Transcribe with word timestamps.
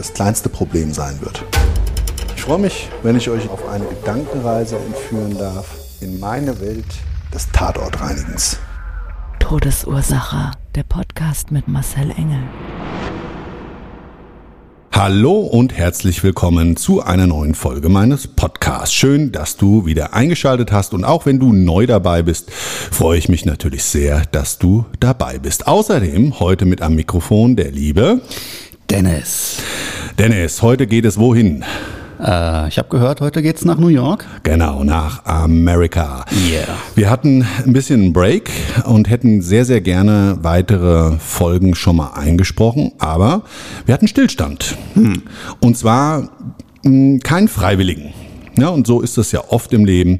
das 0.00 0.14
kleinste 0.14 0.48
Problem 0.48 0.94
sein 0.94 1.20
wird. 1.20 1.44
Ich 2.34 2.40
freue 2.40 2.58
mich, 2.58 2.88
wenn 3.02 3.16
ich 3.16 3.28
euch 3.28 3.50
auf 3.50 3.68
eine 3.68 3.84
Gedankenreise 3.84 4.76
entführen 4.76 5.36
darf 5.36 5.66
in 6.00 6.18
meine 6.18 6.58
Welt 6.62 6.86
des 7.34 7.50
Tatortreinigens. 7.52 8.58
Todesursache. 9.40 10.52
Der 10.74 10.84
Podcast 10.84 11.50
mit 11.50 11.68
Marcel 11.68 12.10
Engel. 12.12 12.40
Hallo 14.92 15.40
und 15.40 15.74
herzlich 15.74 16.22
willkommen 16.22 16.76
zu 16.76 17.02
einer 17.02 17.26
neuen 17.26 17.54
Folge 17.54 17.88
meines 17.88 18.26
Podcasts. 18.26 18.94
Schön, 18.94 19.32
dass 19.32 19.56
du 19.56 19.84
wieder 19.84 20.14
eingeschaltet 20.14 20.72
hast 20.72 20.94
und 20.94 21.04
auch 21.04 21.26
wenn 21.26 21.38
du 21.38 21.52
neu 21.52 21.86
dabei 21.86 22.22
bist, 22.22 22.50
freue 22.50 23.18
ich 23.18 23.28
mich 23.28 23.44
natürlich 23.44 23.84
sehr, 23.84 24.24
dass 24.32 24.58
du 24.58 24.86
dabei 24.98 25.38
bist. 25.38 25.66
Außerdem 25.66 26.40
heute 26.40 26.64
mit 26.64 26.80
am 26.80 26.94
Mikrofon 26.94 27.56
der 27.56 27.70
liebe 27.70 28.20
Dennis. 28.90 29.62
Dennis. 30.18 30.62
Heute 30.62 30.88
geht 30.88 31.04
es 31.04 31.16
wohin? 31.16 31.64
Äh, 32.18 32.66
ich 32.66 32.76
habe 32.76 32.88
gehört, 32.88 33.20
heute 33.20 33.40
geht's 33.40 33.64
nach 33.64 33.78
New 33.78 33.88
York. 33.88 34.26
Genau, 34.42 34.82
nach 34.82 35.24
Amerika. 35.24 36.24
Yeah. 36.50 36.66
Wir 36.96 37.08
hatten 37.08 37.46
ein 37.64 37.72
bisschen 37.72 38.02
einen 38.02 38.12
Break 38.12 38.50
und 38.84 39.08
hätten 39.08 39.42
sehr, 39.42 39.64
sehr 39.64 39.80
gerne 39.80 40.38
weitere 40.42 41.18
Folgen 41.18 41.76
schon 41.76 41.96
mal 41.96 42.14
eingesprochen, 42.14 42.90
aber 42.98 43.42
wir 43.86 43.94
hatten 43.94 44.08
Stillstand. 44.08 44.76
Hm. 44.94 45.22
Und 45.60 45.78
zwar 45.78 46.28
mh, 46.82 47.20
kein 47.22 47.46
Freiwilligen. 47.46 48.12
Ja, 48.60 48.68
und 48.68 48.86
so 48.86 49.00
ist 49.00 49.18
es 49.18 49.32
ja 49.32 49.42
oft 49.48 49.72
im 49.72 49.84
Leben. 49.84 50.18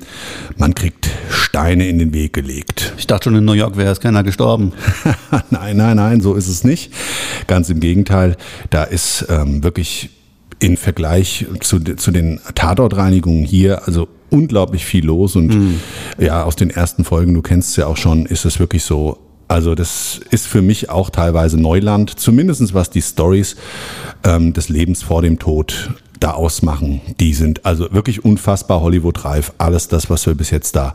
Man 0.56 0.74
kriegt 0.74 1.08
Steine 1.30 1.88
in 1.88 1.98
den 1.98 2.12
Weg 2.14 2.32
gelegt. 2.32 2.92
Ich 2.98 3.06
dachte 3.06 3.24
schon, 3.24 3.36
in 3.36 3.44
New 3.44 3.52
York 3.52 3.76
wäre 3.76 3.92
es 3.92 4.00
keiner 4.00 4.22
gestorben. 4.22 4.72
nein, 5.50 5.76
nein, 5.76 5.96
nein, 5.96 6.20
so 6.20 6.34
ist 6.34 6.48
es 6.48 6.64
nicht. 6.64 6.92
Ganz 7.46 7.68
im 7.70 7.80
Gegenteil. 7.80 8.36
Da 8.70 8.84
ist 8.84 9.26
ähm, 9.28 9.62
wirklich 9.62 10.10
im 10.58 10.76
Vergleich 10.76 11.46
zu, 11.60 11.80
zu 11.80 12.10
den 12.10 12.38
Tatortreinigungen 12.54 13.44
hier, 13.44 13.86
also 13.86 14.08
unglaublich 14.30 14.84
viel 14.84 15.04
los 15.06 15.34
und 15.36 15.48
Mhm. 15.54 15.80
ja, 16.18 16.44
aus 16.44 16.54
den 16.54 16.70
ersten 16.70 17.04
Folgen, 17.04 17.34
du 17.34 17.42
kennst 17.42 17.70
es 17.70 17.76
ja 17.76 17.86
auch 17.86 17.96
schon, 17.96 18.26
ist 18.26 18.44
es 18.44 18.58
wirklich 18.60 18.84
so. 18.84 19.18
Also 19.48 19.74
das 19.74 20.20
ist 20.30 20.46
für 20.46 20.62
mich 20.62 20.90
auch 20.90 21.10
teilweise 21.10 21.60
Neuland, 21.60 22.20
zumindestens 22.20 22.72
was 22.72 22.90
die 22.90 23.02
Stories 23.02 23.56
ähm, 24.22 24.52
des 24.52 24.68
Lebens 24.68 25.02
vor 25.02 25.22
dem 25.22 25.38
Tod 25.40 25.90
da 26.20 26.32
ausmachen. 26.32 27.00
Die 27.18 27.34
sind 27.34 27.64
also 27.66 27.92
wirklich 27.92 28.24
unfassbar 28.24 28.80
Hollywood-reif. 28.80 29.52
Alles 29.58 29.88
das, 29.88 30.10
was 30.10 30.26
wir 30.26 30.34
bis 30.34 30.50
jetzt 30.50 30.76
da 30.76 30.94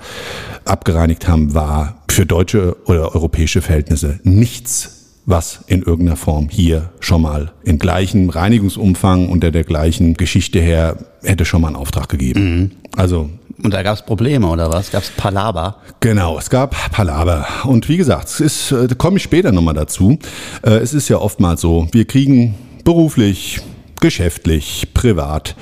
abgereinigt 0.64 1.28
haben, 1.28 1.54
war 1.54 2.04
für 2.10 2.26
deutsche 2.26 2.78
oder 2.86 3.14
europäische 3.14 3.62
Verhältnisse 3.62 4.20
nichts 4.24 4.96
was 5.26 5.62
in 5.68 5.82
irgendeiner 5.82 6.18
Form 6.18 6.50
hier 6.50 6.92
schon 7.00 7.22
mal 7.22 7.52
in 7.64 7.80
gleichem 7.80 8.30
Reinigungsumfang 8.30 9.30
unter 9.30 9.52
der 9.52 9.64
gleichen 9.64 10.14
Geschichte 10.14 10.60
her 10.60 10.98
hätte 11.24 11.46
schon 11.46 11.62
mal 11.62 11.70
einen 11.70 11.78
Auftrag 11.78 12.10
gegeben. 12.10 12.72
Also 12.96 13.30
Und 13.64 13.74
da 13.74 13.82
gab's 13.82 14.06
Probleme, 14.06 14.48
oder 14.48 14.72
was? 14.72 14.92
Gab's 14.92 15.12
Palaber? 15.18 15.78
Genau, 16.00 16.38
es 16.38 16.50
gab 16.50 16.76
Palaber. 16.92 17.48
Und 17.64 17.90
wie 17.90 17.98
gesagt, 17.98 18.28
es 18.28 18.40
ist, 18.40 18.72
äh, 18.72 18.88
da 18.88 18.96
komme 18.96 19.18
ich 19.18 19.24
später 19.24 19.52
nochmal 19.52 19.74
dazu. 19.74 20.20
Äh, 20.62 20.78
es 20.78 20.94
ist 20.94 21.10
ja 21.10 21.18
oftmals 21.18 21.62
so, 21.62 21.88
wir 21.92 22.06
kriegen 22.06 22.56
beruflich, 22.84 23.62
geschäftlich, 24.02 24.90
privat 24.94 25.56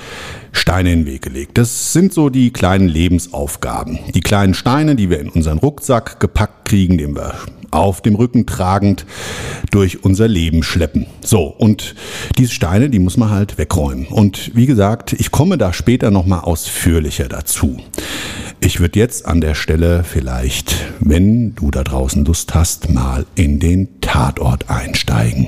Steine 0.51 0.93
in 0.93 0.99
den 1.01 1.05
Weg 1.07 1.23
gelegt. 1.23 1.57
Das 1.57 1.93
sind 1.93 2.13
so 2.13 2.29
die 2.29 2.51
kleinen 2.51 2.87
Lebensaufgaben. 2.87 3.99
Die 4.13 4.21
kleinen 4.21 4.53
Steine, 4.53 4.95
die 4.95 5.09
wir 5.09 5.19
in 5.19 5.29
unseren 5.29 5.57
Rucksack 5.57 6.19
gepackt 6.19 6.65
kriegen, 6.65 6.97
den 6.97 7.15
wir 7.15 7.33
auf 7.71 8.01
dem 8.01 8.15
Rücken 8.15 8.45
tragend 8.45 9.05
durch 9.71 10.03
unser 10.03 10.27
Leben 10.27 10.63
schleppen. 10.63 11.07
So, 11.21 11.45
und 11.45 11.95
diese 12.37 12.51
Steine, 12.51 12.89
die 12.89 12.99
muss 12.99 13.17
man 13.17 13.31
halt 13.31 13.57
wegräumen. 13.57 14.05
Und 14.05 14.55
wie 14.55 14.67
gesagt, 14.67 15.13
ich 15.13 15.31
komme 15.31 15.57
da 15.57 15.73
später 15.73 16.11
nochmal 16.11 16.41
ausführlicher 16.41 17.27
dazu. 17.27 17.79
Ich 18.59 18.79
würde 18.79 18.99
jetzt 18.99 19.25
an 19.25 19.41
der 19.41 19.55
Stelle 19.55 20.03
vielleicht, 20.03 20.75
wenn 20.99 21.55
du 21.55 21.71
da 21.71 21.83
draußen 21.83 22.23
Lust 22.25 22.53
hast, 22.53 22.89
mal 22.89 23.25
in 23.35 23.59
den 23.59 23.99
Tatort 23.99 24.69
einsteigen. 24.69 25.47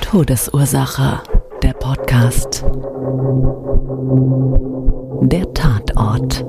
Todesursache. 0.00 1.22
Der 1.64 1.72
Podcast. 1.72 2.62
Der 5.22 5.54
Tatort. 5.54 6.44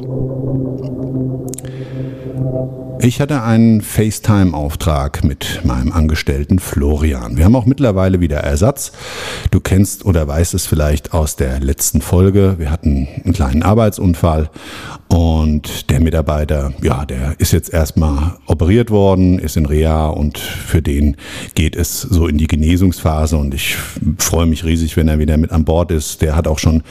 Ich 3.00 3.20
hatte 3.20 3.44
einen 3.44 3.82
FaceTime-Auftrag 3.82 5.24
mit 5.24 5.62
meinem 5.64 5.92
Angestellten 5.92 6.60
Florian. 6.60 7.38
Wir 7.38 7.46
haben 7.46 7.56
auch 7.56 7.66
mittlerweile 7.66 8.20
wieder 8.20 8.38
Ersatz. 8.38 8.94
Du 9.52 9.60
kennst 9.60 10.06
oder 10.06 10.28
weißt 10.28 10.54
es 10.54 10.66
vielleicht 10.66 11.14
aus 11.14 11.36
der 11.36 11.60
letzten 11.60 12.02
Folge. 12.02 12.56
Wir 12.58 12.72
hatten 12.72 13.08
einen 13.24 13.34
kleinen 13.34 13.64
Arbeitsunfall 13.64 14.50
und 15.08 15.92
der 15.92 16.00
Mitarbeiter, 16.00 16.74
ja, 16.82 17.06
der 17.06 17.36
ist 17.38 17.54
jetzt 17.54 17.72
erstmal 17.72 18.38
operiert 18.48 18.90
worden, 18.90 19.40
ist 19.40 19.56
in 19.56 19.66
Reha 19.66 20.08
und 20.08 20.40
für 20.40 20.82
den 20.82 21.16
geht 21.54 21.76
es 21.76 22.02
so 22.02 22.28
in 22.28 22.38
die 22.38 22.48
Genesungsphase 22.48 23.38
und 23.38 23.54
ich 23.54 23.78
freue 24.18 24.48
mich 24.48 24.66
riesig, 24.66 24.98
wenn 24.98 25.08
er 25.08 25.20
wieder 25.20 25.38
mit 25.38 25.52
an 25.52 25.64
Bord 25.64 25.92
ist. 25.92 26.22
Der 26.22 26.36
hat 26.36 26.48
auch 26.48 26.60
schon 26.60 26.82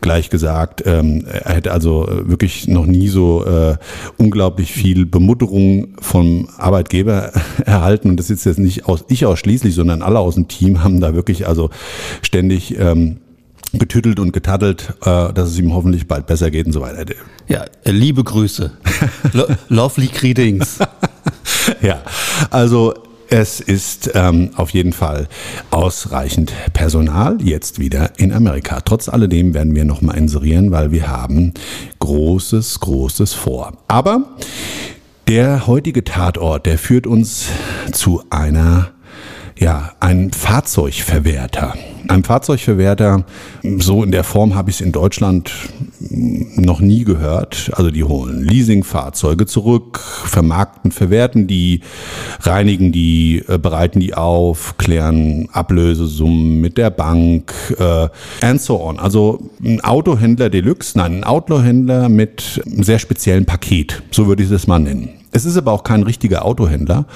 gleich 0.00 0.30
gesagt, 0.30 0.82
ähm, 0.86 1.26
er 1.26 1.54
hätte 1.54 1.72
also 1.72 2.08
wirklich 2.08 2.66
noch 2.66 2.86
nie 2.86 3.08
so 3.08 3.44
äh, 3.44 3.76
unglaublich 4.16 4.72
viel 4.72 5.04
Bemutterung 5.40 5.88
vom 6.00 6.48
Arbeitgeber 6.56 7.32
erhalten 7.64 8.10
und 8.10 8.16
das 8.18 8.30
ist 8.30 8.44
jetzt 8.44 8.58
nicht 8.58 8.86
aus 8.86 9.04
ich 9.08 9.26
ausschließlich, 9.26 9.74
sondern 9.74 10.02
alle 10.02 10.18
aus 10.18 10.34
dem 10.34 10.48
Team 10.48 10.82
haben 10.84 11.00
da 11.00 11.14
wirklich 11.14 11.46
also 11.48 11.70
ständig 12.22 12.78
ähm, 12.78 13.18
getüttelt 13.72 14.20
und 14.20 14.32
getattelt, 14.32 14.94
äh, 15.02 15.32
dass 15.32 15.50
es 15.50 15.58
ihm 15.58 15.72
hoffentlich 15.72 16.06
bald 16.06 16.26
besser 16.26 16.50
geht 16.50 16.66
und 16.66 16.72
so 16.72 16.80
weiter. 16.80 17.04
Ja, 17.48 17.64
äh, 17.84 17.90
liebe 17.90 18.22
Grüße. 18.22 18.72
Lo 19.32 19.44
lovely 19.68 20.08
greetings. 20.08 20.78
ja, 21.82 22.02
also 22.50 22.94
es 23.32 23.60
ist 23.60 24.10
ähm, 24.14 24.50
auf 24.56 24.70
jeden 24.70 24.92
Fall 24.92 25.28
ausreichend 25.70 26.52
Personal 26.72 27.38
jetzt 27.40 27.78
wieder 27.78 28.18
in 28.18 28.32
Amerika. 28.32 28.80
Trotz 28.80 29.08
alledem 29.08 29.54
werden 29.54 29.74
wir 29.76 29.84
nochmal 29.84 30.18
inserieren, 30.18 30.72
weil 30.72 30.90
wir 30.90 31.08
haben 31.08 31.54
Großes, 32.00 32.80
Großes 32.80 33.34
vor. 33.34 33.74
Aber 33.86 34.24
der 35.30 35.68
heutige 35.68 36.02
Tatort, 36.02 36.66
der 36.66 36.76
führt 36.76 37.06
uns 37.06 37.50
zu 37.92 38.20
einer 38.30 38.90
ja, 39.56 39.92
ein 40.00 40.32
Fahrzeugverwerter. 40.32 41.74
Ein 42.08 42.24
Fahrzeugverwerter, 42.24 43.24
so 43.78 44.02
in 44.02 44.10
der 44.10 44.24
Form 44.24 44.56
habe 44.56 44.70
ich 44.70 44.76
es 44.76 44.80
in 44.80 44.90
Deutschland 44.90 45.52
noch 46.00 46.80
nie 46.80 47.04
gehört. 47.04 47.70
Also 47.74 47.92
die 47.92 48.02
holen 48.02 48.42
Leasingfahrzeuge 48.42 49.46
zurück, 49.46 50.00
vermarkten, 50.00 50.90
verwerten 50.90 51.46
die, 51.46 51.82
reinigen 52.40 52.90
die, 52.90 53.44
äh, 53.46 53.56
bereiten 53.58 54.00
die 54.00 54.14
auf, 54.14 54.78
klären 54.78 55.48
Ablösesummen 55.52 56.60
mit 56.60 56.76
der 56.76 56.90
Bank 56.90 57.54
äh, 57.78 58.08
and 58.44 58.60
so 58.60 58.82
on. 58.82 58.98
Also 58.98 59.48
ein 59.62 59.80
Autohändler 59.80 60.50
Deluxe, 60.50 60.98
nein, 60.98 61.18
ein 61.18 61.24
Autohändler 61.24 62.08
mit 62.08 62.60
einem 62.66 62.82
sehr 62.82 62.98
speziellen 62.98 63.44
Paket, 63.44 64.02
so 64.10 64.26
würde 64.26 64.42
ich 64.42 64.48
das 64.48 64.66
mal 64.66 64.80
nennen. 64.80 65.19
Es 65.32 65.44
ist 65.44 65.56
aber 65.56 65.72
auch 65.72 65.84
kein 65.84 66.02
richtiger 66.02 66.44
Autohändler 66.44 67.06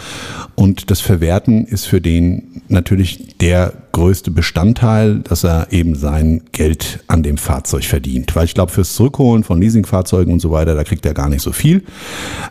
und 0.54 0.90
das 0.90 1.00
Verwerten 1.00 1.66
ist 1.66 1.86
für 1.86 2.00
den 2.00 2.62
natürlich 2.68 3.36
der 3.38 3.72
größte 3.92 4.30
Bestandteil, 4.30 5.20
dass 5.20 5.44
er 5.44 5.72
eben 5.72 5.96
sein 5.96 6.42
Geld 6.52 7.00
an 7.06 7.22
dem 7.22 7.36
Fahrzeug 7.36 7.84
verdient. 7.84 8.34
Weil 8.36 8.44
ich 8.44 8.54
glaube, 8.54 8.72
fürs 8.72 8.94
Zurückholen 8.94 9.44
von 9.44 9.60
Leasingfahrzeugen 9.60 10.32
und 10.32 10.40
so 10.40 10.50
weiter, 10.50 10.74
da 10.74 10.84
kriegt 10.84 11.04
er 11.06 11.14
gar 11.14 11.28
nicht 11.28 11.42
so 11.42 11.52
viel. 11.52 11.84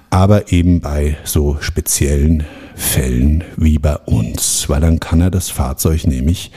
Aber 0.10 0.51
eben 0.51 0.81
bei 0.81 1.18
so 1.24 1.57
speziellen 1.62 2.44
Fällen 2.75 3.44
wie 3.56 3.77
bei 3.77 3.95
uns, 3.98 4.68
weil 4.68 4.81
dann 4.81 5.00
kann 5.00 5.21
er 5.21 5.31
das 5.31 5.50
Fahrzeug 5.50 6.07
nämlich 6.07 6.51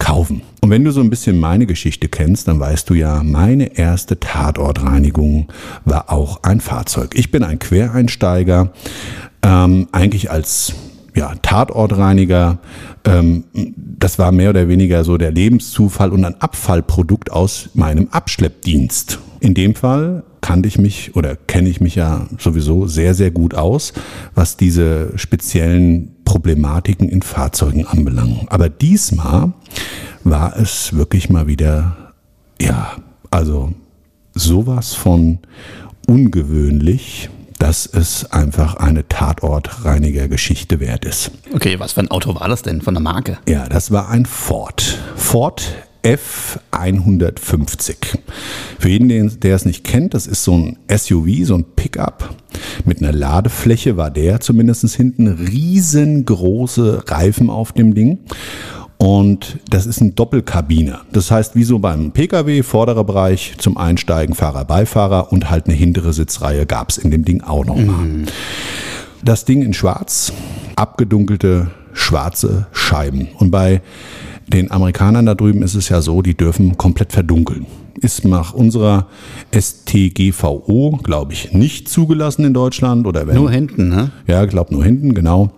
kaufen. 0.00 0.42
Und 0.60 0.70
wenn 0.70 0.82
du 0.82 0.90
so 0.90 1.00
ein 1.00 1.10
bisschen 1.10 1.38
meine 1.38 1.66
Geschichte 1.66 2.08
kennst, 2.08 2.48
dann 2.48 2.58
weißt 2.58 2.90
du 2.90 2.94
ja, 2.94 3.22
meine 3.22 3.78
erste 3.78 4.18
Tatortreinigung 4.18 5.46
war 5.84 6.10
auch 6.10 6.42
ein 6.42 6.60
Fahrzeug. 6.60 7.12
Ich 7.14 7.30
bin 7.30 7.44
ein 7.44 7.60
Quereinsteiger, 7.60 8.72
ähm, 9.42 9.86
eigentlich 9.92 10.30
als 10.30 10.72
ja, 11.14 11.34
Tatortreiniger. 11.42 12.58
Ähm, 13.04 13.44
das 13.76 14.18
war 14.18 14.32
mehr 14.32 14.50
oder 14.50 14.68
weniger 14.68 15.04
so 15.04 15.16
der 15.16 15.30
Lebenszufall 15.30 16.10
und 16.10 16.24
ein 16.24 16.40
Abfallprodukt 16.40 17.30
aus 17.30 17.70
meinem 17.74 18.08
Abschleppdienst. 18.10 19.18
In 19.40 19.54
dem 19.54 19.74
Fall 19.74 20.24
kannte 20.40 20.68
ich 20.68 20.78
mich 20.78 21.14
oder 21.16 21.36
kenne 21.36 21.68
ich 21.68 21.80
mich 21.80 21.94
ja 21.94 22.26
sowieso 22.38 22.86
sehr, 22.86 23.14
sehr 23.14 23.30
gut 23.30 23.54
aus, 23.54 23.92
was 24.34 24.56
diese 24.56 25.12
speziellen 25.16 26.16
Problematiken 26.30 27.08
in 27.08 27.22
Fahrzeugen 27.22 27.88
anbelangen. 27.88 28.46
Aber 28.50 28.68
diesmal 28.68 29.52
war 30.22 30.56
es 30.56 30.94
wirklich 30.94 31.28
mal 31.28 31.48
wieder, 31.48 32.14
ja, 32.60 32.92
also 33.32 33.72
sowas 34.32 34.94
von 34.94 35.40
ungewöhnlich, 36.06 37.30
dass 37.58 37.84
es 37.84 38.30
einfach 38.30 38.76
eine 38.76 39.08
Tatortreiniger-Geschichte 39.08 40.78
wert 40.78 41.04
ist. 41.04 41.32
Okay, 41.52 41.80
was 41.80 41.94
für 41.94 42.00
ein 42.00 42.12
Auto 42.12 42.36
war 42.36 42.48
das 42.48 42.62
denn 42.62 42.80
von 42.80 42.94
der 42.94 43.02
Marke? 43.02 43.38
Ja, 43.48 43.68
das 43.68 43.90
war 43.90 44.08
ein 44.08 44.24
Ford. 44.24 44.98
Ford 45.16 45.74
F150. 46.02 48.18
Für 48.78 48.88
jeden, 48.88 49.40
der 49.40 49.54
es 49.54 49.64
nicht 49.64 49.84
kennt, 49.84 50.14
das 50.14 50.26
ist 50.26 50.44
so 50.44 50.56
ein 50.56 50.78
SUV, 50.88 51.44
so 51.44 51.56
ein 51.56 51.64
Pickup 51.76 52.34
mit 52.84 53.02
einer 53.02 53.12
Ladefläche, 53.12 53.96
war 53.96 54.10
der 54.10 54.40
zumindest 54.40 54.88
hinten. 54.94 55.28
Riesengroße 55.28 57.04
Reifen 57.06 57.50
auf 57.50 57.72
dem 57.72 57.94
Ding. 57.94 58.18
Und 58.98 59.58
das 59.70 59.86
ist 59.86 60.02
ein 60.02 60.14
Doppelkabine. 60.14 61.00
Das 61.10 61.30
heißt, 61.30 61.56
wie 61.56 61.64
so 61.64 61.78
beim 61.78 62.12
Pkw, 62.12 62.62
vorderer 62.62 63.04
Bereich 63.04 63.54
zum 63.56 63.78
Einsteigen, 63.78 64.34
Fahrer, 64.34 64.66
Beifahrer 64.66 65.32
und 65.32 65.50
halt 65.50 65.66
eine 65.66 65.74
hintere 65.74 66.12
Sitzreihe 66.12 66.66
gab 66.66 66.90
es 66.90 66.98
in 66.98 67.10
dem 67.10 67.24
Ding 67.24 67.40
auch 67.40 67.64
nochmal. 67.64 68.04
Mhm. 68.04 68.26
Das 69.24 69.46
Ding 69.46 69.62
in 69.62 69.72
schwarz, 69.72 70.34
abgedunkelte 70.76 71.70
schwarze 71.94 72.66
Scheiben. 72.72 73.28
Und 73.38 73.50
bei 73.50 73.80
den 74.52 74.70
Amerikanern 74.70 75.26
da 75.26 75.34
drüben 75.34 75.62
ist 75.62 75.74
es 75.74 75.88
ja 75.88 76.00
so, 76.00 76.22
die 76.22 76.36
dürfen 76.36 76.76
komplett 76.76 77.12
verdunkeln. 77.12 77.66
Ist 78.00 78.24
nach 78.24 78.52
unserer 78.54 79.06
STGVO, 79.54 80.98
glaube 81.02 81.32
ich, 81.32 81.52
nicht 81.52 81.88
zugelassen 81.88 82.44
in 82.44 82.54
Deutschland. 82.54 83.06
Oder 83.06 83.26
wenn, 83.26 83.36
nur 83.36 83.50
hinten, 83.50 83.88
ne? 83.88 84.10
Ja, 84.26 84.42
ich 84.44 84.50
glaube 84.50 84.74
nur 84.74 84.84
hinten, 84.84 85.14
genau. 85.14 85.50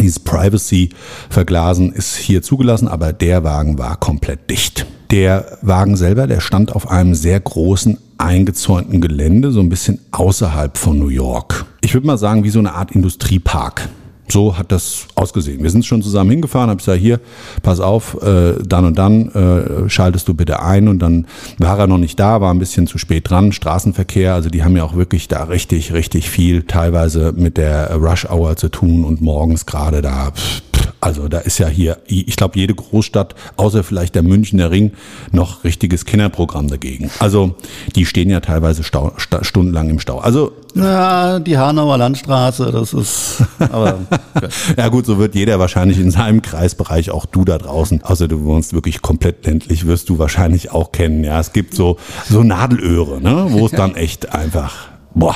Dieses 0.00 0.20
Privacy-Verglasen 0.20 1.92
ist 1.92 2.16
hier 2.16 2.42
zugelassen, 2.42 2.88
aber 2.88 3.12
der 3.12 3.42
Wagen 3.42 3.78
war 3.78 3.96
komplett 3.96 4.48
dicht. 4.48 4.86
Der 5.10 5.58
Wagen 5.62 5.96
selber, 5.96 6.26
der 6.26 6.40
stand 6.40 6.74
auf 6.74 6.90
einem 6.90 7.14
sehr 7.14 7.40
großen 7.40 7.98
eingezäunten 8.18 9.00
Gelände, 9.00 9.50
so 9.50 9.60
ein 9.60 9.68
bisschen 9.68 10.00
außerhalb 10.10 10.76
von 10.76 10.98
New 10.98 11.08
York. 11.08 11.64
Ich 11.80 11.94
würde 11.94 12.06
mal 12.06 12.18
sagen, 12.18 12.44
wie 12.44 12.50
so 12.50 12.58
eine 12.58 12.74
Art 12.74 12.92
Industriepark. 12.92 13.88
So 14.30 14.58
hat 14.58 14.72
das 14.72 15.06
ausgesehen. 15.14 15.62
Wir 15.62 15.70
sind 15.70 15.84
schon 15.86 16.02
zusammen 16.02 16.30
hingefahren, 16.30 16.70
habe 16.70 16.78
gesagt, 16.78 17.00
hier, 17.00 17.20
pass 17.62 17.80
auf, 17.80 18.20
äh, 18.22 18.54
dann 18.66 18.84
und 18.84 18.98
dann 18.98 19.28
äh, 19.28 19.88
schaltest 19.88 20.28
du 20.28 20.34
bitte 20.34 20.62
ein. 20.62 20.88
Und 20.88 21.00
dann 21.00 21.26
war 21.58 21.78
er 21.78 21.86
noch 21.86 21.98
nicht 21.98 22.18
da, 22.20 22.40
war 22.40 22.52
ein 22.52 22.58
bisschen 22.58 22.86
zu 22.86 22.98
spät 22.98 23.28
dran. 23.28 23.52
Straßenverkehr, 23.52 24.34
also 24.34 24.50
die 24.50 24.64
haben 24.64 24.76
ja 24.76 24.84
auch 24.84 24.94
wirklich 24.94 25.28
da 25.28 25.44
richtig, 25.44 25.92
richtig 25.92 26.30
viel 26.30 26.62
teilweise 26.62 27.32
mit 27.36 27.56
der 27.56 27.94
Rush 27.94 28.26
Hour 28.28 28.56
zu 28.56 28.68
tun 28.68 29.04
und 29.04 29.20
morgens 29.20 29.66
gerade 29.66 30.02
da. 30.02 30.30
Pff, 30.32 30.62
also 31.00 31.28
da 31.28 31.38
ist 31.38 31.58
ja 31.58 31.68
hier, 31.68 31.98
ich 32.06 32.36
glaube, 32.36 32.58
jede 32.58 32.74
Großstadt, 32.74 33.34
außer 33.56 33.84
vielleicht 33.84 34.14
der 34.14 34.22
Münchner 34.22 34.70
Ring, 34.70 34.92
noch 35.30 35.62
richtiges 35.64 36.04
Kinderprogramm 36.04 36.68
dagegen. 36.68 37.10
Also 37.20 37.54
die 37.94 38.04
stehen 38.04 38.30
ja 38.30 38.40
teilweise 38.40 38.82
stau, 38.82 39.12
sta, 39.16 39.44
stundenlang 39.44 39.90
im 39.90 40.00
Stau. 40.00 40.18
Also 40.18 40.52
ja, 40.74 41.38
die 41.38 41.56
Hanauer 41.56 41.98
Landstraße, 41.98 42.70
das 42.72 42.92
ist. 42.92 43.42
Aber 43.58 44.00
ja 44.76 44.88
gut, 44.88 45.06
so 45.06 45.18
wird 45.18 45.34
jeder 45.34 45.58
wahrscheinlich 45.58 45.98
in 45.98 46.10
seinem 46.10 46.42
Kreisbereich, 46.42 47.10
auch 47.10 47.26
du 47.26 47.44
da 47.44 47.58
draußen, 47.58 48.02
außer 48.02 48.28
du 48.28 48.44
wohnst 48.44 48.72
wirklich 48.72 49.00
komplett 49.00 49.46
ländlich, 49.46 49.86
wirst 49.86 50.08
du 50.08 50.18
wahrscheinlich 50.18 50.70
auch 50.72 50.92
kennen. 50.92 51.24
Ja, 51.24 51.40
es 51.40 51.52
gibt 51.52 51.74
so 51.74 51.96
so 52.28 52.42
Nadelöhre, 52.42 53.20
ne, 53.20 53.46
wo 53.50 53.66
es 53.66 53.72
dann 53.72 53.94
echt 53.94 54.34
einfach 54.34 54.88
Boah, 55.14 55.34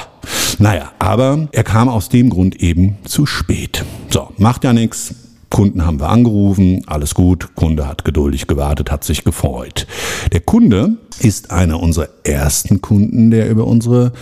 naja, 0.59 0.93
aber 1.01 1.49
er 1.51 1.65
kam 1.65 1.89
aus 1.89 2.09
dem 2.09 2.31
Grund 2.31 2.57
eben 2.57 2.99
zu 3.05 3.27
spät. 3.27 3.85
So, 4.11 4.29
macht 4.37 4.63
ja 4.63 4.73
nichts. 4.73 5.15
Kunden 5.53 5.85
haben 5.85 6.01
wir 6.01 6.09
angerufen, 6.09 6.83
alles 6.87 7.15
gut, 7.15 7.55
Kunde 7.55 7.87
hat 7.87 8.07
geduldig 8.07 8.47
gewartet, 8.47 8.91
hat 8.91 9.05
sich 9.05 9.23
gefreut. 9.23 9.87
Der 10.33 10.41
Kunde 10.41 10.97
ist 11.21 11.51
einer 11.51 11.79
unserer 11.79 12.09
ersten 12.25 12.81
Kunden, 12.81 13.31
der 13.31 13.51
über 13.51 13.67
unsere 13.67 14.13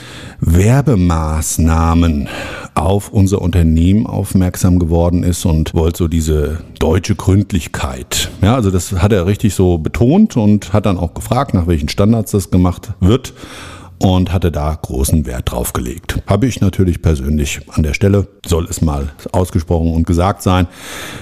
Werbemaßnahmen 0.41 2.29
auf 2.75 3.13
unser 3.13 3.41
Unternehmen 3.43 4.07
aufmerksam 4.07 4.81
geworden 4.81 5.23
ist 5.23 5.45
und 5.45 5.73
wollte 5.73 5.99
so 5.99 6.09
diese 6.09 6.59
deutsche 6.81 7.15
Gründlichkeit. 7.15 8.29
Ja, 8.43 8.57
also 8.57 8.73
das 8.73 8.91
hat 8.93 9.13
er 9.13 9.27
richtig 9.27 9.55
so 9.55 9.79
betont 9.79 10.37
und 10.37 10.73
hat 10.73 10.85
dann 10.85 10.99
auch 10.99 11.15
gefragt, 11.15 11.55
nach 11.55 11.69
welchen 11.69 11.89
Standards 11.89 12.33
das 12.33 12.51
gemacht 12.51 12.91
wird 12.99 13.35
und 14.01 14.33
hatte 14.33 14.51
da 14.51 14.77
großen 14.81 15.27
Wert 15.27 15.51
drauf 15.51 15.73
gelegt. 15.73 16.23
Habe 16.27 16.47
ich 16.47 16.61
natürlich 16.61 17.03
persönlich 17.03 17.61
an 17.69 17.83
der 17.83 17.95
Stelle, 17.95 18.27
soll 18.47 18.67
es 18.69 18.81
mal 18.81 19.11
ausgesprochen 19.33 19.93
und 19.93 20.07
gesagt 20.07 20.43
sein, 20.43 20.67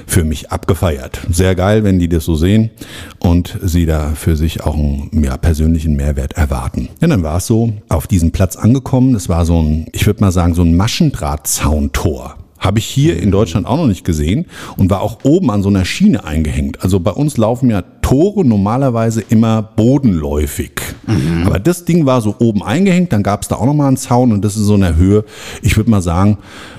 für 0.06 0.24
mich 0.24 0.52
abgefeiert. 0.52 1.20
Sehr 1.30 1.54
geil, 1.54 1.84
wenn 1.84 1.98
die 1.98 2.08
das 2.08 2.24
so 2.24 2.36
sehen 2.36 2.70
und 3.18 3.58
sie 3.62 3.84
da 3.84 4.12
für 4.14 4.36
sich 4.36 4.62
auch 4.64 4.74
einen 4.74 5.10
ja, 5.24 5.36
persönlichen 5.36 5.96
Mehrwert 5.96 6.34
erwarten. 6.34 6.88
Ja, 7.00 7.08
dann 7.08 7.24
war 7.24 7.38
es 7.38 7.46
so, 7.46 7.72
auf 7.88 8.06
diesem 8.06 8.30
Platz 8.30 8.56
angekommen, 8.56 9.12
das 9.12 9.28
war 9.28 9.44
so 9.44 9.60
ein, 9.60 9.86
ich 9.92 10.06
würde 10.06 10.20
mal 10.20 10.32
sagen, 10.32 10.54
so 10.54 10.62
ein 10.62 10.76
Maschendrahtzauntor. 10.76 12.36
Habe 12.58 12.80
ich 12.80 12.86
hier 12.86 13.20
in 13.20 13.30
Deutschland 13.30 13.66
auch 13.66 13.76
noch 13.76 13.86
nicht 13.86 14.04
gesehen 14.04 14.46
und 14.76 14.90
war 14.90 15.00
auch 15.00 15.20
oben 15.24 15.50
an 15.50 15.62
so 15.62 15.68
einer 15.68 15.84
Schiene 15.84 16.24
eingehängt. 16.24 16.82
Also 16.82 16.98
bei 16.98 17.12
uns 17.12 17.36
laufen 17.36 17.70
ja 17.70 17.82
Tore 18.08 18.42
normalerweise 18.42 19.20
immer 19.20 19.60
bodenläufig. 19.60 20.80
Mhm. 21.06 21.42
Aber 21.46 21.58
das 21.58 21.84
Ding 21.84 22.06
war 22.06 22.22
so 22.22 22.36
oben 22.38 22.62
eingehängt, 22.62 23.12
dann 23.12 23.22
gab 23.22 23.42
es 23.42 23.48
da 23.48 23.56
auch 23.56 23.66
nochmal 23.66 23.88
einen 23.88 23.98
Zaun 23.98 24.32
und 24.32 24.42
das 24.42 24.56
ist 24.56 24.62
so 24.62 24.72
eine 24.72 24.96
Höhe, 24.96 25.26
ich 25.60 25.76
würde 25.76 25.90
mal 25.90 26.00
sagen, 26.00 26.38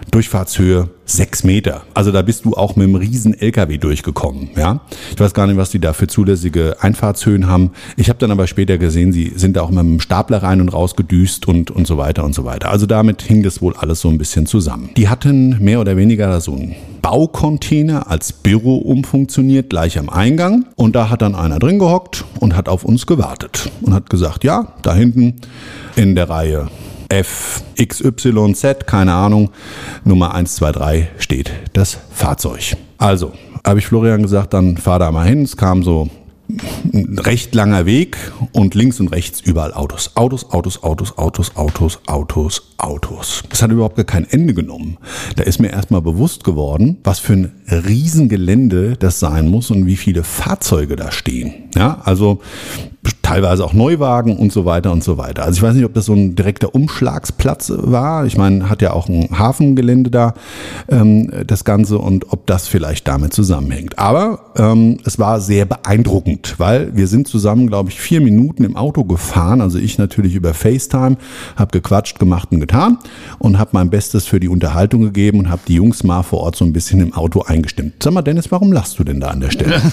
Durchfahrtshöhe 0.09 0.89
sechs 1.05 1.43
Meter. 1.43 1.83
Also 1.93 2.11
da 2.11 2.23
bist 2.23 2.45
du 2.45 2.55
auch 2.55 2.75
mit 2.75 2.87
einem 2.87 2.95
riesen 2.95 3.39
LKW 3.39 3.77
durchgekommen. 3.77 4.49
Ja, 4.57 4.81
ich 5.11 5.19
weiß 5.19 5.35
gar 5.35 5.45
nicht, 5.45 5.57
was 5.57 5.69
die 5.69 5.79
da 5.79 5.93
für 5.93 6.07
zulässige 6.07 6.77
Einfahrtshöhen 6.81 7.45
haben. 7.45 7.71
Ich 7.95 8.09
habe 8.09 8.17
dann 8.17 8.31
aber 8.31 8.47
später 8.47 8.79
gesehen, 8.79 9.11
sie 9.11 9.31
sind 9.35 9.55
da 9.55 9.61
auch 9.61 9.69
mit 9.69 9.79
einem 9.79 9.99
Stapler 9.99 10.41
rein 10.41 10.61
und 10.61 10.69
raus 10.69 10.95
gedüst 10.95 11.47
und 11.47 11.69
und 11.69 11.85
so 11.85 11.97
weiter 11.97 12.23
und 12.23 12.33
so 12.33 12.43
weiter. 12.43 12.71
Also 12.71 12.87
damit 12.87 13.21
hing 13.21 13.43
das 13.43 13.61
wohl 13.61 13.75
alles 13.75 14.01
so 14.01 14.09
ein 14.09 14.17
bisschen 14.17 14.47
zusammen. 14.47 14.89
Die 14.97 15.09
hatten 15.09 15.63
mehr 15.63 15.79
oder 15.79 15.95
weniger 15.95 16.41
so 16.41 16.53
einen 16.53 16.75
Baucontainer 17.09 18.11
als 18.11 18.31
Büro 18.31 18.77
umfunktioniert, 18.77 19.71
gleich 19.71 19.97
am 19.97 20.09
Eingang. 20.09 20.65
Und 20.75 20.95
da 20.95 21.09
hat 21.09 21.23
dann 21.23 21.33
einer 21.33 21.57
drin 21.57 21.79
gehockt 21.79 22.23
und 22.39 22.55
hat 22.55 22.69
auf 22.69 22.85
uns 22.85 23.07
gewartet 23.07 23.71
und 23.81 23.95
hat 23.95 24.11
gesagt, 24.11 24.43
ja, 24.43 24.73
da 24.83 24.93
hinten 24.93 25.33
in 25.95 26.13
der 26.13 26.29
Reihe 26.29 26.67
FXYZ, 27.11 28.85
keine 28.85 29.15
Ahnung, 29.15 29.49
Nummer 30.03 30.35
123 30.35 31.07
steht 31.17 31.51
das 31.73 31.97
Fahrzeug. 32.11 32.77
Also, 32.99 33.31
habe 33.65 33.79
ich 33.79 33.87
Florian 33.87 34.21
gesagt, 34.21 34.53
dann 34.53 34.77
fahr 34.77 34.99
da 34.99 35.11
mal 35.11 35.27
hin. 35.27 35.41
Es 35.41 35.57
kam 35.57 35.81
so 35.81 36.09
ein 36.93 37.19
recht 37.19 37.53
langer 37.53 37.85
Weg 37.85 38.17
und 38.53 38.73
links 38.73 38.99
und 38.99 39.09
rechts 39.09 39.41
überall 39.41 39.73
Autos. 39.73 40.11
Autos, 40.15 40.51
Autos, 40.51 40.83
Autos, 40.83 41.17
Autos, 41.17 41.55
Autos, 41.55 42.01
Autos, 42.07 42.73
Autos. 42.77 43.43
Das 43.49 43.61
hat 43.61 43.71
überhaupt 43.71 43.97
gar 43.97 44.05
kein 44.05 44.27
Ende 44.29 44.53
genommen. 44.53 44.97
Da 45.35 45.43
ist 45.43 45.59
mir 45.59 45.69
erstmal 45.69 46.01
bewusst 46.01 46.43
geworden, 46.43 46.97
was 47.03 47.19
für 47.19 47.33
ein 47.33 47.51
Riesengelände 47.67 48.95
das 48.97 49.19
sein 49.19 49.47
muss 49.47 49.69
und 49.69 49.85
wie 49.85 49.97
viele 49.97 50.23
Fahrzeuge 50.23 50.95
da 50.95 51.11
stehen. 51.11 51.69
Ja, 51.75 52.01
also 52.03 52.39
teilweise 53.21 53.63
auch 53.63 53.73
Neuwagen 53.73 54.35
und 54.35 54.51
so 54.51 54.65
weiter 54.65 54.91
und 54.91 55.03
so 55.03 55.17
weiter. 55.17 55.43
Also 55.43 55.57
ich 55.57 55.63
weiß 55.63 55.75
nicht, 55.75 55.85
ob 55.85 55.93
das 55.93 56.05
so 56.05 56.13
ein 56.13 56.35
direkter 56.35 56.73
Umschlagsplatz 56.75 57.71
war. 57.75 58.25
Ich 58.25 58.37
meine, 58.37 58.69
hat 58.69 58.81
ja 58.81 58.91
auch 58.91 59.07
ein 59.07 59.29
Hafengelände 59.37 60.09
da, 60.09 60.33
ähm, 60.89 61.31
das 61.45 61.63
Ganze, 61.63 61.99
und 61.99 62.33
ob 62.33 62.45
das 62.47 62.67
vielleicht 62.67 63.07
damit 63.07 63.33
zusammenhängt. 63.33 63.99
Aber 63.99 64.51
ähm, 64.57 64.97
es 65.05 65.17
war 65.19 65.39
sehr 65.39 65.65
beeindruckend, 65.65 66.55
weil 66.57 66.95
wir 66.95 67.07
sind 67.07 67.27
zusammen, 67.27 67.67
glaube 67.67 67.89
ich, 67.89 68.01
vier 68.01 68.19
Minuten 68.19 68.63
im 68.63 68.75
Auto 68.75 69.05
gefahren. 69.05 69.61
Also 69.61 69.77
ich 69.77 69.97
natürlich 69.97 70.35
über 70.35 70.53
FaceTime, 70.53 71.17
habe 71.55 71.71
gequatscht, 71.71 72.19
gemacht 72.19 72.49
und 72.51 72.59
getan 72.59 72.97
und 73.37 73.59
habe 73.59 73.69
mein 73.73 73.89
Bestes 73.89 74.25
für 74.25 74.39
die 74.39 74.49
Unterhaltung 74.49 75.01
gegeben 75.01 75.39
und 75.39 75.49
habe 75.49 75.61
die 75.67 75.75
Jungs 75.75 76.03
mal 76.03 76.23
vor 76.23 76.41
Ort 76.41 76.55
so 76.55 76.65
ein 76.65 76.73
bisschen 76.73 76.99
im 76.99 77.13
Auto 77.13 77.43
eingestimmt. 77.43 78.03
Sag 78.03 78.13
mal, 78.13 78.23
Dennis, 78.23 78.51
warum 78.51 78.73
lachst 78.73 78.99
du 78.99 79.03
denn 79.03 79.19
da 79.19 79.27
an 79.27 79.39
der 79.39 79.51
Stelle? 79.51 79.81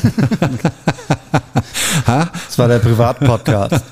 Das 2.06 2.58
war 2.58 2.68
der 2.68 2.78
Privatpodcast. 2.96 3.84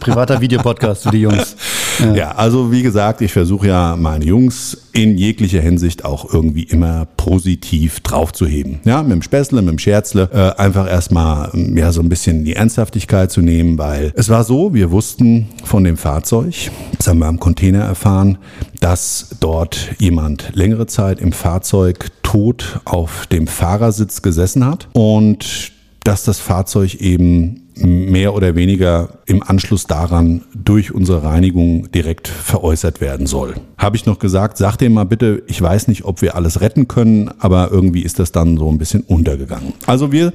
Privater 0.00 0.40
Videopodcast 0.40 1.02
für 1.02 1.10
die 1.10 1.20
Jungs. 1.22 1.56
Ja. 1.98 2.14
ja, 2.14 2.30
also 2.32 2.72
wie 2.72 2.82
gesagt, 2.82 3.20
ich 3.20 3.32
versuche 3.32 3.66
ja 3.66 3.96
meine 3.98 4.24
Jungs 4.24 4.78
in 4.92 5.18
jeglicher 5.18 5.60
Hinsicht 5.60 6.04
auch 6.04 6.32
irgendwie 6.32 6.62
immer 6.62 7.06
positiv 7.16 8.00
draufzuheben. 8.00 8.80
Ja, 8.84 9.02
mit 9.02 9.12
dem 9.12 9.22
Späßle, 9.22 9.60
mit 9.60 9.72
dem 9.72 9.78
Scherzle, 9.78 10.30
äh, 10.32 10.60
einfach 10.60 10.88
erstmal 10.88 11.50
ja 11.54 11.92
so 11.92 12.00
ein 12.00 12.08
bisschen 12.08 12.44
die 12.44 12.54
Ernsthaftigkeit 12.54 13.30
zu 13.30 13.42
nehmen, 13.42 13.78
weil 13.78 14.12
es 14.14 14.28
war 14.28 14.44
so, 14.44 14.72
wir 14.72 14.90
wussten 14.90 15.48
von 15.64 15.84
dem 15.84 15.96
Fahrzeug, 15.96 16.70
das 16.96 17.08
haben 17.08 17.18
wir 17.18 17.26
am 17.26 17.40
Container 17.40 17.80
erfahren, 17.80 18.38
dass 18.80 19.36
dort 19.40 19.90
jemand 19.98 20.50
längere 20.54 20.86
Zeit 20.86 21.20
im 21.20 21.32
Fahrzeug 21.32 22.10
tot 22.22 22.80
auf 22.84 23.26
dem 23.26 23.46
Fahrersitz 23.46 24.22
gesessen 24.22 24.64
hat 24.64 24.88
und 24.92 25.72
dass 26.04 26.24
das 26.24 26.40
Fahrzeug 26.40 26.94
eben 26.94 27.67
mehr 27.82 28.34
oder 28.34 28.54
weniger 28.54 29.10
im 29.26 29.42
Anschluss 29.42 29.86
daran 29.86 30.42
durch 30.54 30.92
unsere 30.92 31.22
Reinigung 31.22 31.90
direkt 31.92 32.28
veräußert 32.28 33.00
werden 33.00 33.26
soll. 33.26 33.54
Habe 33.76 33.96
ich 33.96 34.06
noch 34.06 34.18
gesagt, 34.18 34.56
sag 34.58 34.76
dir 34.76 34.90
mal 34.90 35.04
bitte, 35.04 35.42
ich 35.46 35.60
weiß 35.60 35.88
nicht, 35.88 36.04
ob 36.04 36.22
wir 36.22 36.34
alles 36.34 36.60
retten 36.60 36.88
können, 36.88 37.30
aber 37.38 37.70
irgendwie 37.70 38.02
ist 38.02 38.18
das 38.18 38.32
dann 38.32 38.56
so 38.56 38.68
ein 38.70 38.78
bisschen 38.78 39.02
untergegangen. 39.02 39.74
Also 39.86 40.12
wir, 40.12 40.32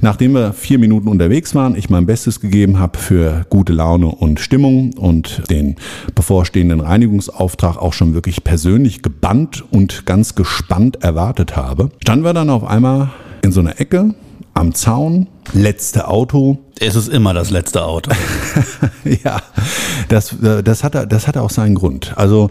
nachdem 0.00 0.32
wir 0.32 0.52
vier 0.52 0.78
Minuten 0.78 1.08
unterwegs 1.08 1.54
waren, 1.54 1.76
ich 1.76 1.90
mein 1.90 2.06
Bestes 2.06 2.40
gegeben 2.40 2.78
habe 2.78 2.98
für 2.98 3.46
gute 3.50 3.72
Laune 3.72 4.06
und 4.08 4.40
Stimmung 4.40 4.94
und 4.94 5.42
den 5.50 5.76
bevorstehenden 6.14 6.80
Reinigungsauftrag 6.80 7.76
auch 7.76 7.92
schon 7.92 8.14
wirklich 8.14 8.44
persönlich 8.44 9.02
gebannt 9.02 9.64
und 9.70 10.06
ganz 10.06 10.34
gespannt 10.34 11.02
erwartet 11.02 11.56
habe, 11.56 11.90
standen 12.02 12.24
wir 12.24 12.32
dann 12.32 12.50
auf 12.50 12.64
einmal 12.64 13.10
in 13.42 13.52
so 13.52 13.60
einer 13.60 13.80
Ecke 13.80 14.14
am 14.56 14.74
Zaun, 14.74 15.28
letzte 15.52 16.08
Auto. 16.08 16.58
Es 16.80 16.96
ist 16.96 17.08
immer 17.08 17.34
das 17.34 17.50
letzte 17.50 17.84
Auto. 17.84 18.10
ja, 19.24 19.40
das, 20.08 20.34
das, 20.64 20.82
hatte, 20.82 21.06
das 21.06 21.28
hatte 21.28 21.42
auch 21.42 21.50
seinen 21.50 21.74
Grund. 21.74 22.14
Also 22.16 22.50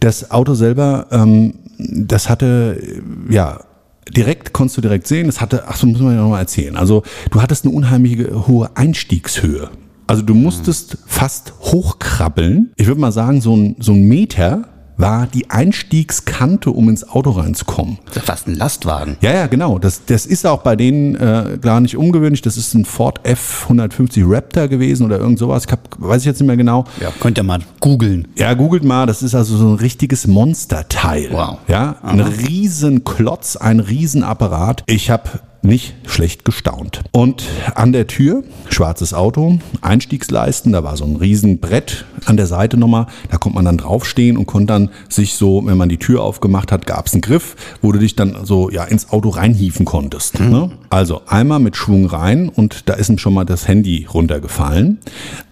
das 0.00 0.30
Auto 0.30 0.54
selber, 0.54 1.06
ähm, 1.10 1.54
das 1.78 2.30
hatte, 2.30 2.80
ja, 3.28 3.60
direkt, 4.08 4.52
konntest 4.52 4.78
du 4.78 4.80
direkt 4.80 5.06
sehen, 5.06 5.28
es 5.28 5.40
hatte, 5.40 5.64
ach 5.66 5.76
so, 5.76 5.86
muss 5.86 6.00
man 6.00 6.14
ja 6.14 6.22
nochmal 6.22 6.40
erzählen. 6.40 6.76
Also 6.76 7.02
du 7.30 7.42
hattest 7.42 7.64
eine 7.64 7.74
unheimliche 7.74 8.46
hohe 8.46 8.70
Einstiegshöhe. 8.74 9.70
Also 10.06 10.22
du 10.22 10.34
musstest 10.34 10.98
fast 11.06 11.52
hochkrabbeln. 11.60 12.72
Ich 12.76 12.86
würde 12.86 13.00
mal 13.00 13.12
sagen, 13.12 13.40
so 13.40 13.54
ein, 13.54 13.76
so 13.78 13.92
ein 13.92 14.04
Meter 14.04 14.68
war 14.96 15.26
die 15.26 15.50
Einstiegskante, 15.50 16.70
um 16.70 16.88
ins 16.88 17.08
Auto 17.08 17.30
reinzukommen. 17.30 17.98
Das 18.06 18.18
ist 18.18 18.26
fast 18.26 18.48
ein 18.48 18.54
Lastwagen. 18.54 19.16
Ja, 19.20 19.32
ja, 19.32 19.46
genau. 19.46 19.78
Das, 19.78 20.04
das 20.06 20.26
ist 20.26 20.46
auch 20.46 20.62
bei 20.62 20.76
denen 20.76 21.14
äh, 21.16 21.58
gar 21.60 21.80
nicht 21.80 21.96
ungewöhnlich. 21.96 22.42
Das 22.42 22.56
ist 22.56 22.74
ein 22.74 22.84
Ford 22.84 23.20
F150 23.26 24.24
Raptor 24.26 24.68
gewesen 24.68 25.04
oder 25.04 25.18
irgend 25.18 25.38
sowas. 25.38 25.64
Ich 25.66 25.72
hab, 25.72 25.80
weiß 25.98 26.22
ich 26.22 26.26
jetzt 26.26 26.40
nicht 26.40 26.46
mehr 26.46 26.56
genau. 26.56 26.84
Ja, 27.00 27.12
könnt 27.20 27.38
ihr 27.38 27.44
mal 27.44 27.60
googeln. 27.80 28.28
Ja, 28.36 28.54
googelt 28.54 28.84
mal. 28.84 29.06
Das 29.06 29.22
ist 29.22 29.34
also 29.34 29.56
so 29.56 29.68
ein 29.68 29.74
richtiges 29.74 30.26
Monsterteil. 30.26 31.28
Wow. 31.30 31.58
Ja, 31.68 31.96
ein 32.02 32.20
Aha. 32.20 32.30
Riesenklotz, 32.46 33.56
ein 33.56 33.80
Riesenapparat. 33.80 34.82
Ich 34.86 35.10
habe 35.10 35.28
nicht 35.66 35.94
schlecht 36.06 36.44
gestaunt. 36.44 37.02
Und 37.12 37.44
an 37.74 37.92
der 37.92 38.06
Tür, 38.06 38.44
schwarzes 38.68 39.12
Auto, 39.12 39.58
Einstiegsleisten, 39.82 40.72
da 40.72 40.84
war 40.84 40.96
so 40.96 41.04
ein 41.04 41.16
Riesenbrett 41.16 42.06
an 42.24 42.36
der 42.36 42.46
Seite 42.46 42.76
nochmal, 42.76 43.06
da 43.30 43.36
konnte 43.36 43.56
man 43.56 43.64
dann 43.64 43.78
draufstehen 43.78 44.36
und 44.36 44.46
konnte 44.46 44.72
dann 44.72 44.90
sich 45.08 45.34
so, 45.34 45.64
wenn 45.66 45.76
man 45.76 45.88
die 45.88 45.98
Tür 45.98 46.22
aufgemacht 46.22 46.72
hat, 46.72 46.86
gab 46.86 47.06
es 47.06 47.12
einen 47.12 47.22
Griff, 47.22 47.56
wo 47.82 47.92
du 47.92 47.98
dich 47.98 48.16
dann 48.16 48.44
so 48.44 48.70
ja 48.70 48.84
ins 48.84 49.10
Auto 49.10 49.30
reinhieven 49.30 49.84
konntest. 49.84 50.40
Mhm. 50.40 50.50
Ne? 50.50 50.70
Also 50.88 51.22
einmal 51.26 51.60
mit 51.60 51.76
Schwung 51.76 52.06
rein 52.06 52.48
und 52.48 52.88
da 52.88 52.94
ist 52.94 53.10
ihm 53.10 53.18
schon 53.18 53.34
mal 53.34 53.44
das 53.44 53.68
Handy 53.68 54.06
runtergefallen. 54.12 54.98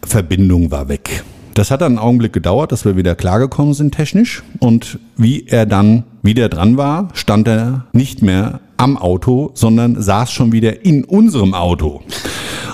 Verbindung 0.06 0.71
war 0.71 0.88
weg. 0.88 1.25
Das 1.54 1.71
hat 1.71 1.83
dann 1.83 1.92
einen 1.92 1.99
Augenblick 1.99 2.33
gedauert, 2.33 2.73
dass 2.73 2.85
wir 2.85 2.97
wieder 2.97 3.14
klargekommen 3.14 3.75
sind 3.75 3.94
technisch. 3.94 4.42
Und 4.59 4.99
wie 5.16 5.47
er 5.47 5.66
dann 5.66 6.02
wieder 6.23 6.49
dran 6.49 6.76
war, 6.76 7.09
stand 7.14 7.47
er 7.47 7.87
nicht 7.92 8.23
mehr 8.23 8.61
am 8.85 8.99
Auto, 8.99 9.50
sondern 9.55 10.00
saß 10.00 10.31
schon 10.31 10.53
wieder 10.53 10.85
in 10.85 11.05
unserem 11.05 11.55
Auto. 11.55 12.03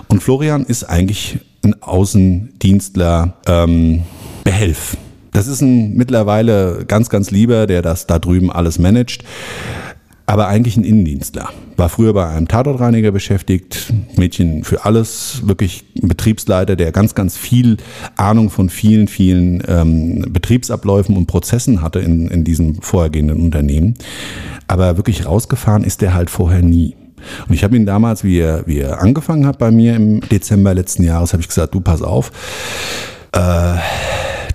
Und 0.08 0.20
Florian 0.20 0.64
ist 0.64 0.82
eigentlich 0.82 1.38
ein 1.64 1.80
Außendienstler 1.80 3.34
ähm, 3.46 4.02
Behelf. 4.42 4.96
Das 5.30 5.46
ist 5.46 5.60
ein 5.60 5.94
mittlerweile 5.94 6.84
ganz, 6.88 7.10
ganz 7.10 7.30
lieber, 7.30 7.68
der 7.68 7.82
das 7.82 8.08
da 8.08 8.18
drüben 8.18 8.50
alles 8.50 8.80
managt 8.80 9.22
aber 10.30 10.46
eigentlich 10.46 10.76
ein 10.76 10.84
Innendienstler. 10.84 11.48
War 11.76 11.88
früher 11.88 12.12
bei 12.12 12.28
einem 12.28 12.46
Tatortreiniger 12.46 13.10
beschäftigt, 13.10 13.92
Mädchen 14.16 14.62
für 14.62 14.84
alles, 14.84 15.42
wirklich 15.44 15.84
Betriebsleiter, 16.00 16.76
der 16.76 16.92
ganz, 16.92 17.16
ganz 17.16 17.36
viel 17.36 17.78
Ahnung 18.14 18.48
von 18.48 18.70
vielen, 18.70 19.08
vielen 19.08 19.60
ähm, 19.66 20.26
Betriebsabläufen 20.30 21.16
und 21.16 21.26
Prozessen 21.26 21.82
hatte 21.82 21.98
in, 21.98 22.28
in 22.28 22.44
diesem 22.44 22.80
vorhergehenden 22.80 23.40
Unternehmen. 23.40 23.94
Aber 24.68 24.96
wirklich 24.96 25.26
rausgefahren 25.26 25.82
ist 25.82 26.00
der 26.00 26.14
halt 26.14 26.30
vorher 26.30 26.62
nie. 26.62 26.94
Und 27.48 27.54
ich 27.56 27.64
habe 27.64 27.74
ihn 27.74 27.84
damals, 27.84 28.22
wie 28.22 28.38
er, 28.38 28.64
wie 28.68 28.78
er 28.78 29.02
angefangen 29.02 29.46
hat 29.46 29.58
bei 29.58 29.72
mir 29.72 29.96
im 29.96 30.20
Dezember 30.20 30.74
letzten 30.74 31.02
Jahres, 31.02 31.32
habe 31.32 31.40
ich 31.40 31.48
gesagt, 31.48 31.74
du 31.74 31.80
pass 31.80 32.02
auf, 32.02 32.30
äh, 33.32 33.74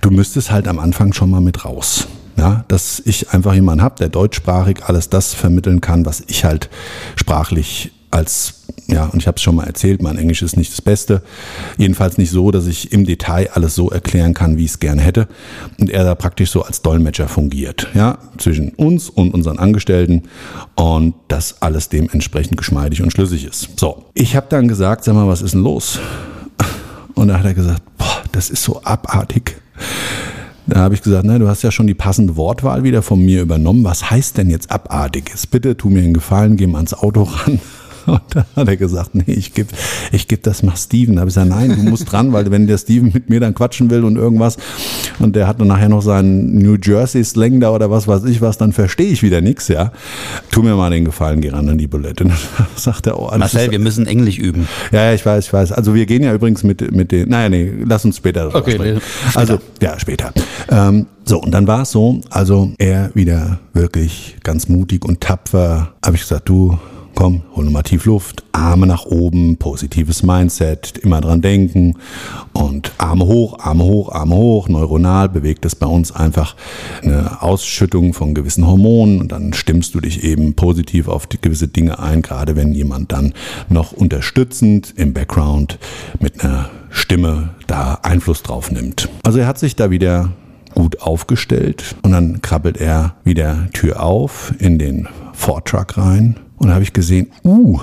du 0.00 0.10
müsstest 0.10 0.50
halt 0.50 0.68
am 0.68 0.78
Anfang 0.78 1.12
schon 1.12 1.28
mal 1.28 1.42
mit 1.42 1.66
raus. 1.66 2.08
Ja, 2.36 2.64
dass 2.68 3.00
ich 3.04 3.30
einfach 3.30 3.54
jemanden 3.54 3.82
habe, 3.82 3.96
der 3.96 4.10
deutschsprachig 4.10 4.84
alles 4.84 5.08
das 5.08 5.32
vermitteln 5.32 5.80
kann, 5.80 6.04
was 6.04 6.22
ich 6.26 6.44
halt 6.44 6.68
sprachlich 7.16 7.92
als, 8.10 8.64
ja, 8.86 9.06
und 9.06 9.20
ich 9.20 9.26
habe 9.26 9.36
es 9.36 9.42
schon 9.42 9.56
mal 9.56 9.66
erzählt, 9.66 10.02
mein 10.02 10.16
Englisch 10.16 10.42
ist 10.42 10.56
nicht 10.56 10.72
das 10.72 10.80
Beste. 10.80 11.22
Jedenfalls 11.76 12.18
nicht 12.18 12.30
so, 12.30 12.50
dass 12.50 12.66
ich 12.66 12.92
im 12.92 13.04
Detail 13.04 13.50
alles 13.52 13.74
so 13.74 13.90
erklären 13.90 14.32
kann, 14.32 14.56
wie 14.56 14.64
ich 14.64 14.72
es 14.72 14.80
gern 14.80 14.98
hätte. 14.98 15.28
Und 15.78 15.90
er 15.90 16.04
da 16.04 16.14
praktisch 16.14 16.50
so 16.50 16.62
als 16.62 16.82
Dolmetscher 16.82 17.28
fungiert, 17.28 17.88
ja, 17.94 18.18
zwischen 18.38 18.70
uns 18.70 19.08
und 19.08 19.34
unseren 19.34 19.58
Angestellten 19.58 20.22
und 20.76 21.14
das 21.28 21.60
alles 21.62 21.88
dementsprechend 21.88 22.56
geschmeidig 22.56 23.02
und 23.02 23.12
schlüssig 23.12 23.44
ist. 23.44 23.78
So, 23.78 24.04
ich 24.14 24.36
habe 24.36 24.46
dann 24.48 24.68
gesagt, 24.68 25.04
sag 25.04 25.14
mal, 25.14 25.28
was 25.28 25.42
ist 25.42 25.54
denn 25.54 25.62
los? 25.62 25.98
Und 27.14 27.28
da 27.28 27.38
hat 27.38 27.44
er 27.44 27.54
gesagt, 27.54 27.82
boah, 27.98 28.22
das 28.32 28.50
ist 28.50 28.62
so 28.62 28.82
abartig. 28.82 29.56
Da 30.66 30.80
habe 30.80 30.94
ich 30.94 31.02
gesagt, 31.02 31.24
ne, 31.24 31.38
du 31.38 31.48
hast 31.48 31.62
ja 31.62 31.70
schon 31.70 31.86
die 31.86 31.94
passende 31.94 32.36
Wortwahl 32.36 32.82
wieder 32.82 33.02
von 33.02 33.24
mir 33.24 33.42
übernommen. 33.42 33.84
Was 33.84 34.10
heißt 34.10 34.36
denn 34.36 34.50
jetzt 34.50 34.70
abartiges? 34.70 35.46
Bitte 35.46 35.76
tu 35.76 35.88
mir 35.88 36.00
einen 36.00 36.12
Gefallen, 36.12 36.56
geh 36.56 36.66
mal 36.66 36.78
ans 36.78 36.94
Auto 36.94 37.22
ran 37.22 37.60
Und 38.16 38.22
dann 38.30 38.44
hat 38.54 38.68
er 38.68 38.76
gesagt, 38.76 39.14
nee, 39.14 39.24
ich 39.26 39.52
gebe 39.52 39.68
ich 40.12 40.28
geb 40.28 40.42
das 40.42 40.62
mal 40.62 40.76
Steven. 40.76 41.16
Da 41.16 41.20
habe 41.20 41.28
ich 41.28 41.34
gesagt, 41.34 41.50
nein, 41.50 41.74
du 41.76 41.90
musst 41.90 42.10
dran, 42.10 42.32
weil 42.32 42.50
wenn 42.50 42.66
der 42.66 42.78
Steven 42.78 43.10
mit 43.12 43.28
mir 43.28 43.40
dann 43.40 43.54
quatschen 43.54 43.90
will 43.90 44.04
und 44.04 44.16
irgendwas 44.16 44.56
und 45.18 45.34
der 45.34 45.46
hat 45.46 45.60
dann 45.60 45.68
nachher 45.68 45.88
noch 45.88 46.02
seinen 46.02 46.58
New 46.58 46.76
Jersey 46.80 47.24
Slang 47.24 47.60
da 47.60 47.70
oder 47.70 47.90
was 47.90 48.06
weiß 48.06 48.24
ich 48.24 48.40
was, 48.40 48.58
dann 48.58 48.72
verstehe 48.72 49.08
ich 49.08 49.22
wieder 49.22 49.40
nichts, 49.40 49.68
ja. 49.68 49.92
Tu 50.50 50.62
mir 50.62 50.76
mal 50.76 50.90
den 50.90 51.04
Gefallen, 51.04 51.40
geh 51.40 51.50
ran 51.50 51.68
an 51.68 51.78
die 51.78 51.86
Bulette. 51.86 52.24
Und 52.24 52.30
dann 52.30 52.66
sagt 52.76 53.06
er, 53.06 53.18
oh, 53.18 53.30
Marcel, 53.36 53.70
wir 53.70 53.78
müssen 53.78 54.06
Englisch 54.06 54.38
üben. 54.38 54.68
Ja, 54.92 55.06
ja, 55.06 55.14
ich 55.14 55.26
weiß, 55.26 55.46
ich 55.46 55.52
weiß. 55.52 55.72
Also 55.72 55.94
wir 55.94 56.06
gehen 56.06 56.22
ja 56.22 56.32
übrigens 56.32 56.62
mit, 56.62 56.92
mit 56.92 57.12
den, 57.12 57.28
naja, 57.28 57.48
nee, 57.48 57.72
lass 57.84 58.04
uns 58.04 58.16
später 58.16 58.54
okay, 58.54 58.74
sprechen. 58.74 58.96
Nee, 58.96 59.30
Also, 59.34 59.58
ja, 59.82 59.98
später. 59.98 60.32
Ähm, 60.70 61.06
so, 61.24 61.40
und 61.40 61.50
dann 61.50 61.66
war 61.66 61.82
es 61.82 61.90
so, 61.90 62.20
also 62.30 62.72
er 62.78 63.10
wieder 63.14 63.58
wirklich 63.72 64.36
ganz 64.44 64.68
mutig 64.68 65.04
und 65.04 65.20
tapfer, 65.20 65.94
habe 66.04 66.16
ich 66.16 66.22
gesagt, 66.22 66.48
du, 66.48 66.78
komm, 67.16 67.42
hol 67.56 67.64
mal 67.70 67.82
tief 67.82 68.04
Luft, 68.04 68.44
Arme 68.52 68.86
nach 68.86 69.06
oben, 69.06 69.56
positives 69.56 70.22
Mindset, 70.22 70.98
immer 70.98 71.20
dran 71.22 71.40
denken 71.40 71.94
und 72.52 72.92
Arme 72.98 73.26
hoch, 73.26 73.58
Arme 73.58 73.84
hoch, 73.84 74.12
Arme 74.12 74.36
hoch, 74.36 74.68
neuronal 74.68 75.30
bewegt 75.30 75.64
es 75.64 75.74
bei 75.74 75.86
uns 75.86 76.12
einfach 76.12 76.54
eine 77.02 77.42
Ausschüttung 77.42 78.12
von 78.12 78.34
gewissen 78.34 78.66
Hormonen 78.66 79.20
und 79.20 79.32
dann 79.32 79.54
stimmst 79.54 79.94
du 79.94 80.00
dich 80.00 80.24
eben 80.24 80.54
positiv 80.54 81.08
auf 81.08 81.26
gewisse 81.28 81.68
Dinge 81.68 81.98
ein, 81.98 82.20
gerade 82.20 82.54
wenn 82.54 82.72
jemand 82.72 83.10
dann 83.12 83.32
noch 83.70 83.92
unterstützend 83.92 84.92
im 84.96 85.14
Background 85.14 85.78
mit 86.20 86.44
einer 86.44 86.68
Stimme 86.90 87.54
da 87.66 87.98
Einfluss 88.02 88.42
drauf 88.42 88.70
nimmt. 88.70 89.08
Also 89.24 89.38
er 89.38 89.46
hat 89.46 89.58
sich 89.58 89.74
da 89.74 89.90
wieder 89.90 90.32
gut 90.74 91.00
aufgestellt 91.00 91.96
und 92.02 92.12
dann 92.12 92.42
krabbelt 92.42 92.76
er 92.76 93.14
wieder 93.24 93.68
Tür 93.72 94.02
auf 94.02 94.52
in 94.58 94.78
den 94.78 95.08
Truck 95.64 95.96
rein 95.96 96.36
und 96.56 96.68
da 96.68 96.74
habe 96.74 96.84
ich 96.84 96.92
gesehen, 96.92 97.28
uh, 97.44 97.80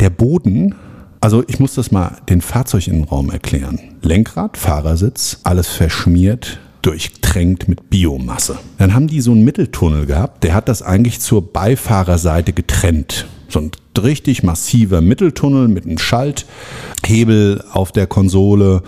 der 0.00 0.10
Boden 0.10 0.74
Also 1.20 1.42
ich 1.48 1.58
muss 1.58 1.74
das 1.74 1.90
mal 1.90 2.16
den 2.28 2.40
Fahrzeuginnenraum 2.40 3.30
erklären. 3.30 3.80
Lenkrad, 4.02 4.56
Fahrersitz, 4.56 5.40
alles 5.42 5.66
verschmiert, 5.66 6.60
durchtränkt 6.82 7.66
mit 7.66 7.90
Biomasse. 7.90 8.58
Dann 8.78 8.94
haben 8.94 9.08
die 9.08 9.20
so 9.20 9.32
einen 9.32 9.44
Mitteltunnel 9.44 10.06
gehabt, 10.06 10.44
der 10.44 10.54
hat 10.54 10.68
das 10.68 10.80
eigentlich 10.82 11.20
zur 11.20 11.52
Beifahrerseite 11.52 12.52
getrennt. 12.52 13.26
So 13.48 13.60
ein 13.60 13.70
richtig 14.00 14.42
massiver 14.42 15.00
Mitteltunnel 15.00 15.66
mit 15.66 15.86
einem 15.86 15.98
Schalthebel 15.98 17.64
auf 17.72 17.90
der 17.90 18.06
Konsole 18.06 18.82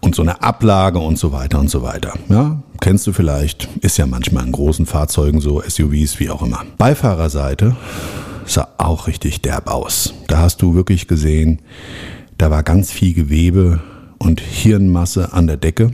und 0.00 0.14
so 0.14 0.22
eine 0.22 0.42
Ablage 0.42 1.00
und 1.00 1.18
so 1.18 1.32
weiter 1.32 1.58
und 1.58 1.68
so 1.68 1.82
weiter. 1.82 2.12
Ja, 2.28 2.62
kennst 2.80 3.06
du 3.06 3.12
vielleicht, 3.12 3.68
ist 3.80 3.96
ja 3.96 4.06
manchmal 4.06 4.46
in 4.46 4.52
großen 4.52 4.86
Fahrzeugen 4.86 5.40
so, 5.40 5.62
SUVs, 5.66 6.20
wie 6.20 6.30
auch 6.30 6.42
immer. 6.42 6.62
Beifahrerseite 6.78 7.74
sah 8.52 8.68
auch 8.78 9.06
richtig 9.06 9.40
derb 9.40 9.68
aus. 9.68 10.14
Da 10.28 10.38
hast 10.38 10.62
du 10.62 10.74
wirklich 10.74 11.08
gesehen, 11.08 11.60
da 12.38 12.50
war 12.50 12.62
ganz 12.62 12.90
viel 12.90 13.14
Gewebe 13.14 13.80
und 14.18 14.40
Hirnmasse 14.40 15.32
an 15.32 15.46
der 15.46 15.56
Decke. 15.56 15.92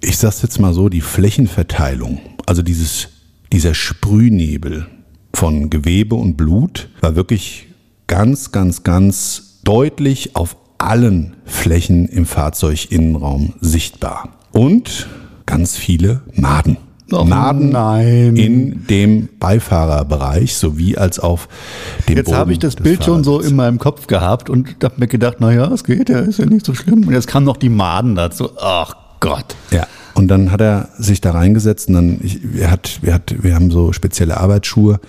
Ich 0.00 0.18
sag's 0.18 0.42
jetzt 0.42 0.58
mal 0.58 0.74
so, 0.74 0.88
die 0.88 1.00
Flächenverteilung, 1.00 2.20
also 2.46 2.62
dieses, 2.62 3.08
dieser 3.52 3.74
Sprühnebel 3.74 4.86
von 5.34 5.70
Gewebe 5.70 6.14
und 6.14 6.36
Blut 6.36 6.88
war 7.00 7.16
wirklich 7.16 7.68
ganz, 8.06 8.50
ganz, 8.52 8.82
ganz 8.82 9.60
deutlich 9.62 10.36
auf 10.36 10.56
allen 10.78 11.36
Flächen 11.44 12.08
im 12.08 12.26
Fahrzeuginnenraum 12.26 13.54
sichtbar. 13.60 14.38
Und 14.52 15.08
ganz 15.46 15.76
viele 15.76 16.22
Maden. 16.34 16.78
Maden 17.10 17.70
nein. 17.70 18.36
in 18.36 18.86
dem 18.86 19.28
Beifahrerbereich 19.38 20.54
sowie 20.54 20.96
als 20.96 21.18
auf 21.18 21.48
dem 22.08 22.16
Jetzt 22.16 22.26
Boden 22.26 22.38
habe 22.38 22.52
ich 22.52 22.58
das 22.58 22.76
Bild 22.76 23.04
schon 23.04 23.24
so 23.24 23.40
in 23.40 23.56
meinem 23.56 23.78
Kopf 23.78 24.06
gehabt 24.06 24.50
und 24.50 24.76
habe 24.82 24.94
mir 24.98 25.06
gedacht, 25.06 25.40
naja, 25.40 25.70
es 25.72 25.84
geht 25.84 26.08
ja, 26.08 26.20
ist 26.20 26.38
ja 26.38 26.46
nicht 26.46 26.64
so 26.64 26.74
schlimm. 26.74 27.06
Und 27.06 27.12
jetzt 27.12 27.26
kamen 27.26 27.46
noch 27.46 27.56
die 27.56 27.68
Maden 27.68 28.14
dazu. 28.14 28.50
Ach 28.60 28.94
Gott. 29.20 29.56
Ja. 29.70 29.86
Und 30.14 30.28
dann 30.28 30.50
hat 30.50 30.60
er 30.60 30.88
sich 30.98 31.20
da 31.20 31.32
reingesetzt 31.32 31.88
und 31.88 31.94
dann, 31.94 32.20
ich, 32.22 32.40
er 32.58 32.70
hat, 32.70 32.98
wir, 33.02 33.14
hat, 33.14 33.34
wir 33.42 33.54
haben 33.54 33.70
so 33.70 33.92
spezielle 33.92 34.36
Arbeitsschuhe. 34.38 35.00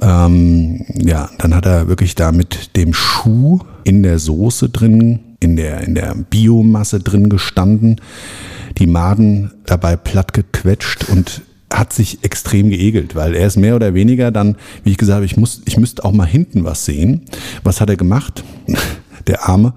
Ähm, 0.00 0.84
ja, 0.94 1.28
dann 1.38 1.54
hat 1.54 1.66
er 1.66 1.88
wirklich 1.88 2.14
da 2.14 2.32
mit 2.32 2.76
dem 2.76 2.94
Schuh 2.94 3.60
in 3.84 4.02
der 4.02 4.18
Soße 4.18 4.68
drin, 4.68 5.20
in 5.40 5.56
der, 5.56 5.80
in 5.80 5.94
der 5.94 6.14
Biomasse 6.14 7.00
drin 7.00 7.28
gestanden, 7.28 8.00
die 8.78 8.86
Maden 8.86 9.52
dabei 9.66 9.96
platt 9.96 10.32
gequetscht 10.32 11.08
und 11.08 11.42
hat 11.72 11.92
sich 11.92 12.24
extrem 12.24 12.70
geekelt, 12.70 13.14
weil 13.14 13.34
er 13.34 13.46
ist 13.46 13.56
mehr 13.56 13.76
oder 13.76 13.92
weniger 13.92 14.30
dann, 14.30 14.56
wie 14.84 14.90
ich 14.90 14.98
gesagt 14.98 15.16
habe, 15.16 15.26
ich 15.26 15.36
muss, 15.36 15.62
ich 15.66 15.76
müsste 15.76 16.04
auch 16.04 16.12
mal 16.12 16.26
hinten 16.26 16.64
was 16.64 16.84
sehen. 16.84 17.22
Was 17.62 17.80
hat 17.80 17.90
er 17.90 17.96
gemacht? 17.96 18.44
Der 19.26 19.48
Arme. 19.48 19.74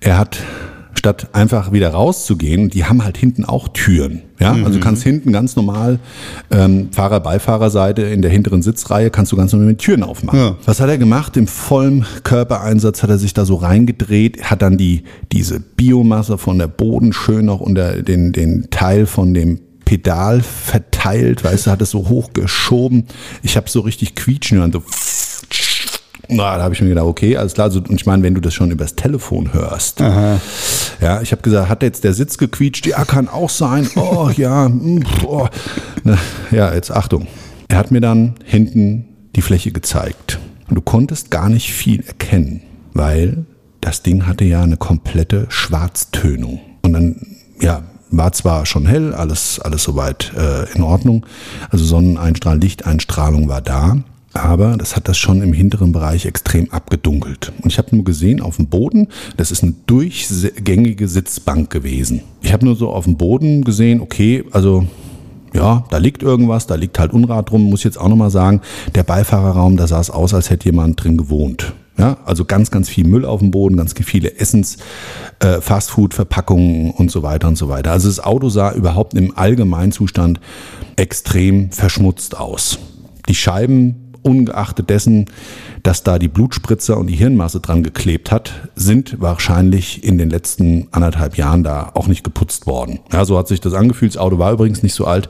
Er 0.00 0.18
hat 0.18 0.38
statt 1.06 1.28
einfach 1.34 1.70
wieder 1.70 1.90
rauszugehen, 1.90 2.68
die 2.68 2.84
haben 2.84 3.04
halt 3.04 3.16
hinten 3.16 3.44
auch 3.44 3.68
Türen. 3.68 4.22
Ja, 4.40 4.54
also 4.54 4.72
du 4.72 4.80
kannst 4.80 5.04
hinten 5.04 5.32
ganz 5.32 5.54
normal 5.54 6.00
ähm, 6.50 6.88
Fahrer-Beifahrerseite 6.90 8.02
in 8.02 8.22
der 8.22 8.30
hinteren 8.32 8.60
Sitzreihe 8.60 9.10
kannst 9.10 9.30
du 9.30 9.36
ganz 9.36 9.52
normal 9.52 9.68
mit 9.68 9.78
Türen 9.78 10.02
aufmachen. 10.02 10.38
Ja. 10.38 10.56
Was 10.64 10.80
hat 10.80 10.88
er 10.88 10.98
gemacht? 10.98 11.36
Im 11.36 11.46
vollen 11.46 12.04
Körpereinsatz 12.24 13.04
hat 13.04 13.10
er 13.10 13.18
sich 13.18 13.34
da 13.34 13.44
so 13.44 13.54
reingedreht, 13.54 14.50
hat 14.50 14.62
dann 14.62 14.76
die 14.76 15.04
diese 15.30 15.60
Biomasse 15.60 16.38
von 16.38 16.58
der 16.58 16.66
Boden 16.66 17.12
schön 17.12 17.46
noch 17.46 17.60
unter 17.60 18.02
den 18.02 18.32
den 18.32 18.66
Teil 18.70 19.06
von 19.06 19.32
dem 19.32 19.60
Pedal 19.84 20.42
verteilt, 20.42 21.44
weißt 21.44 21.68
du, 21.68 21.70
hat 21.70 21.80
es 21.80 21.90
so 21.92 22.08
hochgeschoben. 22.08 23.04
Ich 23.44 23.56
habe 23.56 23.70
so 23.70 23.80
richtig 23.80 24.16
quietschen 24.16 24.58
hören, 24.58 24.72
so 24.72 24.82
na, 26.28 26.56
da 26.56 26.62
habe 26.62 26.74
ich 26.74 26.80
mir 26.80 26.88
gedacht, 26.88 27.06
okay, 27.06 27.36
alles 27.36 27.54
klar. 27.54 27.66
Also, 27.66 27.80
und 27.80 27.94
ich 27.94 28.06
meine, 28.06 28.22
wenn 28.22 28.34
du 28.34 28.40
das 28.40 28.54
schon 28.54 28.70
übers 28.70 28.94
Telefon 28.94 29.52
hörst. 29.52 30.00
Ja, 31.00 31.20
ich 31.22 31.32
habe 31.32 31.42
gesagt, 31.42 31.68
hat 31.68 31.82
jetzt 31.82 32.04
der 32.04 32.14
Sitz 32.14 32.38
gequietscht? 32.38 32.86
Ja, 32.86 33.04
kann 33.04 33.28
auch 33.28 33.50
sein. 33.50 33.88
Oh, 33.96 34.30
ja. 34.36 34.70
Oh. 35.26 35.46
Na, 36.04 36.18
Ja, 36.50 36.74
jetzt 36.74 36.90
Achtung. 36.90 37.26
Er 37.68 37.78
hat 37.78 37.90
mir 37.90 38.00
dann 38.00 38.34
hinten 38.44 39.04
die 39.34 39.42
Fläche 39.42 39.72
gezeigt. 39.72 40.38
Und 40.68 40.74
du 40.74 40.80
konntest 40.80 41.30
gar 41.30 41.48
nicht 41.48 41.72
viel 41.72 42.04
erkennen, 42.04 42.62
weil 42.94 43.44
das 43.80 44.02
Ding 44.02 44.26
hatte 44.26 44.44
ja 44.44 44.62
eine 44.62 44.76
komplette 44.76 45.46
Schwarztönung. 45.48 46.60
Und 46.82 46.92
dann, 46.92 47.26
ja, 47.60 47.82
war 48.10 48.32
zwar 48.32 48.66
schon 48.66 48.86
hell, 48.86 49.14
alles, 49.14 49.60
alles 49.60 49.82
soweit 49.82 50.32
äh, 50.36 50.72
in 50.74 50.82
Ordnung. 50.82 51.26
Also 51.70 51.84
Sonneneinstrahlung, 51.84 52.60
Lichteinstrahlung 52.60 53.48
war 53.48 53.60
da. 53.60 53.98
Aber 54.36 54.76
das 54.76 54.96
hat 54.96 55.08
das 55.08 55.16
schon 55.16 55.40
im 55.40 55.52
hinteren 55.54 55.92
Bereich 55.92 56.26
extrem 56.26 56.70
abgedunkelt. 56.70 57.52
Und 57.62 57.72
ich 57.72 57.78
habe 57.78 57.94
nur 57.96 58.04
gesehen 58.04 58.42
auf 58.42 58.56
dem 58.56 58.66
Boden, 58.66 59.08
das 59.36 59.50
ist 59.50 59.62
eine 59.62 59.74
durchgängige 59.86 61.08
Sitzbank 61.08 61.70
gewesen. 61.70 62.20
Ich 62.42 62.52
habe 62.52 62.66
nur 62.66 62.76
so 62.76 62.90
auf 62.90 63.04
dem 63.04 63.16
Boden 63.16 63.64
gesehen, 63.64 64.00
okay, 64.00 64.44
also 64.52 64.86
ja, 65.54 65.84
da 65.88 65.96
liegt 65.96 66.22
irgendwas, 66.22 66.66
da 66.66 66.74
liegt 66.74 66.98
halt 66.98 67.14
Unrat 67.14 67.50
drum, 67.50 67.62
muss 67.62 67.80
ich 67.80 67.84
jetzt 67.84 67.98
auch 67.98 68.08
nochmal 68.08 68.30
sagen. 68.30 68.60
Der 68.94 69.04
Beifahrerraum, 69.04 69.78
da 69.78 69.86
sah 69.86 70.00
es 70.00 70.10
aus, 70.10 70.34
als 70.34 70.50
hätte 70.50 70.66
jemand 70.66 71.02
drin 71.02 71.16
gewohnt. 71.16 71.72
Ja, 71.96 72.18
also 72.26 72.44
ganz, 72.44 72.70
ganz 72.70 72.90
viel 72.90 73.06
Müll 73.06 73.24
auf 73.24 73.40
dem 73.40 73.50
Boden, 73.50 73.78
ganz 73.78 73.94
viele 73.94 74.38
Essens, 74.38 74.76
äh, 75.40 75.62
Fastfood-Verpackungen 75.62 76.90
und 76.90 77.10
so 77.10 77.22
weiter 77.22 77.48
und 77.48 77.56
so 77.56 77.70
weiter. 77.70 77.92
Also 77.92 78.08
das 78.08 78.20
Auto 78.20 78.50
sah 78.50 78.72
überhaupt 78.72 79.14
im 79.14 79.36
Allgemeinzustand 79.36 80.40
extrem 80.96 81.72
verschmutzt 81.72 82.36
aus. 82.36 82.78
Die 83.28 83.34
Scheiben, 83.34 84.05
ungeachtet 84.26 84.90
dessen, 84.90 85.26
dass 85.82 86.02
da 86.02 86.18
die 86.18 86.28
Blutspritzer 86.28 86.98
und 86.98 87.06
die 87.06 87.14
Hirnmasse 87.14 87.60
dran 87.60 87.82
geklebt 87.82 88.30
hat, 88.30 88.52
sind 88.74 89.20
wahrscheinlich 89.20 90.04
in 90.04 90.18
den 90.18 90.28
letzten 90.28 90.88
anderthalb 90.90 91.36
Jahren 91.36 91.62
da 91.62 91.92
auch 91.94 92.08
nicht 92.08 92.24
geputzt 92.24 92.66
worden. 92.66 92.98
Ja, 93.12 93.24
so 93.24 93.38
hat 93.38 93.48
sich 93.48 93.60
das 93.60 93.72
angefühlt. 93.72 94.14
Das 94.14 94.20
Auto 94.20 94.38
war 94.38 94.52
übrigens 94.52 94.82
nicht 94.82 94.94
so 94.94 95.06
alt, 95.06 95.28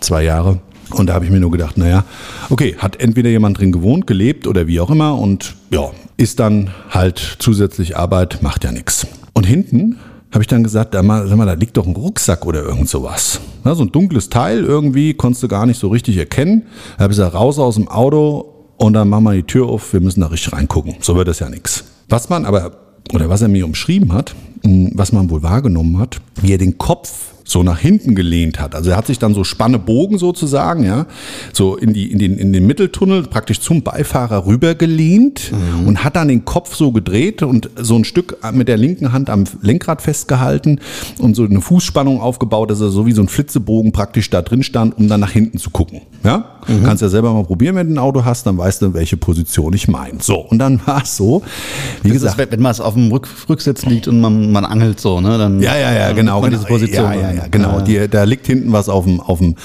zwei 0.00 0.24
Jahre. 0.24 0.60
Und 0.90 1.06
da 1.06 1.14
habe 1.14 1.24
ich 1.24 1.30
mir 1.30 1.38
nur 1.38 1.52
gedacht, 1.52 1.76
naja, 1.78 2.04
okay, 2.48 2.74
hat 2.78 3.00
entweder 3.00 3.30
jemand 3.30 3.58
drin 3.58 3.70
gewohnt, 3.70 4.06
gelebt 4.06 4.48
oder 4.48 4.66
wie 4.66 4.80
auch 4.80 4.90
immer 4.90 5.16
und 5.18 5.54
ja, 5.70 5.90
ist 6.16 6.40
dann 6.40 6.70
halt 6.90 7.36
zusätzlich 7.38 7.96
Arbeit, 7.96 8.42
macht 8.42 8.64
ja 8.64 8.72
nichts. 8.72 9.06
Und 9.32 9.44
hinten 9.44 9.98
habe 10.32 10.42
ich 10.42 10.48
dann 10.48 10.62
gesagt, 10.62 10.94
da 10.94 11.02
mal, 11.02 11.26
sag 11.26 11.36
mal, 11.36 11.46
da 11.46 11.54
liegt 11.54 11.76
doch 11.76 11.86
ein 11.86 11.96
Rucksack 11.96 12.46
oder 12.46 12.62
irgend 12.62 12.88
sowas. 12.88 13.40
Ja, 13.64 13.74
so 13.74 13.82
ein 13.82 13.92
dunkles 13.92 14.28
Teil 14.30 14.64
irgendwie, 14.64 15.14
konntest 15.14 15.42
du 15.42 15.48
gar 15.48 15.66
nicht 15.66 15.78
so 15.78 15.88
richtig 15.88 16.16
erkennen. 16.16 16.62
Da 16.96 17.04
habe 17.04 17.12
ich 17.12 17.18
gesagt, 17.18 17.34
raus 17.34 17.58
aus 17.58 17.74
dem 17.74 17.88
Auto 17.88 18.54
und 18.76 18.92
dann 18.92 19.08
machen 19.08 19.24
wir 19.24 19.32
die 19.34 19.42
Tür 19.42 19.68
auf, 19.68 19.92
wir 19.92 20.00
müssen 20.00 20.20
da 20.20 20.28
richtig 20.28 20.52
reingucken. 20.52 20.94
So 21.00 21.16
wird 21.16 21.28
das 21.28 21.40
ja 21.40 21.50
nichts. 21.50 21.84
Was 22.08 22.28
man 22.28 22.44
aber, 22.44 22.72
oder 23.12 23.28
was 23.28 23.42
er 23.42 23.48
mir 23.48 23.64
umschrieben 23.64 24.12
hat, 24.12 24.34
mh, 24.64 24.92
was 24.94 25.12
man 25.12 25.30
wohl 25.30 25.42
wahrgenommen 25.42 25.98
hat, 25.98 26.20
wie 26.40 26.52
er 26.52 26.58
den 26.58 26.78
Kopf 26.78 27.34
so 27.50 27.62
nach 27.62 27.78
hinten 27.78 28.14
gelehnt 28.14 28.60
hat. 28.60 28.74
Also 28.74 28.90
er 28.90 28.96
hat 28.96 29.06
sich 29.06 29.18
dann 29.18 29.34
so 29.34 29.44
Spannebogen 29.44 30.18
sozusagen, 30.18 30.84
ja, 30.84 31.06
so 31.52 31.76
in, 31.76 31.92
die, 31.92 32.10
in, 32.10 32.18
den, 32.18 32.38
in 32.38 32.52
den 32.52 32.66
Mitteltunnel 32.66 33.24
praktisch 33.24 33.60
zum 33.60 33.82
Beifahrer 33.82 34.46
rübergelehnt 34.46 35.52
und 35.86 36.04
hat 36.04 36.16
dann 36.16 36.28
den 36.28 36.44
Kopf 36.44 36.74
so 36.74 36.92
gedreht 36.92 37.42
und 37.42 37.70
so 37.76 37.96
ein 37.96 38.04
Stück 38.04 38.38
mit 38.52 38.68
der 38.68 38.76
linken 38.76 39.12
Hand 39.12 39.30
am 39.30 39.44
Lenkrad 39.62 40.02
festgehalten 40.02 40.80
und 41.18 41.34
so 41.34 41.44
eine 41.44 41.60
Fußspannung 41.60 42.20
aufgebaut, 42.20 42.70
dass 42.70 42.80
er 42.80 42.90
so 42.90 43.06
wie 43.06 43.12
so 43.12 43.22
ein 43.22 43.28
Flitzebogen 43.28 43.92
praktisch 43.92 44.30
da 44.30 44.42
drin 44.42 44.62
stand, 44.62 44.96
um 44.96 45.08
dann 45.08 45.20
nach 45.20 45.32
hinten 45.32 45.58
zu 45.58 45.70
gucken. 45.70 46.02
Ja, 46.22 46.56
kannst 46.84 47.02
ja 47.02 47.08
selber 47.08 47.32
mal 47.32 47.44
probieren, 47.44 47.76
wenn 47.76 47.88
du 47.88 47.94
ein 47.94 47.98
Auto 47.98 48.24
hast, 48.24 48.46
dann 48.46 48.58
weißt 48.58 48.82
du, 48.82 48.94
welche 48.94 49.16
Position 49.16 49.72
ich 49.72 49.88
meine. 49.88 50.18
So, 50.20 50.36
und 50.36 50.58
dann 50.58 50.80
war 50.86 51.02
es 51.02 51.16
so, 51.16 51.42
wie 52.02 52.08
Das 52.08 52.22
gesagt, 52.22 52.38
ist, 52.40 52.52
wenn 52.52 52.60
man 52.60 52.72
es 52.72 52.80
auf 52.80 52.94
dem 52.94 53.10
Rück, 53.10 53.28
Rücksitz 53.48 53.84
liegt 53.86 54.06
und 54.08 54.20
man, 54.20 54.52
man 54.52 54.64
angelt 54.64 55.00
so, 55.00 55.20
ne? 55.20 55.38
Dann 55.38 55.60
Ja, 55.62 55.76
ja, 55.76 55.92
ja, 55.92 56.12
genau. 56.12 56.40
genau. 56.40 56.56
diese 56.56 56.66
Position. 56.66 57.04
Ja, 57.04 57.14
ja, 57.14 57.32
ja, 57.32 57.39
dann. 57.42 57.50
genau. 57.50 57.80
Die, 57.80 58.08
da 58.08 58.24
liegt 58.24 58.46
hinten 58.46 58.72
was 58.72 58.88
auf 58.88 59.04
dem, 59.04 59.20
auf 59.20 59.38
dem, 59.38 59.56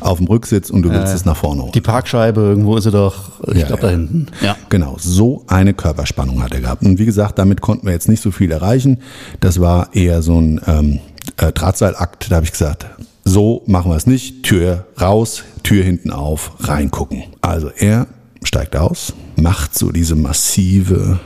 auf 0.00 0.18
dem 0.18 0.26
Rücksitz 0.26 0.70
und 0.70 0.82
du 0.82 0.90
willst 0.90 1.14
es 1.14 1.24
nach 1.24 1.36
vorne 1.36 1.62
holen. 1.62 1.72
Die 1.72 1.80
Parkscheibe, 1.80 2.40
irgendwo 2.40 2.76
ist 2.76 2.84
sie 2.84 2.90
doch, 2.90 3.30
ich 3.48 3.58
Ja, 3.60 3.66
glaube 3.66 3.82
ja. 3.82 3.88
da 3.88 3.90
hinten. 3.90 4.26
Ja. 4.42 4.56
Genau, 4.68 4.96
so 4.98 5.44
eine 5.46 5.74
Körperspannung 5.74 6.42
hat 6.42 6.52
er 6.54 6.60
gehabt. 6.60 6.82
Und 6.82 6.98
wie 6.98 7.06
gesagt, 7.06 7.38
damit 7.38 7.60
konnten 7.60 7.86
wir 7.86 7.92
jetzt 7.92 8.08
nicht 8.08 8.22
so 8.22 8.30
viel 8.30 8.50
erreichen. 8.50 8.98
Das 9.40 9.60
war 9.60 9.94
eher 9.94 10.22
so 10.22 10.40
ein 10.40 10.60
ähm, 10.66 11.00
äh, 11.36 11.52
Drahtseilakt. 11.52 12.30
Da 12.30 12.36
habe 12.36 12.44
ich 12.44 12.52
gesagt, 12.52 12.86
so 13.24 13.62
machen 13.66 13.90
wir 13.90 13.96
es 13.96 14.06
nicht. 14.06 14.42
Tür 14.42 14.86
raus, 15.00 15.44
Tür 15.62 15.84
hinten 15.84 16.10
auf, 16.10 16.52
reingucken. 16.60 17.24
Also 17.42 17.70
er 17.76 18.06
steigt 18.44 18.76
aus, 18.76 19.12
macht 19.36 19.76
so 19.76 19.90
diese 19.92 20.14
massive 20.14 21.18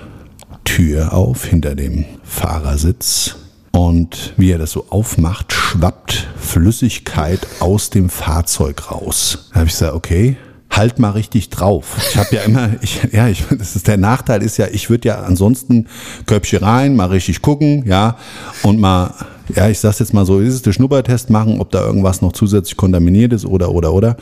Tür 0.64 1.12
auf 1.12 1.44
hinter 1.44 1.74
dem 1.74 2.04
Fahrersitz. 2.24 3.36
Und 3.72 4.34
wie 4.36 4.50
er 4.52 4.58
das 4.58 4.72
so 4.72 4.86
aufmacht, 4.90 5.52
schwappt 5.52 6.26
Flüssigkeit 6.38 7.46
aus 7.60 7.90
dem 7.90 8.10
Fahrzeug 8.10 8.90
raus. 8.90 9.48
Da 9.50 9.60
habe 9.60 9.66
ich 9.66 9.72
gesagt, 9.72 9.94
okay, 9.94 10.36
halt 10.70 10.98
mal 10.98 11.10
richtig 11.10 11.50
drauf. 11.50 11.96
Ich 12.10 12.16
habe 12.16 12.34
ja 12.36 12.42
immer, 12.46 12.70
ich, 12.82 13.00
ja, 13.12 13.28
ich, 13.28 13.44
das 13.50 13.76
ist 13.76 13.88
der 13.88 13.96
Nachteil 13.96 14.42
ist 14.42 14.58
ja, 14.58 14.66
ich 14.70 14.90
würde 14.90 15.08
ja 15.08 15.22
ansonsten 15.22 15.86
Köpfchen 16.26 16.62
rein, 16.62 16.96
mal 16.96 17.06
richtig 17.06 17.42
gucken, 17.42 17.84
ja, 17.86 18.16
und 18.62 18.78
mal, 18.78 19.14
ja, 19.54 19.68
ich 19.68 19.78
sag's 19.80 19.98
jetzt 19.98 20.12
mal 20.14 20.26
so, 20.26 20.40
ist 20.40 20.54
es 20.54 20.62
der 20.62 20.72
Schnuppertest 20.72 21.30
machen, 21.30 21.60
ob 21.60 21.70
da 21.70 21.80
irgendwas 21.84 22.22
noch 22.22 22.32
zusätzlich 22.32 22.76
kontaminiert 22.76 23.32
ist 23.32 23.46
oder 23.46 23.70
oder 23.70 23.92
oder. 23.92 24.16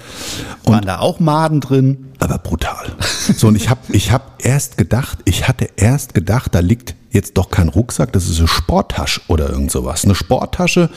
Und 0.65 0.75
Waren 0.75 0.87
da 0.87 0.99
auch 1.01 1.21
Maden 1.21 1.61
drin? 1.61 2.07
aber 2.21 2.39
brutal. 2.39 2.93
So, 3.35 3.49
und 3.49 3.57
ich 3.57 3.71
habe 3.71 3.81
ich 3.93 4.13
hab 4.13 4.45
erst 4.45 4.77
gedacht, 4.77 5.19
ich 5.25 5.49
hatte 5.49 5.69
erst 5.77 6.15
gedacht, 6.15 6.55
da 6.55 6.61
liegt 6.61 6.95
jetzt 7.11 7.37
doch 7.37 7.51
kein 7.51 7.69
Rucksack, 7.69 8.13
das 8.13 8.29
ist 8.29 8.39
eine 8.39 8.49
Sporttasche 8.49 9.21
oder 9.29 9.51
irgend 9.51 9.71
sowas. 9.71 10.05
Eine 10.05 10.15
Sporttasche 10.15 10.91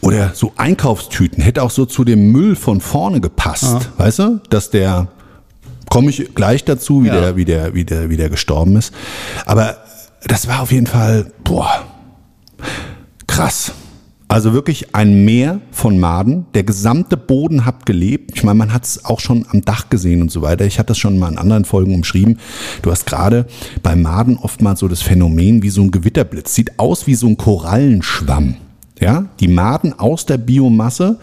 oder 0.00 0.32
so 0.34 0.52
Einkaufstüten 0.56 1.42
hätte 1.42 1.62
auch 1.62 1.70
so 1.70 1.84
zu 1.86 2.04
dem 2.04 2.30
Müll 2.32 2.54
von 2.56 2.80
vorne 2.80 3.20
gepasst, 3.20 3.90
weißt 3.96 4.18
du? 4.20 4.40
Dass 4.50 4.70
der 4.70 5.08
komme 5.90 6.10
ich 6.10 6.34
gleich 6.34 6.64
dazu, 6.64 7.02
wie 7.02 7.08
Ja. 7.08 7.20
der 7.20 7.36
wie 7.36 7.44
der 7.44 7.74
wie 7.74 7.84
der 7.84 8.10
wie 8.10 8.16
der 8.16 8.28
gestorben 8.30 8.76
ist, 8.76 8.92
aber 9.46 9.78
das 10.24 10.46
war 10.48 10.60
auf 10.62 10.70
jeden 10.72 10.86
Fall 10.86 11.32
boah 11.44 11.84
krass. 13.26 13.72
Also 14.30 14.52
wirklich 14.52 14.94
ein 14.94 15.24
Meer 15.24 15.62
von 15.70 15.98
Maden. 15.98 16.44
Der 16.52 16.62
gesamte 16.62 17.16
Boden 17.16 17.64
hat 17.64 17.86
gelebt. 17.86 18.32
Ich 18.34 18.44
meine, 18.44 18.58
man 18.58 18.74
hat 18.74 18.84
es 18.84 19.06
auch 19.06 19.20
schon 19.20 19.46
am 19.50 19.62
Dach 19.62 19.88
gesehen 19.88 20.20
und 20.20 20.30
so 20.30 20.42
weiter. 20.42 20.66
Ich 20.66 20.78
hatte 20.78 20.88
das 20.88 20.98
schon 20.98 21.18
mal 21.18 21.32
in 21.32 21.38
anderen 21.38 21.64
Folgen 21.64 21.94
umschrieben. 21.94 22.38
Du 22.82 22.90
hast 22.90 23.06
gerade 23.06 23.46
bei 23.82 23.96
Maden 23.96 24.36
oftmals 24.36 24.80
so 24.80 24.88
das 24.88 25.00
Phänomen 25.00 25.62
wie 25.62 25.70
so 25.70 25.80
ein 25.80 25.90
Gewitterblitz. 25.90 26.54
Sieht 26.54 26.78
aus 26.78 27.06
wie 27.06 27.14
so 27.14 27.26
ein 27.26 27.38
Korallenschwamm. 27.38 28.56
Ja, 29.00 29.26
die 29.38 29.46
Maden 29.46 29.96
aus 29.96 30.26
der 30.26 30.38
Biomasse, 30.38 31.20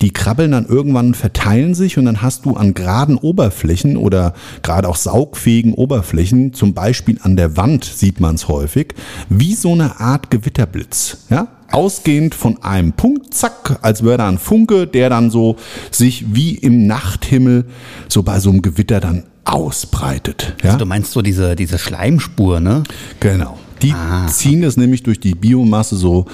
die 0.00 0.12
krabbeln 0.12 0.50
dann 0.50 0.66
irgendwann, 0.66 1.14
verteilen 1.14 1.72
sich 1.72 1.96
und 1.96 2.04
dann 2.04 2.20
hast 2.20 2.44
du 2.44 2.56
an 2.56 2.74
geraden 2.74 3.16
Oberflächen 3.16 3.96
oder 3.96 4.34
gerade 4.62 4.88
auch 4.88 4.96
saugfähigen 4.96 5.72
Oberflächen, 5.74 6.52
zum 6.52 6.74
Beispiel 6.74 7.20
an 7.22 7.36
der 7.36 7.56
Wand 7.56 7.84
sieht 7.84 8.18
man 8.18 8.34
es 8.34 8.48
häufig, 8.48 8.94
wie 9.28 9.54
so 9.54 9.72
eine 9.72 10.00
Art 10.00 10.32
Gewitterblitz. 10.32 11.26
Ja, 11.30 11.46
ausgehend 11.72 12.34
von 12.34 12.62
einem 12.62 12.92
Punkt, 12.92 13.34
zack, 13.34 13.78
als 13.82 14.04
wäre 14.04 14.18
da 14.18 14.28
ein 14.28 14.38
Funke, 14.38 14.86
der 14.86 15.10
dann 15.10 15.30
so 15.30 15.56
sich 15.90 16.34
wie 16.34 16.54
im 16.54 16.86
Nachthimmel 16.86 17.64
so 18.08 18.22
bei 18.22 18.40
so 18.40 18.50
einem 18.50 18.62
Gewitter 18.62 19.00
dann 19.00 19.24
ausbreitet. 19.44 20.54
Ja? 20.62 20.76
Du 20.76 20.86
meinst 20.86 21.12
so 21.12 21.22
diese, 21.22 21.56
diese 21.56 21.78
Schleimspur, 21.78 22.60
ne? 22.60 22.84
Genau. 23.20 23.58
Die 23.82 23.92
ziehen 24.28 24.62
es 24.62 24.76
nämlich 24.76 25.02
durch 25.02 25.18
die 25.18 25.34
Biomasse 25.34 25.96
so 25.96 26.26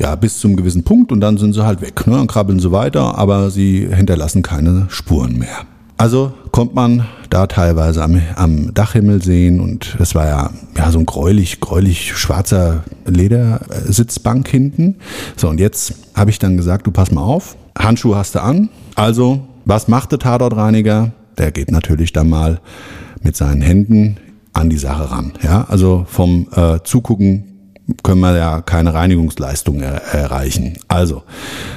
ja, 0.00 0.16
bis 0.16 0.40
zum 0.40 0.56
gewissen 0.56 0.82
Punkt 0.82 1.12
und 1.12 1.20
dann 1.20 1.38
sind 1.38 1.52
sie 1.52 1.64
halt 1.64 1.80
weg. 1.80 2.04
Ne? 2.08 2.16
Dann 2.16 2.26
krabbeln 2.26 2.58
sie 2.58 2.72
weiter, 2.72 3.16
aber 3.16 3.50
sie 3.50 3.86
hinterlassen 3.88 4.42
keine 4.42 4.86
Spuren 4.88 5.38
mehr. 5.38 5.66
Also 5.98 6.32
kommt 6.52 6.74
man 6.74 7.06
da 7.30 7.46
teilweise 7.46 8.02
am, 8.02 8.20
am 8.36 8.74
Dachhimmel 8.74 9.22
sehen 9.22 9.60
und 9.60 9.96
das 9.98 10.14
war 10.14 10.26
ja, 10.26 10.50
ja 10.76 10.90
so 10.90 10.98
ein 10.98 11.06
gräulich, 11.06 11.60
gräulich 11.60 12.16
schwarzer 12.16 12.84
Ledersitzbank 13.06 14.46
hinten. 14.48 14.96
So, 15.36 15.48
und 15.48 15.58
jetzt 15.58 15.94
habe 16.14 16.30
ich 16.30 16.38
dann 16.38 16.56
gesagt, 16.56 16.86
du 16.86 16.90
pass 16.90 17.10
mal 17.10 17.22
auf, 17.22 17.56
Handschuhe 17.78 18.16
hast 18.16 18.34
du 18.34 18.42
an. 18.42 18.68
Also, 18.94 19.40
was 19.64 19.88
macht 19.88 20.12
der 20.12 20.18
Tatortreiniger? 20.18 21.12
Der 21.38 21.50
geht 21.50 21.70
natürlich 21.70 22.12
dann 22.12 22.28
mal 22.28 22.60
mit 23.22 23.36
seinen 23.36 23.62
Händen 23.62 24.18
an 24.52 24.70
die 24.70 24.78
Sache 24.78 25.10
ran. 25.10 25.32
Ja, 25.42 25.66
also 25.68 26.04
vom 26.08 26.48
äh, 26.54 26.78
Zugucken 26.84 27.55
können 28.02 28.20
wir 28.20 28.36
ja 28.36 28.62
keine 28.62 28.94
Reinigungsleistung 28.94 29.80
er 29.80 30.02
erreichen. 30.12 30.78
Also 30.88 31.22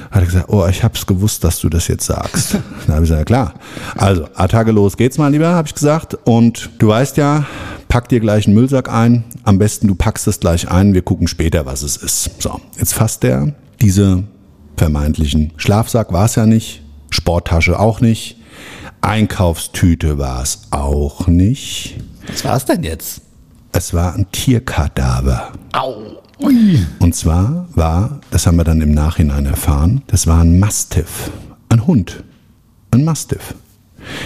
hat 0.09 0.21
er 0.21 0.25
gesagt, 0.25 0.49
oh, 0.49 0.65
ich 0.67 0.83
hab's 0.83 1.05
gewusst, 1.05 1.43
dass 1.43 1.59
du 1.59 1.69
das 1.69 1.87
jetzt 1.87 2.05
sagst. 2.05 2.53
Dann 2.87 2.95
habe 2.95 3.05
ich 3.05 3.11
gesagt, 3.11 3.27
klar. 3.27 3.53
Also, 3.95 4.27
Attacke 4.35 4.71
los 4.71 4.97
geht's 4.97 5.17
mal 5.17 5.31
lieber, 5.31 5.49
habe 5.49 5.67
ich 5.67 5.75
gesagt. 5.75 6.17
Und 6.25 6.71
du 6.79 6.87
weißt 6.87 7.17
ja, 7.17 7.45
pack 7.87 8.09
dir 8.09 8.19
gleich 8.19 8.47
einen 8.47 8.55
Müllsack 8.55 8.91
ein. 8.91 9.23
Am 9.43 9.59
besten 9.59 9.87
du 9.87 9.95
packst 9.95 10.27
es 10.27 10.39
gleich 10.39 10.69
ein. 10.69 10.93
Wir 10.93 11.03
gucken 11.03 11.27
später, 11.27 11.65
was 11.65 11.83
es 11.83 11.97
ist. 11.97 12.41
So, 12.41 12.59
jetzt 12.77 12.93
fasst 12.93 13.23
er 13.23 13.53
diese 13.81 14.23
vermeintlichen 14.77 15.53
Schlafsack 15.57 16.13
war 16.13 16.25
es 16.25 16.35
ja 16.35 16.45
nicht, 16.45 16.81
Sporttasche 17.09 17.79
auch 17.79 18.01
nicht, 18.01 18.37
Einkaufstüte 19.01 20.17
war 20.17 20.41
es 20.41 20.67
auch 20.71 21.27
nicht. 21.27 21.97
Was 22.27 22.45
war's 22.45 22.65
denn 22.65 22.83
jetzt? 22.83 23.21
Es 23.71 23.93
war 23.93 24.15
ein 24.15 24.25
Tierkadaver. 24.31 25.51
Au. 25.73 26.19
Ui. 26.41 26.85
Und 26.99 27.15
zwar 27.15 27.67
war, 27.75 28.21
das 28.31 28.47
haben 28.47 28.55
wir 28.55 28.63
dann 28.63 28.81
im 28.81 28.91
Nachhinein 28.91 29.45
erfahren, 29.45 30.03
das 30.07 30.25
war 30.25 30.41
ein 30.41 30.57
Mastiff. 30.59 31.31
Ein 31.67 31.85
Hund. 31.85 32.23
Ein 32.91 33.03
Mastiff. 33.03 33.55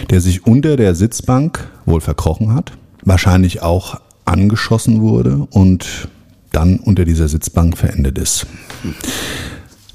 Der 0.10 0.22
sich 0.22 0.46
unter 0.46 0.78
der 0.78 0.94
Sitzbank 0.96 1.68
wohl 1.86 2.02
verkrochen 2.02 2.54
hat, 2.54 2.72
wahrscheinlich 3.04 3.62
auch 3.62 4.00
angeschossen 4.26 5.02
wurde 5.02 5.48
und 5.50 6.08
dann 6.52 6.78
unter 6.78 7.04
dieser 7.04 7.28
Sitzbank 7.28 7.78
verendet 7.78 8.18
ist. 8.18 8.46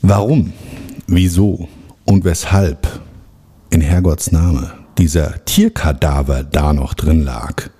Warum, 0.02 0.52
wieso 1.06 1.68
und 2.04 2.24
weshalb 2.24 3.00
in 3.70 3.80
Herrgotts 3.80 4.32
Name 4.32 4.72
dieser 4.98 5.44
Tierkadaver 5.44 6.42
da 6.42 6.72
noch 6.72 6.94
drin 6.94 7.22
lag, 7.22 7.70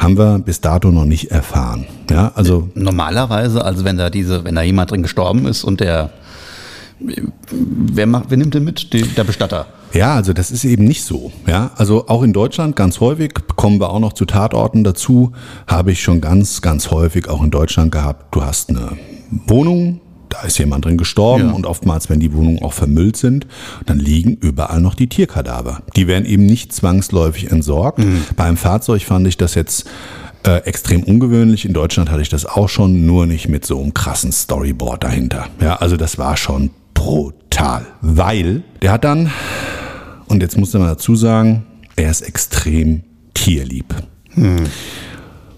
haben 0.00 0.16
wir 0.16 0.38
bis 0.38 0.60
dato 0.60 0.90
noch 0.90 1.04
nicht 1.04 1.30
erfahren. 1.30 1.86
Ja, 2.10 2.32
also 2.34 2.70
Normalerweise, 2.74 3.64
also 3.64 3.84
wenn 3.84 3.98
da 3.98 4.10
diese, 4.10 4.44
wenn 4.44 4.54
da 4.54 4.62
jemand 4.62 4.90
drin 4.90 5.02
gestorben 5.02 5.46
ist 5.46 5.62
und 5.62 5.80
der 5.80 6.10
wer 7.50 8.06
macht, 8.06 8.26
wer 8.28 8.36
nimmt 8.36 8.54
den 8.54 8.64
mit? 8.64 8.92
Die, 8.92 9.02
der 9.02 9.24
Bestatter. 9.24 9.66
Ja, 9.92 10.14
also 10.14 10.32
das 10.32 10.50
ist 10.50 10.64
eben 10.64 10.84
nicht 10.84 11.02
so. 11.02 11.32
Ja, 11.46 11.70
also 11.76 12.08
auch 12.08 12.22
in 12.22 12.32
Deutschland 12.32 12.76
ganz 12.76 13.00
häufig 13.00 13.34
kommen 13.56 13.80
wir 13.80 13.90
auch 13.90 14.00
noch 14.00 14.12
zu 14.12 14.24
Tatorten 14.24 14.84
dazu. 14.84 15.32
Habe 15.66 15.92
ich 15.92 16.02
schon 16.02 16.20
ganz, 16.20 16.62
ganz 16.62 16.90
häufig 16.90 17.28
auch 17.28 17.42
in 17.42 17.50
Deutschland 17.50 17.92
gehabt. 17.92 18.34
Du 18.34 18.42
hast 18.42 18.70
eine 18.70 18.96
Wohnung, 19.46 20.00
da 20.30 20.42
ist 20.42 20.58
jemand 20.58 20.84
drin 20.86 20.96
gestorben 20.96 21.48
Ja. 21.48 21.52
und 21.52 21.66
oftmals, 21.66 22.08
wenn 22.08 22.18
die 22.20 22.32
Wohnungen 22.32 22.62
auch 22.62 22.72
vermüllt 22.72 23.16
sind, 23.16 23.46
dann 23.86 23.98
liegen 23.98 24.34
überall 24.40 24.80
noch 24.80 24.94
die 24.94 25.08
Tierkadaver. 25.08 25.82
Die 25.96 26.06
werden 26.06 26.24
eben 26.24 26.46
nicht 26.46 26.72
zwangsläufig 26.72 27.50
entsorgt. 27.50 28.00
Beim 28.36 28.56
Fahrzeug 28.56 29.02
fand 29.02 29.26
ich 29.26 29.36
das 29.36 29.54
jetzt 29.54 29.84
äh, 30.46 30.58
extrem 30.64 31.02
ungewöhnlich. 31.02 31.66
In 31.66 31.74
Deutschland 31.74 32.10
hatte 32.10 32.22
ich 32.22 32.30
das 32.30 32.46
auch 32.46 32.68
schon, 32.68 33.04
nur 33.04 33.26
nicht 33.26 33.48
mit 33.48 33.66
so 33.66 33.80
einem 33.82 33.92
krassen 33.92 34.32
Storyboard 34.32 35.04
dahinter. 35.04 35.48
Ja, 35.60 35.76
also 35.76 35.96
das 35.98 36.16
war 36.16 36.36
schon 36.38 36.70
brutal, 36.94 37.86
weil 38.00 38.62
der 38.82 38.92
hat 38.92 39.04
dann 39.04 39.30
und 40.28 40.42
jetzt 40.42 40.56
muss 40.56 40.72
man 40.72 40.82
dazu 40.82 41.16
sagen, 41.16 41.64
er 41.96 42.10
ist 42.10 42.22
extrem 42.22 43.02
tierlieb. 43.34 43.94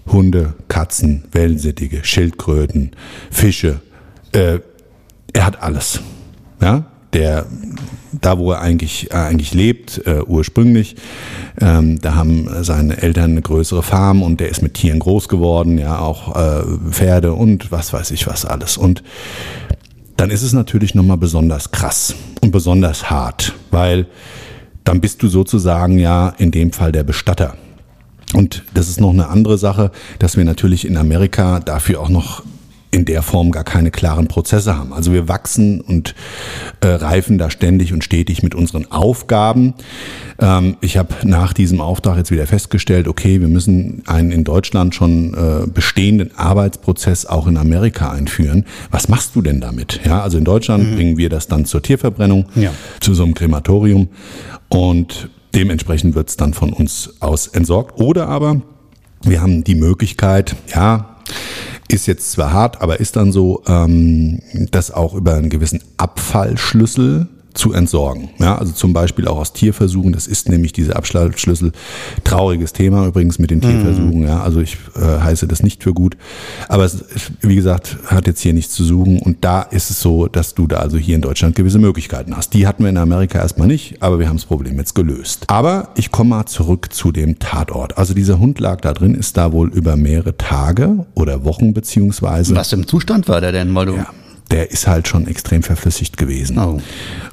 Hunde, 0.07 0.53
Katzen, 0.67 1.23
Wellensittige, 1.31 2.03
Schildkröten, 2.03 2.91
Fische. 3.31 3.79
Äh, 4.33 4.59
er 5.33 5.45
hat 5.45 5.61
alles. 5.61 6.01
Ja, 6.61 6.85
der, 7.13 7.45
da 8.11 8.37
wo 8.37 8.51
er 8.51 8.61
eigentlich, 8.61 9.11
äh, 9.11 9.15
eigentlich 9.15 9.53
lebt, 9.53 10.01
äh, 10.05 10.21
ursprünglich, 10.25 10.95
ähm, 11.61 12.01
da 12.01 12.15
haben 12.15 12.49
seine 12.63 13.01
Eltern 13.01 13.31
eine 13.31 13.41
größere 13.41 13.83
Farm 13.83 14.23
und 14.23 14.39
der 14.39 14.49
ist 14.49 14.61
mit 14.61 14.73
Tieren 14.73 14.99
groß 14.99 15.27
geworden, 15.29 15.77
ja, 15.77 15.99
auch 15.99 16.35
äh, 16.35 16.63
Pferde 16.89 17.33
und 17.33 17.71
was 17.71 17.93
weiß 17.93 18.11
ich 18.11 18.27
was 18.27 18.45
alles. 18.45 18.77
Und 18.77 19.03
dann 20.17 20.29
ist 20.29 20.43
es 20.43 20.53
natürlich 20.53 20.95
nochmal 20.95 21.17
besonders 21.17 21.71
krass 21.71 22.15
und 22.41 22.51
besonders 22.51 23.09
hart, 23.09 23.53
weil 23.71 24.07
dann 24.83 25.01
bist 25.01 25.23
du 25.23 25.27
sozusagen 25.27 25.97
ja 25.97 26.33
in 26.37 26.51
dem 26.51 26.71
Fall 26.71 26.91
der 26.91 27.03
Bestatter. 27.03 27.55
Und 28.33 28.63
das 28.73 28.89
ist 28.89 28.99
noch 28.99 29.11
eine 29.11 29.27
andere 29.27 29.57
Sache, 29.57 29.91
dass 30.19 30.37
wir 30.37 30.43
natürlich 30.43 30.85
in 30.85 30.97
Amerika 30.97 31.59
dafür 31.59 32.01
auch 32.01 32.09
noch 32.09 32.43
in 32.93 33.05
der 33.05 33.23
Form 33.23 33.49
gar 33.49 33.63
keine 33.63 33.89
klaren 33.89 34.27
Prozesse 34.27 34.77
haben. 34.77 34.93
Also 34.93 35.11
wir 35.13 35.27
wachsen 35.27 35.81
und 35.81 36.13
äh, 36.81 36.87
reifen 36.87 37.39
da 37.39 37.49
ständig 37.49 37.91
und 37.91 38.03
stetig 38.03 38.43
mit 38.43 38.53
unseren 38.53 38.91
Aufgaben. 38.91 39.73
Ähm, 40.39 40.77
ich 40.79 40.95
habe 40.97 41.15
nach 41.23 41.53
diesem 41.53 41.81
Auftrag 41.81 42.17
jetzt 42.17 42.29
wieder 42.29 42.45
festgestellt, 42.45 43.07
okay, 43.07 43.41
wir 43.41 43.47
müssen 43.47 44.03
einen 44.05 44.31
in 44.31 44.43
Deutschland 44.43 44.93
schon 44.93 45.33
äh, 45.33 45.67
bestehenden 45.67 46.37
Arbeitsprozess 46.37 47.25
auch 47.25 47.47
in 47.47 47.57
Amerika 47.57 48.11
einführen. 48.11 48.65
Was 48.91 49.09
machst 49.09 49.35
du 49.35 49.41
denn 49.41 49.59
damit? 49.59 49.99
Ja, 50.05 50.21
also 50.21 50.37
in 50.37 50.45
Deutschland 50.45 50.95
bringen 50.95 51.17
wir 51.17 51.29
das 51.29 51.47
dann 51.47 51.65
zur 51.65 51.81
Tierverbrennung, 51.81 52.45
Ja. 52.53 52.69
zu 52.99 53.15
so 53.15 53.23
einem 53.23 53.33
Krematorium 53.33 54.09
und 54.69 55.29
dementsprechend 55.55 56.13
wird 56.13 56.29
es 56.29 56.37
dann 56.37 56.53
von 56.53 56.71
uns 56.73 57.15
aus 57.21 57.47
entsorgt. 57.47 57.99
Oder 57.99 58.27
aber 58.27 58.61
wir 59.23 59.41
haben 59.41 59.63
die 59.63 59.75
Möglichkeit, 59.75 60.55
ja, 60.75 61.09
ist 61.87 62.07
jetzt 62.07 62.31
zwar 62.31 62.53
hart, 62.53 62.81
aber 62.81 62.99
ist 62.99 63.15
dann 63.15 63.31
so, 63.31 63.63
ähm, 63.67 64.39
das 64.71 64.91
auch 64.91 65.13
über 65.13 65.35
einen 65.35 65.49
gewissen 65.49 65.81
Abfallschlüssel 65.97 67.27
zu 67.53 67.73
entsorgen. 67.73 68.29
Ja, 68.39 68.57
also 68.57 68.73
zum 68.73 68.93
Beispiel 68.93 69.27
auch 69.27 69.37
aus 69.37 69.53
Tierversuchen. 69.53 70.13
Das 70.13 70.27
ist 70.27 70.49
nämlich 70.49 70.73
diese 70.73 70.95
Abschaltschlüssel. 70.95 71.71
Trauriges 72.23 72.73
Thema 72.73 73.05
übrigens 73.07 73.39
mit 73.39 73.51
den 73.51 73.61
Tierversuchen. 73.61 74.23
Ja, 74.23 74.41
also 74.41 74.59
ich 74.59 74.77
äh, 74.95 74.99
heiße 74.99 75.47
das 75.47 75.63
nicht 75.63 75.83
für 75.83 75.93
gut. 75.93 76.17
Aber 76.67 76.83
es, 76.85 77.03
wie 77.41 77.55
gesagt, 77.55 77.97
hat 78.07 78.27
jetzt 78.27 78.41
hier 78.41 78.53
nichts 78.53 78.73
zu 78.73 78.83
suchen. 78.83 79.19
Und 79.19 79.43
da 79.43 79.61
ist 79.61 79.89
es 79.89 80.01
so, 80.01 80.27
dass 80.27 80.55
du 80.55 80.67
da 80.67 80.77
also 80.77 80.97
hier 80.97 81.15
in 81.15 81.21
Deutschland 81.21 81.55
gewisse 81.55 81.79
Möglichkeiten 81.79 82.35
hast. 82.35 82.53
Die 82.53 82.67
hatten 82.67 82.83
wir 82.83 82.89
in 82.89 82.97
Amerika 82.97 83.39
erstmal 83.39 83.67
nicht, 83.67 84.01
aber 84.01 84.19
wir 84.19 84.27
haben 84.27 84.37
das 84.37 84.45
Problem 84.45 84.77
jetzt 84.77 84.95
gelöst. 84.95 85.45
Aber 85.47 85.89
ich 85.95 86.11
komme 86.11 86.31
mal 86.31 86.45
zurück 86.45 86.91
zu 86.91 87.11
dem 87.11 87.39
Tatort. 87.39 87.97
Also 87.97 88.13
dieser 88.13 88.39
Hund 88.39 88.59
lag 88.59 88.81
da 88.81 88.93
drin, 88.93 89.15
ist 89.15 89.37
da 89.37 89.51
wohl 89.51 89.69
über 89.73 89.95
mehrere 89.95 90.37
Tage 90.37 91.05
oder 91.13 91.43
Wochen 91.45 91.73
beziehungsweise. 91.73 92.55
Was 92.55 92.73
im 92.73 92.87
Zustand 92.87 93.27
war 93.27 93.41
der 93.41 93.51
denn? 93.51 93.73
Weil 93.75 93.85
du, 93.85 93.95
Ja, 93.95 94.07
der 94.53 94.71
ist 94.71 94.87
halt 94.87 95.07
schon 95.09 95.27
extrem 95.27 95.63
verflüssigt 95.63 96.15
gewesen. 96.15 96.57
Oh. 96.59 96.79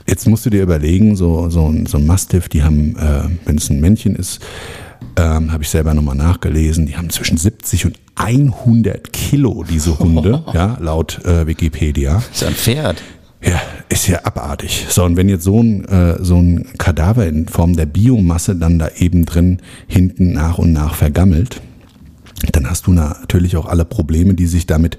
Jetzt 0.08 0.26
musst 0.26 0.44
du 0.46 0.50
dir 0.50 0.62
überlegen, 0.62 1.14
so, 1.14 1.48
so, 1.50 1.68
ein- 1.68 1.86
so 1.86 1.98
ein 1.98 2.06
Mastiff, 2.06 2.48
die 2.48 2.62
haben, 2.64 2.96
äh, 2.96 3.28
wenn 3.46 3.56
es 3.58 3.70
ein 3.70 3.78
Männchen 3.80 4.16
ist, 4.16 4.40
Ähm, 5.16 5.50
Habe 5.50 5.62
ich 5.64 5.68
selber 5.70 5.92
nochmal 5.94 6.14
nachgelesen. 6.14 6.86
Die 6.86 6.96
haben 6.96 7.10
zwischen 7.10 7.36
70 7.38 7.84
und 7.86 7.98
100 8.14 9.12
Kilo, 9.12 9.64
diese 9.68 9.98
Hunde, 9.98 10.44
ja, 10.54 10.76
laut 10.80 11.24
äh, 11.24 11.46
Wikipedia. 11.46 12.16
Das 12.30 12.42
ist 12.42 12.44
ein 12.46 12.54
Pferd. 12.54 13.02
Ja, 13.42 13.60
ist 13.88 14.06
ja 14.08 14.20
abartig. 14.24 14.86
So, 14.90 15.02
und 15.04 15.16
wenn 15.16 15.28
jetzt 15.28 15.44
so 15.44 15.60
ein, 15.60 15.84
äh, 15.86 16.22
so 16.22 16.36
ein 16.36 16.66
Kadaver 16.78 17.26
in 17.26 17.48
Form 17.48 17.74
der 17.76 17.86
Biomasse 17.86 18.54
dann 18.56 18.78
da 18.78 18.88
eben 18.98 19.24
drin 19.24 19.60
hinten 19.88 20.32
nach 20.32 20.58
und 20.58 20.72
nach 20.72 20.94
vergammelt, 20.94 21.60
dann 22.52 22.68
hast 22.68 22.86
du 22.86 22.92
natürlich 22.92 23.56
auch 23.56 23.66
alle 23.66 23.84
Probleme, 23.84 24.34
die 24.34 24.46
sich 24.46 24.66
damit 24.66 24.98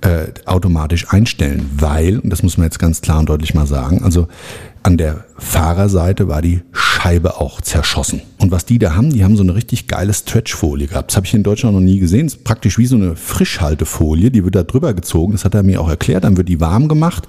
äh, 0.00 0.26
automatisch 0.46 1.08
einstellen, 1.10 1.70
weil, 1.76 2.18
und 2.18 2.30
das 2.30 2.42
muss 2.42 2.56
man 2.56 2.64
jetzt 2.64 2.78
ganz 2.78 3.00
klar 3.00 3.18
und 3.18 3.28
deutlich 3.28 3.54
mal 3.54 3.66
sagen, 3.66 4.02
also 4.02 4.28
an 4.82 4.96
der 4.96 5.24
Fahrerseite 5.36 6.28
war 6.28 6.40
die 6.40 6.62
Scheibe 6.72 7.40
auch 7.40 7.60
zerschossen. 7.60 8.22
Und 8.38 8.50
was 8.50 8.64
die 8.64 8.78
da 8.78 8.94
haben, 8.94 9.10
die 9.10 9.22
haben 9.22 9.36
so 9.36 9.42
eine 9.42 9.54
richtig 9.54 9.86
geile 9.86 10.14
Stretchfolie 10.14 10.86
gehabt. 10.86 11.10
Das 11.10 11.16
habe 11.16 11.26
ich 11.26 11.34
in 11.34 11.42
Deutschland 11.42 11.74
noch 11.74 11.82
nie 11.82 11.98
gesehen. 11.98 12.26
Das 12.26 12.34
ist 12.34 12.44
praktisch 12.44 12.78
wie 12.78 12.86
so 12.86 12.96
eine 12.96 13.14
Frischhaltefolie, 13.14 14.30
die 14.30 14.44
wird 14.44 14.54
da 14.54 14.62
drüber 14.62 14.94
gezogen. 14.94 15.32
Das 15.32 15.44
hat 15.44 15.54
er 15.54 15.62
mir 15.62 15.80
auch 15.80 15.88
erklärt. 15.88 16.24
Dann 16.24 16.36
wird 16.36 16.48
die 16.48 16.60
warm 16.60 16.88
gemacht. 16.88 17.26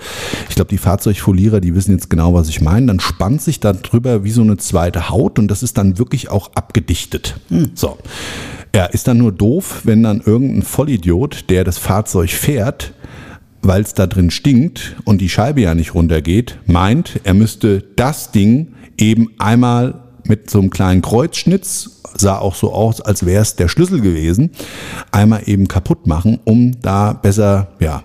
Ich 0.47 0.55
glaube, 0.55 0.69
die 0.69 0.77
Fahrzeugfolierer, 0.77 1.59
die 1.59 1.75
wissen 1.75 1.91
jetzt 1.91 2.09
genau, 2.09 2.33
was 2.33 2.49
ich 2.49 2.61
meine. 2.61 2.87
Dann 2.87 2.99
spannt 2.99 3.41
sich 3.41 3.59
da 3.59 3.73
drüber 3.73 4.23
wie 4.23 4.31
so 4.31 4.41
eine 4.41 4.57
zweite 4.57 5.09
Haut 5.09 5.37
und 5.37 5.49
das 5.49 5.61
ist 5.61 5.77
dann 5.77 5.97
wirklich 5.97 6.29
auch 6.29 6.51
abgedichtet. 6.55 7.39
Hm. 7.49 7.71
So. 7.75 7.97
Ja, 8.75 8.85
ist 8.85 9.07
dann 9.07 9.17
nur 9.17 9.31
doof, 9.31 9.81
wenn 9.83 10.03
dann 10.03 10.21
irgendein 10.21 10.61
Vollidiot, 10.61 11.49
der 11.49 11.63
das 11.63 11.77
Fahrzeug 11.77 12.29
fährt, 12.29 12.93
weil 13.61 13.81
es 13.81 13.93
da 13.93 14.05
drin 14.07 14.31
stinkt 14.31 14.95
und 15.05 15.21
die 15.21 15.29
Scheibe 15.29 15.61
ja 15.61 15.73
nicht 15.73 15.95
runtergeht, 15.95 16.59
meint, 16.65 17.19
er 17.23 17.33
müsste 17.33 17.83
das 17.95 18.31
Ding 18.31 18.73
eben 18.97 19.31
einmal 19.39 19.95
mit 20.23 20.49
so 20.49 20.59
einem 20.59 20.69
kleinen 20.69 21.01
Kreuzschnitz, 21.01 22.01
sah 22.15 22.37
auch 22.37 22.55
so 22.55 22.71
aus, 22.71 23.01
als 23.01 23.25
wäre 23.25 23.41
es 23.41 23.55
der 23.55 23.67
Schlüssel 23.67 24.01
gewesen, 24.01 24.51
einmal 25.11 25.41
eben 25.45 25.67
kaputt 25.67 26.05
machen, 26.05 26.39
um 26.43 26.79
da 26.81 27.13
besser, 27.13 27.69
ja, 27.79 28.03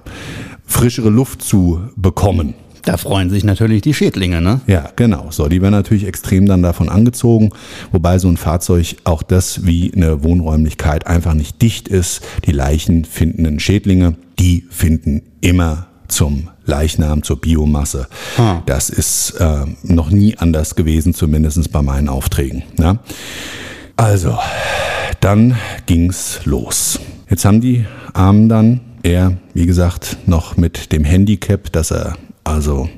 frischere 0.65 1.11
Luft 1.11 1.43
zu 1.43 1.83
bekommen. 1.97 2.55
Da 2.85 2.97
freuen 2.97 3.31
sich 3.31 3.45
natürlich 3.45 3.83
die 3.83 3.95
Schädlinge, 3.95 4.41
ne? 4.41 4.61
Ja, 4.67 4.91
genau. 4.97 5.29
So, 5.31 5.49
die 5.49 5.63
werden 5.63 5.73
natürlich 5.73 6.07
extrem 6.07 6.47
dann 6.47 6.63
davon 6.63 6.89
angezogen, 6.89 7.51
wobei 7.93 8.19
so 8.19 8.29
ein 8.29 8.37
Fahrzeug 8.37 8.97
auch 9.05 9.23
das 9.23 9.67
wie 9.67 9.93
eine 9.95 10.23
Wohnräumlichkeit 10.23 11.07
einfach 11.07 11.35
nicht 11.35 11.63
dicht 11.63 11.89
ist. 11.89 12.23
Die 12.45 12.53
Leichen 12.53 13.05
findenden 13.05 13.59
Schädlinge, 13.61 14.17
die 14.39 14.67
finden 14.71 15.23
immer 15.41 15.87
zum 16.09 16.51
Leichnam, 16.67 17.23
zur 17.23 17.41
Biomasse. 17.41 18.07
Ah. 18.37 18.63
Das 18.67 18.91
ist 18.91 19.33
äh, 19.41 19.65
noch 19.83 20.11
nie 20.11 20.37
anders 20.37 20.75
gewesen, 20.75 21.15
zumindest 21.15 21.73
bei 21.73 21.83
meinen 21.83 22.09
Aufträgen. 22.09 22.63
Ne? 22.77 22.99
Also, 23.97 24.39
dann 25.21 25.57
ging's 25.87 26.41
los. 26.45 27.01
Jetzt 27.31 27.45
haben 27.45 27.61
die 27.61 27.85
Armen 28.13 28.49
dann, 28.49 28.81
er, 29.03 29.37
wie 29.55 29.67
gesagt, 29.67 30.19
noch 30.27 30.57
mit 30.57 30.93
dem 30.93 31.05
Handicap, 31.05 31.73
dass 31.73 31.91
er 31.91 32.17
also 32.45 32.89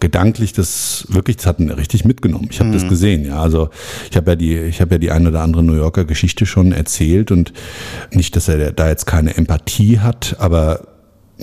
gedanklich 0.00 0.52
das 0.52 1.06
wirklich, 1.08 1.36
das 1.36 1.46
hat 1.46 1.60
ihn 1.60 1.70
richtig 1.70 2.04
mitgenommen. 2.04 2.48
Ich 2.50 2.58
habe 2.58 2.70
mhm. 2.70 2.74
das 2.74 2.88
gesehen, 2.88 3.24
ja. 3.24 3.40
Also 3.40 3.70
ich 4.10 4.16
habe 4.16 4.32
ja 4.32 4.36
die, 4.36 4.56
ich 4.56 4.80
habe 4.80 4.96
ja 4.96 4.98
die 4.98 5.12
eine 5.12 5.28
oder 5.28 5.42
andere 5.42 5.62
New 5.62 5.74
Yorker 5.76 6.04
Geschichte 6.04 6.44
schon 6.44 6.72
erzählt 6.72 7.30
und 7.30 7.52
nicht, 8.10 8.34
dass 8.34 8.48
er 8.48 8.72
da 8.72 8.88
jetzt 8.88 9.06
keine 9.06 9.36
Empathie 9.36 10.00
hat, 10.00 10.36
aber 10.40 10.88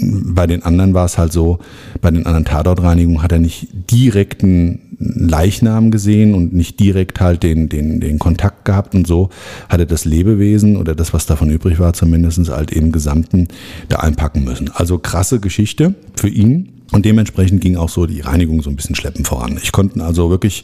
bei 0.01 0.47
den 0.47 0.63
anderen 0.63 0.93
war 0.93 1.05
es 1.05 1.17
halt 1.17 1.31
so, 1.31 1.59
bei 2.01 2.11
den 2.11 2.25
anderen 2.25 2.45
Tatortreinigungen 2.45 3.21
hat 3.23 3.31
er 3.31 3.39
nicht 3.39 3.67
direkten 3.91 4.97
Leichnam 4.99 5.91
gesehen 5.91 6.33
und 6.35 6.53
nicht 6.53 6.79
direkt 6.79 7.21
halt 7.21 7.43
den, 7.43 7.69
den, 7.69 7.99
den 7.99 8.19
Kontakt 8.19 8.65
gehabt 8.65 8.93
und 8.93 9.07
so 9.07 9.29
hat 9.69 9.79
er 9.79 9.85
das 9.85 10.05
Lebewesen 10.05 10.77
oder 10.77 10.95
das, 10.95 11.13
was 11.13 11.25
davon 11.25 11.49
übrig 11.49 11.79
war, 11.79 11.93
zumindest 11.93 12.49
halt 12.49 12.71
im 12.71 12.91
Gesamten 12.91 13.47
da 13.87 13.97
einpacken 13.97 14.43
müssen. 14.43 14.69
Also 14.73 14.99
krasse 14.99 15.39
Geschichte 15.39 15.95
für 16.15 16.29
ihn. 16.29 16.78
Und 16.91 17.05
dementsprechend 17.05 17.61
ging 17.61 17.75
auch 17.75 17.89
so 17.89 18.05
die 18.05 18.21
Reinigung 18.21 18.61
so 18.61 18.69
ein 18.69 18.75
bisschen 18.75 18.95
schleppen 18.95 19.25
voran. 19.25 19.59
Ich 19.61 19.71
konnte 19.71 20.03
also 20.03 20.29
wirklich 20.29 20.63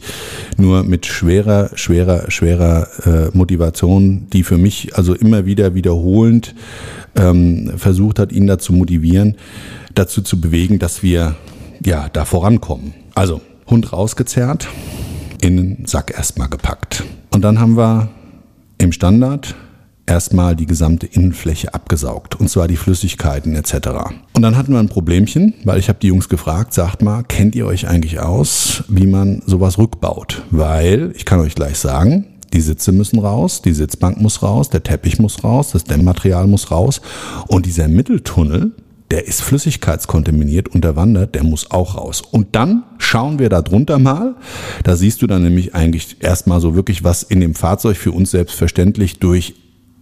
nur 0.56 0.82
mit 0.82 1.06
schwerer, 1.06 1.70
schwerer, 1.74 2.30
schwerer 2.30 2.88
äh, 3.04 3.36
Motivation, 3.36 4.26
die 4.32 4.42
für 4.42 4.58
mich 4.58 4.96
also 4.96 5.14
immer 5.14 5.46
wieder 5.46 5.74
wiederholend 5.74 6.54
ähm, 7.14 7.72
versucht 7.76 8.18
hat, 8.18 8.32
ihn 8.32 8.46
dazu 8.46 8.72
motivieren, 8.72 9.36
dazu 9.94 10.20
zu 10.20 10.40
bewegen, 10.40 10.78
dass 10.78 11.02
wir 11.02 11.36
ja 11.84 12.08
da 12.12 12.24
vorankommen. 12.24 12.94
Also 13.14 13.40
Hund 13.68 13.92
rausgezerrt, 13.92 14.68
in 15.40 15.56
den 15.56 15.86
Sack 15.86 16.12
erstmal 16.16 16.48
gepackt. 16.48 17.04
Und 17.30 17.42
dann 17.42 17.60
haben 17.60 17.76
wir 17.76 18.08
im 18.78 18.92
Standard 18.92 19.54
erstmal 20.06 20.56
die 20.56 20.66
gesamte 20.66 21.06
Innenfläche 21.06 21.74
abgesaugt, 21.74 22.36
und 22.36 22.48
zwar 22.48 22.68
die 22.68 22.76
Flüssigkeiten 22.76 23.54
etc. 23.54 23.88
Und 24.32 24.42
dann 24.42 24.56
hatten 24.56 24.72
wir 24.72 24.78
ein 24.78 24.88
Problemchen, 24.88 25.54
weil 25.64 25.78
ich 25.78 25.88
habe 25.88 25.98
die 26.00 26.08
Jungs 26.08 26.28
gefragt, 26.28 26.72
sagt 26.72 27.02
mal, 27.02 27.22
kennt 27.24 27.54
ihr 27.54 27.66
euch 27.66 27.88
eigentlich 27.88 28.20
aus, 28.20 28.84
wie 28.88 29.06
man 29.06 29.42
sowas 29.46 29.78
rückbaut? 29.78 30.42
Weil, 30.50 31.12
ich 31.16 31.24
kann 31.24 31.40
euch 31.40 31.54
gleich 31.54 31.78
sagen, 31.78 32.26
die 32.52 32.60
Sitze 32.60 32.92
müssen 32.92 33.18
raus, 33.18 33.62
die 33.62 33.72
Sitzbank 33.72 34.20
muss 34.20 34.42
raus, 34.42 34.70
der 34.70 34.82
Teppich 34.82 35.18
muss 35.18 35.42
raus, 35.42 35.72
das 35.72 35.84
Dämmmaterial 35.84 36.46
muss 36.46 36.70
raus 36.70 37.00
und 37.48 37.66
dieser 37.66 37.88
Mitteltunnel, 37.88 38.72
der 39.10 39.26
ist 39.26 39.42
flüssigkeitskontaminiert 39.42 40.68
unterwandert, 40.68 41.34
der 41.34 41.44
muss 41.44 41.70
auch 41.70 41.96
raus. 41.96 42.22
Und 42.22 42.56
dann 42.56 42.82
schauen 42.98 43.38
wir 43.38 43.48
da 43.48 43.62
drunter 43.62 44.00
mal. 44.00 44.34
Da 44.82 44.96
siehst 44.96 45.22
du 45.22 45.28
dann 45.28 45.44
nämlich 45.44 45.76
eigentlich 45.76 46.16
erstmal 46.20 46.60
so 46.60 46.74
wirklich, 46.74 47.04
was 47.04 47.22
in 47.22 47.40
dem 47.40 47.54
Fahrzeug 47.54 47.96
für 47.96 48.10
uns 48.10 48.32
selbstverständlich 48.32 49.20
durch 49.20 49.54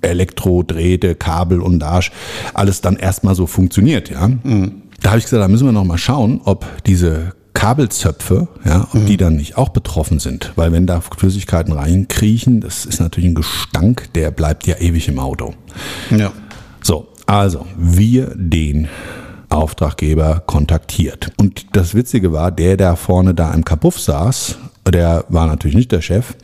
Elektrodrähte, 0.04 1.14
Kabel 1.14 1.60
und 1.60 1.82
Arsch 1.82 2.12
alles 2.52 2.80
dann 2.80 2.96
erstmal 2.96 3.34
so 3.34 3.46
funktioniert, 3.46 4.10
ja. 4.10 4.28
Mhm. 4.28 4.82
Da 5.02 5.10
habe 5.10 5.18
ich 5.18 5.24
gesagt, 5.24 5.42
da 5.42 5.48
müssen 5.48 5.66
wir 5.66 5.72
noch 5.72 5.84
mal 5.84 5.98
schauen, 5.98 6.40
ob 6.44 6.66
diese 6.86 7.34
Kabelzöpfe, 7.52 8.48
ja, 8.64 8.88
ob 8.92 9.02
mhm. 9.02 9.06
die 9.06 9.16
dann 9.16 9.36
nicht 9.36 9.56
auch 9.56 9.68
betroffen 9.68 10.18
sind. 10.18 10.52
Weil 10.56 10.72
wenn 10.72 10.86
da 10.86 11.00
Flüssigkeiten 11.00 11.72
reinkriechen, 11.72 12.60
das 12.60 12.84
ist 12.84 13.00
natürlich 13.00 13.30
ein 13.30 13.34
Gestank, 13.34 14.12
der 14.14 14.30
bleibt 14.30 14.66
ja 14.66 14.76
ewig 14.78 15.08
im 15.08 15.18
Auto. 15.18 15.54
Ja. 16.10 16.32
So, 16.82 17.08
also 17.26 17.66
wir 17.76 18.32
den 18.34 18.88
Auftraggeber 19.48 20.42
kontaktiert. 20.46 21.32
Und 21.36 21.76
das 21.76 21.94
Witzige 21.94 22.32
war, 22.32 22.50
der, 22.50 22.76
der 22.76 22.96
vorne 22.96 23.34
da 23.34 23.52
im 23.54 23.64
Kapuff 23.64 24.00
saß, 24.00 24.58
der 24.92 25.24
war 25.28 25.46
natürlich 25.46 25.76
nicht 25.76 25.92
der 25.92 26.02
Chef. 26.02 26.34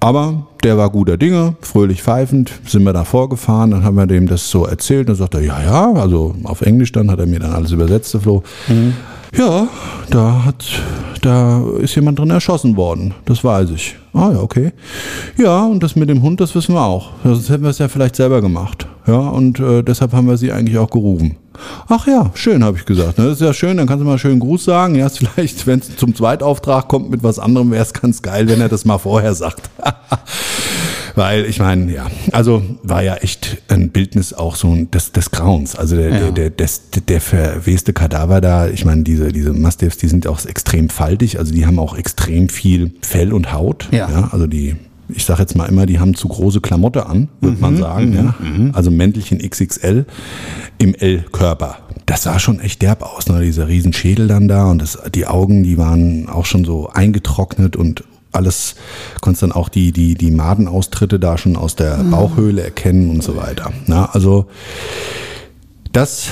Aber 0.00 0.46
der 0.64 0.78
war 0.78 0.88
guter 0.88 1.18
Dinge, 1.18 1.56
fröhlich 1.60 2.02
pfeifend, 2.02 2.52
sind 2.66 2.84
wir 2.84 2.94
da 2.94 3.04
vorgefahren, 3.04 3.70
dann 3.70 3.84
haben 3.84 3.96
wir 3.96 4.06
dem 4.06 4.26
das 4.26 4.50
so 4.50 4.64
erzählt, 4.64 5.10
dann 5.10 5.16
sagt 5.16 5.34
er, 5.34 5.42
ja, 5.42 5.62
ja, 5.62 5.92
also 5.92 6.34
auf 6.44 6.62
Englisch 6.62 6.92
dann 6.92 7.10
hat 7.10 7.18
er 7.18 7.26
mir 7.26 7.38
dann 7.38 7.52
alles 7.52 7.70
übersetzt, 7.70 8.14
der 8.14 8.22
Flo. 8.22 8.42
Mhm. 8.68 8.94
Ja, 9.36 9.68
da 10.10 10.44
hat, 10.44 10.64
da 11.22 11.62
ist 11.80 11.94
jemand 11.94 12.18
drin 12.18 12.30
erschossen 12.30 12.76
worden. 12.76 13.14
Das 13.26 13.44
weiß 13.44 13.70
ich. 13.70 13.94
Ah 14.12 14.32
ja, 14.32 14.40
okay. 14.40 14.72
Ja, 15.36 15.66
und 15.66 15.82
das 15.82 15.94
mit 15.94 16.08
dem 16.08 16.22
Hund, 16.22 16.40
das 16.40 16.54
wissen 16.54 16.74
wir 16.74 16.82
auch. 16.82 17.10
Sonst 17.22 17.48
hätten 17.48 17.62
wir 17.62 17.70
es 17.70 17.78
ja 17.78 17.86
vielleicht 17.86 18.16
selber 18.16 18.40
gemacht. 18.40 18.88
Ja, 19.06 19.18
und 19.18 19.60
äh, 19.60 19.82
deshalb 19.82 20.12
haben 20.12 20.26
wir 20.26 20.36
sie 20.36 20.50
eigentlich 20.50 20.78
auch 20.78 20.90
gerufen. 20.90 21.36
Ach 21.88 22.06
ja, 22.06 22.30
schön, 22.34 22.64
habe 22.64 22.78
ich 22.78 22.84
gesagt. 22.84 23.18
Das 23.18 23.26
ist 23.26 23.40
ja 23.40 23.52
schön, 23.52 23.76
dann 23.76 23.86
kannst 23.86 24.02
du 24.02 24.06
mal 24.06 24.18
schön 24.18 24.38
Gruß 24.38 24.64
sagen. 24.64 24.94
Ja, 24.94 25.08
vielleicht, 25.10 25.66
wenn 25.66 25.80
es 25.80 25.96
zum 25.96 26.14
Zweitauftrag 26.14 26.88
kommt 26.88 27.10
mit 27.10 27.22
was 27.22 27.38
anderem, 27.38 27.70
wäre 27.70 27.82
es 27.82 27.92
ganz 27.92 28.22
geil, 28.22 28.48
wenn 28.48 28.60
er 28.60 28.68
das 28.68 28.84
mal 28.84 28.98
vorher 28.98 29.34
sagt. 29.34 29.70
Weil 31.16 31.44
ich 31.46 31.58
meine, 31.58 31.92
ja, 31.92 32.06
also 32.32 32.62
war 32.82 33.02
ja 33.02 33.16
echt 33.16 33.58
ein 33.68 33.90
Bildnis 33.90 34.32
auch 34.32 34.54
so 34.54 34.74
des, 34.74 35.12
des 35.12 35.30
Grauens. 35.30 35.74
Also 35.74 35.96
der, 35.96 36.10
ja. 36.10 36.18
der, 36.18 36.32
der, 36.32 36.50
des, 36.50 36.90
der 37.08 37.20
verweste 37.20 37.92
Kadaver 37.92 38.40
da, 38.40 38.68
ich 38.68 38.84
meine, 38.84 39.02
diese, 39.02 39.32
diese 39.32 39.52
Mastiffs, 39.52 39.96
die 39.96 40.08
sind 40.08 40.26
auch 40.26 40.44
extrem 40.46 40.88
faltig, 40.88 41.38
also 41.38 41.52
die 41.52 41.66
haben 41.66 41.78
auch 41.78 41.96
extrem 41.96 42.48
viel 42.48 42.92
Fell 43.02 43.32
und 43.32 43.52
Haut. 43.52 43.88
Ja. 43.90 44.08
ja 44.08 44.28
also 44.32 44.46
die 44.46 44.76
ich 45.14 45.24
sage 45.24 45.40
jetzt 45.40 45.56
mal 45.56 45.66
immer, 45.66 45.86
die 45.86 45.98
haben 45.98 46.14
zu 46.14 46.28
große 46.28 46.60
Klamotte 46.60 47.06
an, 47.06 47.28
würde 47.40 47.56
mhm, 47.56 47.60
man 47.60 47.76
sagen. 47.76 48.10
Mhm, 48.10 48.16
ja. 48.16 48.34
Mhm. 48.38 48.70
Also 48.74 48.90
Mäntelchen 48.90 49.38
XXL 49.38 50.06
im 50.78 50.94
L-Körper. 50.94 51.78
Das 52.06 52.24
sah 52.24 52.38
schon 52.38 52.60
echt 52.60 52.82
derb 52.82 53.02
aus, 53.02 53.28
ne? 53.28 53.42
dieser 53.42 53.68
Riesenschädel 53.68 54.26
dann 54.28 54.48
da 54.48 54.70
und 54.70 54.82
das, 54.82 54.98
die 55.14 55.26
Augen, 55.26 55.62
die 55.62 55.78
waren 55.78 56.28
auch 56.28 56.44
schon 56.44 56.64
so 56.64 56.88
eingetrocknet 56.88 57.76
und 57.76 58.04
alles, 58.32 58.76
konntest 59.20 59.42
dann 59.42 59.52
auch 59.52 59.68
die, 59.68 59.92
die, 59.92 60.14
die 60.14 60.30
Madenaustritte 60.30 61.18
da 61.18 61.36
schon 61.38 61.56
aus 61.56 61.76
der 61.76 61.98
mhm. 61.98 62.10
Bauchhöhle 62.10 62.62
erkennen 62.62 63.10
und 63.10 63.22
so 63.22 63.36
weiter. 63.36 63.72
Na, 63.86 64.06
also 64.12 64.46
das 65.92 66.28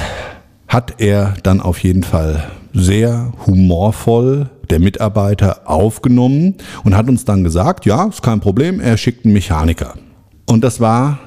hat 0.69 1.01
er 1.01 1.35
dann 1.43 1.61
auf 1.61 1.83
jeden 1.83 2.03
Fall 2.03 2.51
sehr 2.73 3.33
humorvoll 3.47 4.51
der 4.71 4.81
Mitarbeiter 4.81 5.63
aufgenommen 5.65 6.55
und 6.85 6.97
hat 6.97 7.09
uns 7.09 7.25
dann 7.25 7.45
gesagt, 7.45 7.87
ja, 7.87 8.07
ist 8.07 8.23
kein 8.23 8.41
Problem, 8.41 8.81
er 8.81 8.97
schickt 8.97 9.25
einen 9.25 9.35
Mechaniker. 9.35 9.95
Und 10.47 10.65
das 10.65 10.81
war, 10.81 11.19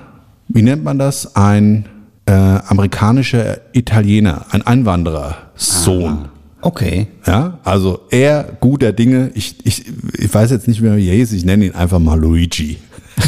wie 0.48 0.62
nennt 0.62 0.84
man 0.84 0.98
das, 0.98 1.36
ein 1.36 1.86
äh, 2.26 2.32
amerikanischer 2.32 3.60
Italiener, 3.74 4.46
ein 4.52 4.62
Einwanderersohn. 4.62 6.30
Okay. 6.62 7.08
Ja, 7.26 7.60
also 7.64 8.02
er 8.12 8.58
guter 8.60 8.94
Dinge. 8.94 9.32
Ich, 9.34 9.66
ich, 9.66 9.86
ich 10.14 10.34
weiß 10.34 10.52
jetzt 10.52 10.68
nicht 10.68 10.82
mehr, 10.82 10.96
wie 10.96 11.10
er 11.10 11.16
hieß. 11.16 11.34
Ich 11.34 11.44
nenne 11.44 11.66
ihn 11.66 11.76
einfach 11.76 12.00
mal 12.00 12.20
Luigi. 12.20 12.78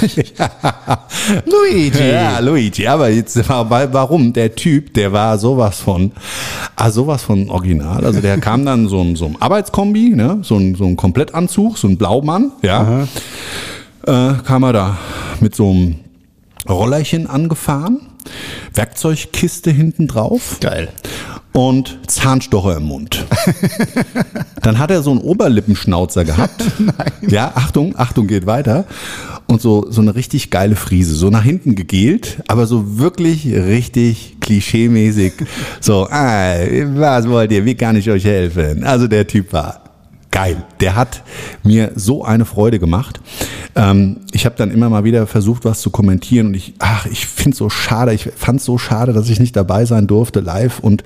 Luigi. 1.45 2.09
Ja, 2.11 2.39
Luigi. 2.39 2.87
Aber 2.87 3.09
jetzt 3.09 3.37
warum? 3.47 4.33
Der 4.33 4.55
Typ, 4.55 4.93
der 4.93 5.13
war 5.13 5.37
sowas 5.37 5.79
von, 5.79 6.11
ah, 6.75 6.91
sowas 6.91 7.23
von 7.23 7.49
original. 7.49 8.05
Also 8.05 8.21
der 8.21 8.37
kam 8.39 8.65
dann 8.65 8.87
so 8.87 9.01
ein, 9.01 9.15
so 9.15 9.25
ein 9.25 9.37
Arbeitskombi, 9.39 10.09
ne? 10.09 10.39
so, 10.41 10.57
ein, 10.57 10.75
so 10.75 10.85
ein 10.85 10.95
Komplettanzug, 10.95 11.77
so 11.77 11.87
ein 11.87 11.97
Blaumann, 11.97 12.51
ja. 12.61 13.07
Äh, 14.05 14.33
kam 14.45 14.63
er 14.63 14.73
da 14.73 14.97
mit 15.39 15.55
so 15.55 15.69
einem 15.69 15.95
Rollerchen 16.67 17.27
angefahren, 17.27 18.01
Werkzeugkiste 18.73 19.71
hinten 19.71 20.07
drauf 20.07 20.57
Geil. 20.59 20.89
Und 21.53 21.99
Zahnstocher 22.07 22.77
im 22.77 22.83
Mund. 22.83 23.25
Dann 24.61 24.79
hat 24.79 24.91
er 24.91 25.01
so 25.03 25.11
einen 25.11 25.21
Oberlippenschnauzer 25.21 26.25
gehabt. 26.25 26.63
Ja, 27.25 27.53
Achtung, 27.55 27.97
Achtung, 27.97 28.27
geht 28.27 28.45
weiter. 28.45 28.85
Und 29.47 29.61
so, 29.61 29.89
so 29.89 30.01
eine 30.01 30.13
richtig 30.13 30.49
geile 30.49 30.75
Friese, 30.75 31.15
so 31.15 31.29
nach 31.29 31.43
hinten 31.43 31.75
gegelt, 31.75 32.43
aber 32.47 32.65
so 32.65 32.99
wirklich 32.99 33.45
richtig 33.45 34.37
klischeemäßig. 34.41 35.33
So, 35.79 36.07
ah, 36.09 36.55
was 36.95 37.29
wollt 37.29 37.51
ihr, 37.51 37.63
wie 37.65 37.75
kann 37.75 37.95
ich 37.95 38.09
euch 38.09 38.25
helfen? 38.25 38.83
Also 38.83 39.07
der 39.07 39.25
Typ 39.25 39.53
war 39.53 39.82
geil. 40.33 40.63
Der 40.81 40.95
hat 40.95 41.23
mir 41.63 41.91
so 41.95 42.25
eine 42.25 42.43
Freude 42.43 42.79
gemacht. 42.79 43.21
Ähm, 43.75 44.21
ich 44.31 44.45
habe 44.45 44.55
dann 44.57 44.71
immer 44.71 44.89
mal 44.89 45.03
wieder 45.05 45.27
versucht, 45.27 45.63
was 45.63 45.79
zu 45.79 45.91
kommentieren 45.91 46.47
und 46.47 46.53
ich, 46.55 46.73
ach, 46.79 47.05
ich 47.05 47.27
finde 47.27 47.55
so 47.55 47.69
schade. 47.69 48.13
Ich 48.13 48.29
fand 48.35 48.59
es 48.59 48.65
so 48.65 48.77
schade, 48.77 49.13
dass 49.13 49.29
ich 49.29 49.39
nicht 49.39 49.55
dabei 49.55 49.85
sein 49.85 50.07
durfte 50.07 50.41
live 50.41 50.79
und 50.79 51.03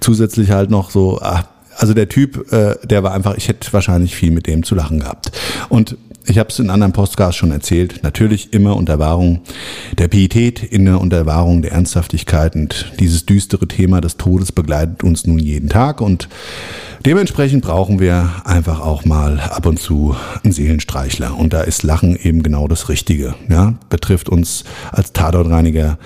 zusätzlich 0.00 0.50
halt 0.50 0.70
noch 0.70 0.90
so. 0.90 1.20
Ach, 1.22 1.44
also 1.76 1.94
der 1.94 2.08
Typ, 2.08 2.52
äh, 2.52 2.76
der 2.84 3.02
war 3.02 3.12
einfach, 3.12 3.36
ich 3.36 3.48
hätte 3.48 3.72
wahrscheinlich 3.72 4.14
viel 4.14 4.32
mit 4.32 4.46
dem 4.46 4.64
zu 4.64 4.74
lachen 4.74 5.00
gehabt. 5.00 5.30
Und 5.68 5.96
ich 6.26 6.38
habe 6.38 6.48
es 6.48 6.58
in 6.58 6.70
anderen 6.70 6.92
Podcasts 6.92 7.36
schon 7.36 7.50
erzählt, 7.50 8.02
natürlich 8.02 8.52
immer 8.52 8.76
unter 8.76 8.98
Wahrung 8.98 9.40
der 9.98 10.08
Pietät, 10.08 10.62
immer 10.62 11.00
unter 11.00 11.26
Wahrung 11.26 11.60
der 11.60 11.72
Ernsthaftigkeit. 11.72 12.56
Und 12.56 12.92
dieses 12.98 13.26
düstere 13.26 13.68
Thema 13.68 14.00
des 14.00 14.16
Todes 14.16 14.50
begleitet 14.50 15.04
uns 15.04 15.26
nun 15.26 15.38
jeden 15.38 15.68
Tag. 15.68 16.00
Und 16.00 16.28
dementsprechend 17.04 17.62
brauchen 17.62 18.00
wir 18.00 18.30
einfach 18.44 18.80
auch 18.80 19.04
mal 19.04 19.38
ab 19.38 19.66
und 19.66 19.78
zu 19.78 20.16
einen 20.42 20.52
Seelenstreichler. 20.52 21.36
Und 21.36 21.52
da 21.52 21.60
ist 21.60 21.82
Lachen 21.82 22.16
eben 22.16 22.42
genau 22.42 22.68
das 22.68 22.88
Richtige, 22.88 23.34
ja, 23.50 23.74
betrifft 23.90 24.30
uns 24.30 24.64
als 24.92 25.12
Tatortreiniger 25.12 25.98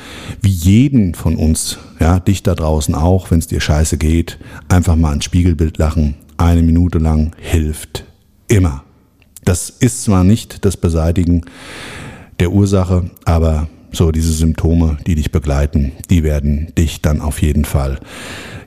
wie 0.42 0.50
jeden 0.50 1.14
von 1.14 1.36
uns, 1.36 1.78
ja, 2.00 2.18
dich 2.18 2.42
da 2.42 2.56
draußen 2.56 2.94
auch, 2.94 3.30
wenn 3.30 3.38
es 3.38 3.46
dir 3.46 3.60
scheiße 3.60 3.98
geht, 3.98 4.38
einfach 4.68 4.96
mal 4.96 5.12
ein 5.12 5.22
Spiegelbild 5.22 5.78
lachen, 5.78 6.16
eine 6.38 6.62
Minute 6.62 6.98
lang 6.98 7.32
hilft 7.38 8.04
immer. 8.48 8.82
Das 9.48 9.70
ist 9.70 10.02
zwar 10.02 10.24
nicht 10.24 10.66
das 10.66 10.76
Beseitigen 10.76 11.40
der 12.38 12.52
Ursache, 12.52 13.10
aber 13.24 13.66
so 13.92 14.12
diese 14.12 14.30
Symptome, 14.30 14.98
die 15.06 15.14
dich 15.14 15.32
begleiten, 15.32 15.92
die 16.10 16.22
werden 16.22 16.74
dich 16.76 17.00
dann 17.00 17.22
auf 17.22 17.40
jeden 17.40 17.64
Fall 17.64 17.98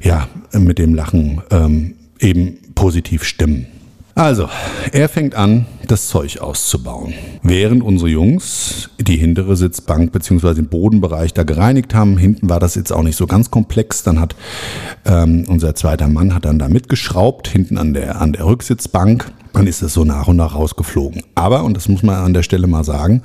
ja 0.01 0.27
mit 0.57 0.79
dem 0.79 0.95
Lachen 0.95 1.43
ähm, 1.51 1.93
eben 2.19 2.57
positiv 2.73 3.25
stimmen. 3.25 3.67
Also, 4.13 4.49
er 4.91 5.07
fängt 5.07 5.35
an, 5.35 5.65
das 5.87 6.07
Zeug 6.07 6.39
auszubauen. 6.39 7.13
Während 7.43 7.81
unsere 7.81 8.09
Jungs 8.09 8.89
die 8.99 9.17
hintere 9.17 9.55
Sitzbank 9.55 10.11
bzw. 10.11 10.53
den 10.53 10.67
Bodenbereich 10.67 11.33
da 11.33 11.43
gereinigt 11.43 11.95
haben, 11.95 12.17
hinten 12.17 12.49
war 12.49 12.59
das 12.59 12.75
jetzt 12.75 12.91
auch 12.91 13.03
nicht 13.03 13.15
so 13.15 13.25
ganz 13.25 13.51
komplex, 13.51 14.03
dann 14.03 14.19
hat 14.19 14.35
ähm, 15.05 15.45
unser 15.47 15.75
zweiter 15.75 16.07
Mann 16.07 16.35
hat 16.35 16.45
dann 16.45 16.59
da 16.59 16.67
mitgeschraubt, 16.67 17.47
hinten 17.47 17.77
an 17.77 17.93
der, 17.93 18.21
an 18.21 18.33
der 18.33 18.45
Rücksitzbank, 18.45 19.31
dann 19.53 19.67
ist 19.67 19.81
es 19.81 19.93
so 19.93 20.03
nach 20.03 20.27
und 20.27 20.37
nach 20.37 20.55
rausgeflogen. 20.55 21.23
Aber, 21.35 21.63
und 21.63 21.75
das 21.75 21.87
muss 21.87 22.03
man 22.03 22.15
an 22.15 22.33
der 22.33 22.43
Stelle 22.43 22.67
mal 22.67 22.83
sagen, 22.83 23.23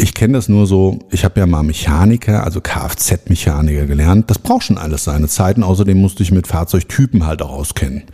ich 0.00 0.14
kenne 0.14 0.34
das 0.34 0.48
nur 0.48 0.66
so, 0.66 0.98
ich 1.10 1.24
habe 1.24 1.38
ja 1.40 1.46
mal 1.46 1.62
Mechaniker, 1.62 2.42
also 2.42 2.60
Kfz-Mechaniker 2.60 3.86
gelernt. 3.86 4.30
Das 4.30 4.38
braucht 4.38 4.64
schon 4.64 4.78
alles 4.78 5.04
seine 5.04 5.28
Zeiten. 5.28 5.62
Außerdem 5.62 6.00
musste 6.00 6.22
ich 6.22 6.32
mit 6.32 6.46
Fahrzeugtypen 6.46 7.26
halt 7.26 7.42
auch 7.42 7.50
auskennen. 7.50 8.04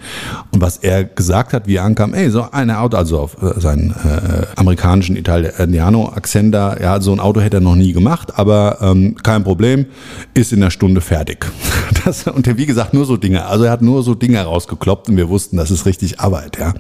Und 0.51 0.61
was 0.61 0.79
er 0.79 1.05
gesagt 1.05 1.53
hat, 1.53 1.69
wie 1.69 1.77
er 1.77 1.85
ankam, 1.85 2.13
ey, 2.13 2.31
so 2.31 2.51
ein 2.51 2.71
Auto, 2.73 2.97
also 2.97 3.21
auf 3.21 3.41
äh, 3.41 3.61
seinen 3.61 3.91
äh, 3.91 4.47
amerikanischen 4.57 5.17
Italiano-Akzent 5.17 6.53
da, 6.53 6.77
ja, 6.77 7.01
so 7.01 7.13
ein 7.13 7.21
Auto 7.21 7.41
hätte 7.41 7.59
er 7.59 7.61
noch 7.61 7.77
nie 7.77 7.93
gemacht, 7.93 8.37
aber 8.37 8.79
ähm, 8.81 9.15
kein 9.23 9.45
Problem, 9.45 9.87
ist 10.35 10.53
in 10.53 10.63
einer 10.63 10.71
Stunde 10.71 11.01
fertig. 11.01 11.47
Das, 12.05 12.27
und 12.27 12.47
wie 12.57 12.67
gesagt, 12.67 12.95
nur 12.95 13.05
so 13.05 13.17
Dinge. 13.17 13.47
Also 13.47 13.65
er 13.65 13.73
hat 13.73 13.83
nur 13.83 14.03
so 14.03 14.15
Dinge 14.15 14.41
rausgekloppt 14.41 15.09
und 15.09 15.17
wir 15.17 15.29
wussten, 15.29 15.57
das 15.57 15.73
ist 15.73 15.87
richtig 15.87 16.21
Arbeit, 16.21 16.57
ja. 16.59 16.73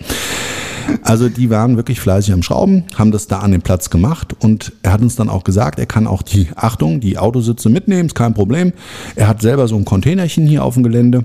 Also 1.03 1.29
die 1.29 1.51
waren 1.51 1.77
wirklich 1.77 2.01
fleißig 2.01 2.33
am 2.33 2.42
Schrauben, 2.42 2.85
haben 2.96 3.11
das 3.11 3.27
da 3.27 3.40
an 3.40 3.53
den 3.53 3.62
Platz 3.62 3.90
gemacht 3.90 4.35
und 4.38 4.72
er 4.83 4.92
hat 4.92 5.01
uns 5.01 5.16
dann 5.16 5.29
auch 5.29 5.44
gesagt, 5.44 5.79
er 5.79 5.87
kann 5.87 6.07
auch 6.07 6.22
die, 6.22 6.49
Achtung, 6.57 7.01
die 7.01 7.18
Autositze 7.18 7.68
mitnehmen, 7.68 8.07
ist 8.07 8.14
kein 8.14 8.35
Problem. 8.35 8.72
Er 9.14 9.29
hat 9.29 9.40
selber 9.40 9.68
so 9.68 9.77
ein 9.77 9.85
Containerchen 9.85 10.46
hier 10.46 10.64
auf 10.64 10.75
dem 10.75 10.83
Gelände, 10.83 11.25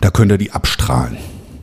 da 0.00 0.10
könnt 0.10 0.32
ihr 0.32 0.38
die 0.38 0.52
abstrahlen. 0.52 1.16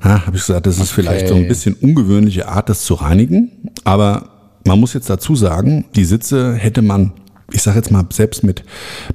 Ja, 0.03 0.25
habe 0.25 0.35
ich 0.35 0.45
gesagt, 0.45 0.65
das 0.65 0.79
ist 0.79 0.91
vielleicht 0.91 1.27
so 1.27 1.35
ein 1.35 1.47
bisschen 1.47 1.75
ungewöhnliche 1.75 2.47
Art, 2.47 2.69
das 2.69 2.83
zu 2.83 2.95
reinigen, 2.95 3.51
aber 3.83 4.29
man 4.65 4.79
muss 4.79 4.93
jetzt 4.93 5.09
dazu 5.09 5.35
sagen, 5.35 5.85
die 5.95 6.05
Sitze 6.05 6.55
hätte 6.55 6.81
man 6.81 7.13
ich 7.53 7.61
sage 7.61 7.77
jetzt 7.77 7.91
mal, 7.91 8.05
selbst 8.11 8.43
mit, 8.43 8.63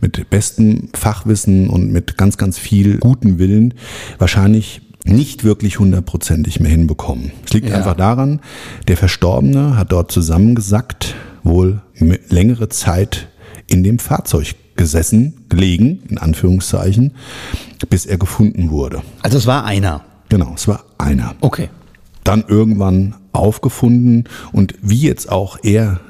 mit 0.00 0.28
bestem 0.30 0.88
Fachwissen 0.94 1.68
und 1.68 1.90
mit 1.90 2.16
ganz, 2.16 2.36
ganz 2.36 2.58
viel 2.58 2.98
guten 2.98 3.38
Willen 3.38 3.74
wahrscheinlich 4.18 4.82
nicht 5.06 5.44
wirklich 5.44 5.78
hundertprozentig 5.78 6.60
mehr 6.60 6.70
hinbekommen. 6.70 7.32
Es 7.44 7.52
liegt 7.52 7.68
Ja. 7.68 7.76
einfach 7.76 7.94
daran, 7.96 8.40
der 8.88 8.96
Verstorbene 8.96 9.76
hat 9.76 9.92
dort 9.92 10.10
zusammengesackt, 10.12 11.14
wohl 11.42 11.80
längere 12.28 12.68
Zeit 12.68 13.28
in 13.66 13.82
dem 13.82 13.98
Fahrzeug 13.98 14.54
gesessen, 14.76 15.44
gelegen, 15.48 16.00
in 16.08 16.18
Anführungszeichen, 16.18 17.12
bis 17.88 18.04
er 18.06 18.18
gefunden 18.18 18.70
wurde. 18.70 19.02
Also 19.22 19.38
es 19.38 19.46
war 19.46 19.64
einer. 19.64 20.02
Genau, 20.28 20.52
es 20.54 20.68
war 20.68 20.84
einer 20.98 21.34
Okay. 21.40 21.68
dann 22.24 22.44
irgendwann 22.48 23.14
aufgefunden 23.32 24.24
und 24.52 24.74
wie 24.82 25.00
jetzt 25.00 25.30
auch 25.30 25.58
er 25.62 26.00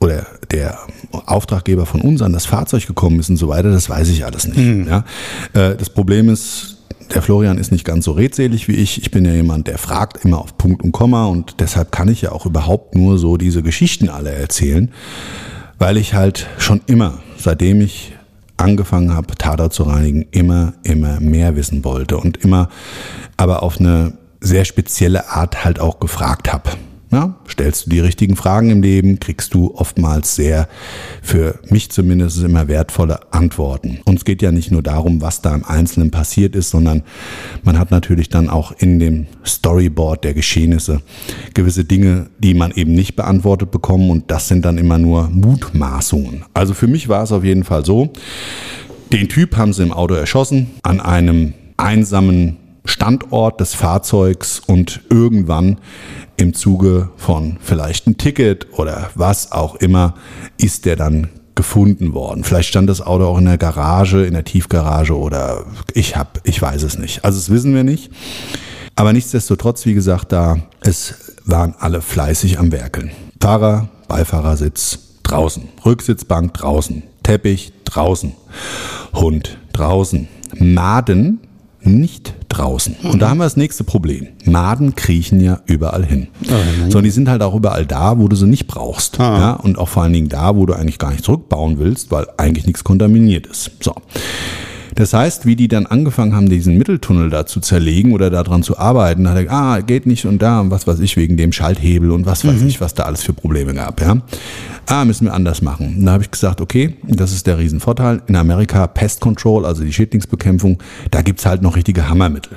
oder 0.00 0.26
der 0.50 0.78
Auftraggeber 1.12 1.86
von 1.86 2.00
uns 2.00 2.22
an 2.22 2.32
das 2.32 2.46
Fahrzeug 2.46 2.86
gekommen 2.86 3.20
ist 3.20 3.28
und 3.30 3.36
so 3.36 3.48
weiter, 3.48 3.70
das 3.70 3.88
weiß 3.88 4.08
ich 4.08 4.24
alles 4.24 4.48
nicht. 4.48 4.88
Ja. 4.88 5.04
Äh, 5.52 5.76
Das 5.76 5.90
Problem 5.90 6.28
ist, 6.28 6.78
der 7.14 7.22
Florian 7.22 7.58
ist 7.58 7.72
nicht 7.72 7.84
ganz 7.84 8.04
so 8.04 8.12
redselig 8.12 8.68
wie 8.68 8.76
ich. 8.76 9.02
Ich 9.02 9.10
bin 9.10 9.24
ja 9.24 9.32
jemand, 9.32 9.66
der 9.66 9.78
fragt 9.78 10.24
immer 10.24 10.38
auf 10.38 10.56
Punkt 10.56 10.82
und 10.82 10.92
Komma 10.92 11.26
und 11.26 11.60
deshalb 11.60 11.92
kann 11.92 12.08
ich 12.08 12.22
ja 12.22 12.32
auch 12.32 12.46
überhaupt 12.46 12.94
nur 12.94 13.18
so 13.18 13.36
diese 13.36 13.62
Geschichten 13.62 14.08
alle 14.08 14.30
erzählen, 14.30 14.90
weil 15.78 15.96
ich 15.96 16.14
halt 16.14 16.46
schon 16.58 16.80
immer, 16.86 17.18
seitdem 17.36 17.80
ich 17.80 18.12
angefangen 18.56 19.14
habe, 19.14 19.34
Tatort 19.36 19.72
zu 19.72 19.84
reinigen, 19.84 20.26
immer, 20.30 20.74
immer 20.82 21.20
mehr 21.20 21.56
wissen 21.56 21.84
wollte 21.84 22.18
und 22.18 22.38
immer 22.38 22.68
aber 23.36 23.62
auf 23.62 23.80
eine 23.80 24.12
sehr 24.40 24.64
spezielle 24.64 25.30
Art 25.30 25.64
halt 25.64 25.80
auch 25.80 25.98
gefragt 25.98 26.52
habe. 26.52 26.70
Ja, 27.12 27.34
stellst 27.48 27.86
du 27.86 27.90
die 27.90 27.98
richtigen 27.98 28.36
Fragen 28.36 28.70
im 28.70 28.82
Leben, 28.82 29.18
kriegst 29.18 29.52
du 29.54 29.74
oftmals 29.74 30.36
sehr, 30.36 30.68
für 31.22 31.58
mich 31.68 31.90
zumindest 31.90 32.40
immer 32.40 32.68
wertvolle 32.68 33.32
Antworten. 33.32 33.98
Und 34.04 34.18
es 34.18 34.24
geht 34.24 34.42
ja 34.42 34.52
nicht 34.52 34.70
nur 34.70 34.82
darum, 34.82 35.20
was 35.20 35.42
da 35.42 35.52
im 35.52 35.64
Einzelnen 35.64 36.12
passiert 36.12 36.54
ist, 36.54 36.70
sondern 36.70 37.02
man 37.64 37.80
hat 37.80 37.90
natürlich 37.90 38.28
dann 38.28 38.48
auch 38.48 38.70
in 38.78 39.00
dem 39.00 39.26
Storyboard 39.44 40.22
der 40.22 40.34
Geschehnisse 40.34 41.02
gewisse 41.52 41.84
Dinge, 41.84 42.28
die 42.38 42.54
man 42.54 42.70
eben 42.70 42.92
nicht 42.92 43.16
beantwortet 43.16 43.72
bekommen 43.72 44.10
und 44.10 44.30
das 44.30 44.46
sind 44.46 44.64
dann 44.64 44.78
immer 44.78 44.98
nur 44.98 45.28
Mutmaßungen. 45.30 46.44
Also 46.54 46.74
für 46.74 46.86
mich 46.86 47.08
war 47.08 47.24
es 47.24 47.32
auf 47.32 47.42
jeden 47.42 47.64
Fall 47.64 47.84
so, 47.84 48.12
den 49.12 49.28
Typ 49.28 49.56
haben 49.56 49.72
sie 49.72 49.82
im 49.82 49.92
Auto 49.92 50.14
erschossen, 50.14 50.70
an 50.82 51.00
einem 51.00 51.54
einsamen 51.76 52.56
Standort 52.90 53.60
des 53.60 53.74
Fahrzeugs 53.74 54.60
und 54.66 55.00
irgendwann 55.10 55.78
im 56.36 56.54
Zuge 56.54 57.10
von 57.16 57.58
vielleicht 57.60 58.06
ein 58.08 58.18
Ticket 58.18 58.66
oder 58.78 59.10
was 59.14 59.52
auch 59.52 59.76
immer 59.76 60.14
ist 60.58 60.86
der 60.86 60.96
dann 60.96 61.28
gefunden 61.54 62.14
worden. 62.14 62.42
Vielleicht 62.42 62.68
stand 62.68 62.90
das 62.90 63.00
Auto 63.00 63.26
auch 63.26 63.38
in 63.38 63.44
der 63.44 63.58
Garage, 63.58 64.24
in 64.24 64.34
der 64.34 64.44
Tiefgarage 64.44 65.16
oder 65.16 65.66
ich 65.94 66.16
hab, 66.16 66.40
ich 66.44 66.60
weiß 66.60 66.82
es 66.82 66.98
nicht. 66.98 67.24
Also 67.24 67.38
das 67.38 67.50
wissen 67.50 67.74
wir 67.74 67.84
nicht. 67.84 68.10
Aber 68.96 69.12
nichtsdestotrotz, 69.12 69.86
wie 69.86 69.94
gesagt, 69.94 70.32
da, 70.32 70.58
es 70.80 71.36
waren 71.44 71.74
alle 71.78 72.02
fleißig 72.02 72.58
am 72.58 72.72
Werkeln. 72.72 73.12
Fahrer, 73.40 73.88
Beifahrersitz 74.08 74.98
draußen, 75.22 75.68
Rücksitzbank 75.86 76.54
draußen, 76.54 77.04
Teppich 77.22 77.72
draußen, 77.84 78.32
Hund 79.14 79.58
draußen, 79.72 80.28
Maden 80.58 81.40
nicht 81.82 82.34
draußen. 82.48 82.96
Und 83.02 83.20
da 83.20 83.30
haben 83.30 83.38
wir 83.38 83.44
das 83.44 83.56
nächste 83.56 83.84
Problem. 83.84 84.28
Maden 84.44 84.94
kriechen 84.94 85.40
ja 85.40 85.60
überall 85.66 86.04
hin. 86.04 86.28
So, 86.88 86.98
und 86.98 87.04
die 87.04 87.10
sind 87.10 87.28
halt 87.28 87.42
auch 87.42 87.54
überall 87.54 87.86
da, 87.86 88.18
wo 88.18 88.28
du 88.28 88.36
sie 88.36 88.46
nicht 88.46 88.66
brauchst. 88.66 89.18
Ja, 89.18 89.52
und 89.52 89.78
auch 89.78 89.88
vor 89.88 90.02
allen 90.02 90.12
Dingen 90.12 90.28
da, 90.28 90.56
wo 90.56 90.66
du 90.66 90.74
eigentlich 90.74 90.98
gar 90.98 91.10
nicht 91.10 91.24
zurückbauen 91.24 91.78
willst, 91.78 92.10
weil 92.10 92.26
eigentlich 92.36 92.66
nichts 92.66 92.84
kontaminiert 92.84 93.46
ist. 93.46 93.70
So. 93.80 93.94
Das 94.94 95.12
heißt, 95.12 95.46
wie 95.46 95.56
die 95.56 95.68
dann 95.68 95.86
angefangen 95.86 96.34
haben, 96.34 96.48
diesen 96.48 96.76
Mitteltunnel 96.76 97.30
da 97.30 97.46
zu 97.46 97.60
zerlegen 97.60 98.12
oder 98.12 98.30
daran 98.30 98.62
zu 98.62 98.78
arbeiten, 98.78 99.28
hat 99.28 99.36
er 99.36 99.44
gesagt, 99.44 99.60
ah, 99.60 99.80
geht 99.80 100.06
nicht 100.06 100.26
und 100.26 100.40
da 100.42 100.60
und 100.60 100.70
was 100.70 100.86
weiß 100.86 101.00
ich, 101.00 101.16
wegen 101.16 101.36
dem 101.36 101.52
Schalthebel 101.52 102.10
und 102.10 102.26
was 102.26 102.44
weiß 102.44 102.62
ich, 102.62 102.80
was 102.80 102.94
da 102.94 103.04
alles 103.04 103.22
für 103.22 103.32
Probleme 103.32 103.74
gab, 103.74 104.00
ja. 104.00 104.16
Ah, 104.86 105.04
müssen 105.04 105.26
wir 105.26 105.34
anders 105.34 105.62
machen. 105.62 105.96
Und 105.98 106.06
da 106.06 106.12
habe 106.12 106.24
ich 106.24 106.30
gesagt, 106.30 106.60
okay, 106.60 106.96
das 107.04 107.32
ist 107.32 107.46
der 107.46 107.58
Riesenvorteil. 107.58 108.22
In 108.26 108.34
Amerika 108.34 108.86
Pest 108.88 109.20
Control, 109.20 109.64
also 109.64 109.84
die 109.84 109.92
Schädlingsbekämpfung, 109.92 110.82
da 111.10 111.22
gibt's 111.22 111.46
halt 111.46 111.62
noch 111.62 111.76
richtige 111.76 112.08
Hammermittel. 112.08 112.56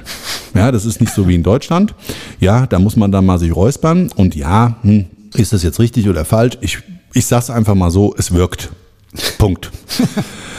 Ja, 0.56 0.72
das 0.72 0.86
ist 0.86 1.00
nicht 1.00 1.14
so 1.14 1.28
wie 1.28 1.36
in 1.36 1.44
Deutschland. 1.44 1.94
Ja, 2.40 2.66
da 2.66 2.80
muss 2.80 2.96
man 2.96 3.12
dann 3.12 3.26
mal 3.26 3.38
sich 3.38 3.56
räuspern. 3.56 4.10
Und 4.16 4.36
ja, 4.36 4.78
hm, 4.82 5.06
ist 5.36 5.54
das 5.54 5.62
jetzt 5.64 5.80
richtig 5.80 6.10
oder 6.10 6.26
falsch? 6.26 6.58
Ich, 6.62 6.80
ich 7.14 7.26
sag's 7.26 7.50
einfach 7.50 7.76
mal 7.76 7.92
so, 7.92 8.16
es 8.18 8.34
wirkt. 8.34 8.72
Punkt. 9.38 9.72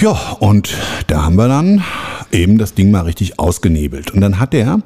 Ja, 0.00 0.36
und 0.40 0.76
da 1.06 1.24
haben 1.24 1.36
wir 1.36 1.48
dann 1.48 1.84
eben 2.32 2.58
das 2.58 2.74
Ding 2.74 2.90
mal 2.90 3.02
richtig 3.02 3.38
ausgenebelt. 3.38 4.10
Und 4.10 4.20
dann 4.20 4.38
hat 4.38 4.54
er 4.54 4.80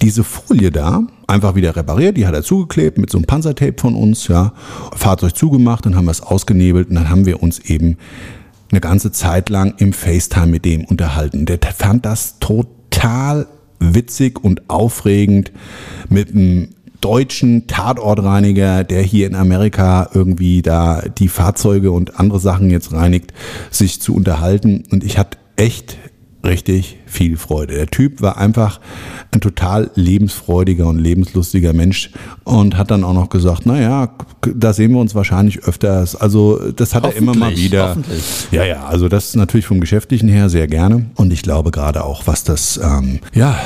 diese 0.00 0.24
Folie 0.24 0.70
da 0.70 1.02
einfach 1.26 1.54
wieder 1.54 1.76
repariert, 1.76 2.16
die 2.16 2.26
hat 2.26 2.34
er 2.34 2.42
zugeklebt 2.42 2.98
mit 2.98 3.10
so 3.10 3.18
einem 3.18 3.26
Panzertape 3.26 3.80
von 3.80 3.94
uns, 3.94 4.26
ja, 4.28 4.52
Fahrzeug 4.94 5.36
zugemacht, 5.36 5.86
dann 5.86 5.94
haben 5.94 6.06
wir 6.06 6.10
es 6.10 6.22
ausgenebelt 6.22 6.88
und 6.88 6.96
dann 6.96 7.08
haben 7.08 7.24
wir 7.24 7.42
uns 7.42 7.60
eben 7.60 7.98
eine 8.70 8.80
ganze 8.80 9.12
Zeit 9.12 9.48
lang 9.48 9.74
im 9.78 9.92
FaceTime 9.92 10.46
mit 10.46 10.64
dem 10.64 10.84
unterhalten. 10.84 11.46
Der 11.46 11.58
fand 11.76 12.04
das 12.04 12.38
total 12.40 13.46
witzig 13.78 14.42
und 14.42 14.68
aufregend 14.68 15.52
mit 16.08 16.30
einem 16.34 16.70
deutschen 17.02 17.66
Tatortreiniger, 17.66 18.84
der 18.84 19.02
hier 19.02 19.26
in 19.26 19.34
Amerika 19.34 20.08
irgendwie 20.14 20.62
da 20.62 21.02
die 21.18 21.28
Fahrzeuge 21.28 21.90
und 21.92 22.18
andere 22.18 22.40
Sachen 22.40 22.70
jetzt 22.70 22.92
reinigt, 22.92 23.34
sich 23.70 24.00
zu 24.00 24.14
unterhalten. 24.14 24.84
Und 24.90 25.04
ich 25.04 25.18
hatte 25.18 25.36
echt 25.56 25.98
richtig 26.44 26.98
viel 27.06 27.36
Freude. 27.36 27.74
Der 27.74 27.86
Typ 27.86 28.20
war 28.20 28.36
einfach 28.38 28.80
ein 29.32 29.40
total 29.40 29.90
lebensfreudiger 29.94 30.86
und 30.86 30.98
lebenslustiger 30.98 31.72
Mensch 31.72 32.10
und 32.44 32.76
hat 32.76 32.90
dann 32.90 33.04
auch 33.04 33.12
noch 33.12 33.28
gesagt, 33.28 33.66
naja, 33.66 34.14
da 34.54 34.72
sehen 34.72 34.92
wir 34.92 35.00
uns 35.00 35.14
wahrscheinlich 35.14 35.64
öfters. 35.64 36.16
Also 36.16 36.72
das 36.72 36.94
hat 36.94 37.04
er 37.04 37.14
immer 37.14 37.34
mal 37.34 37.56
wieder. 37.56 37.96
Ja, 38.50 38.64
ja, 38.64 38.86
also 38.86 39.08
das 39.08 39.34
natürlich 39.34 39.66
vom 39.66 39.80
Geschäftlichen 39.80 40.28
her 40.28 40.48
sehr 40.48 40.66
gerne. 40.66 41.06
Und 41.14 41.32
ich 41.32 41.42
glaube 41.42 41.70
gerade 41.70 42.04
auch, 42.04 42.26
was 42.26 42.44
das, 42.44 42.80
ähm, 42.82 43.20
ja, 43.34 43.58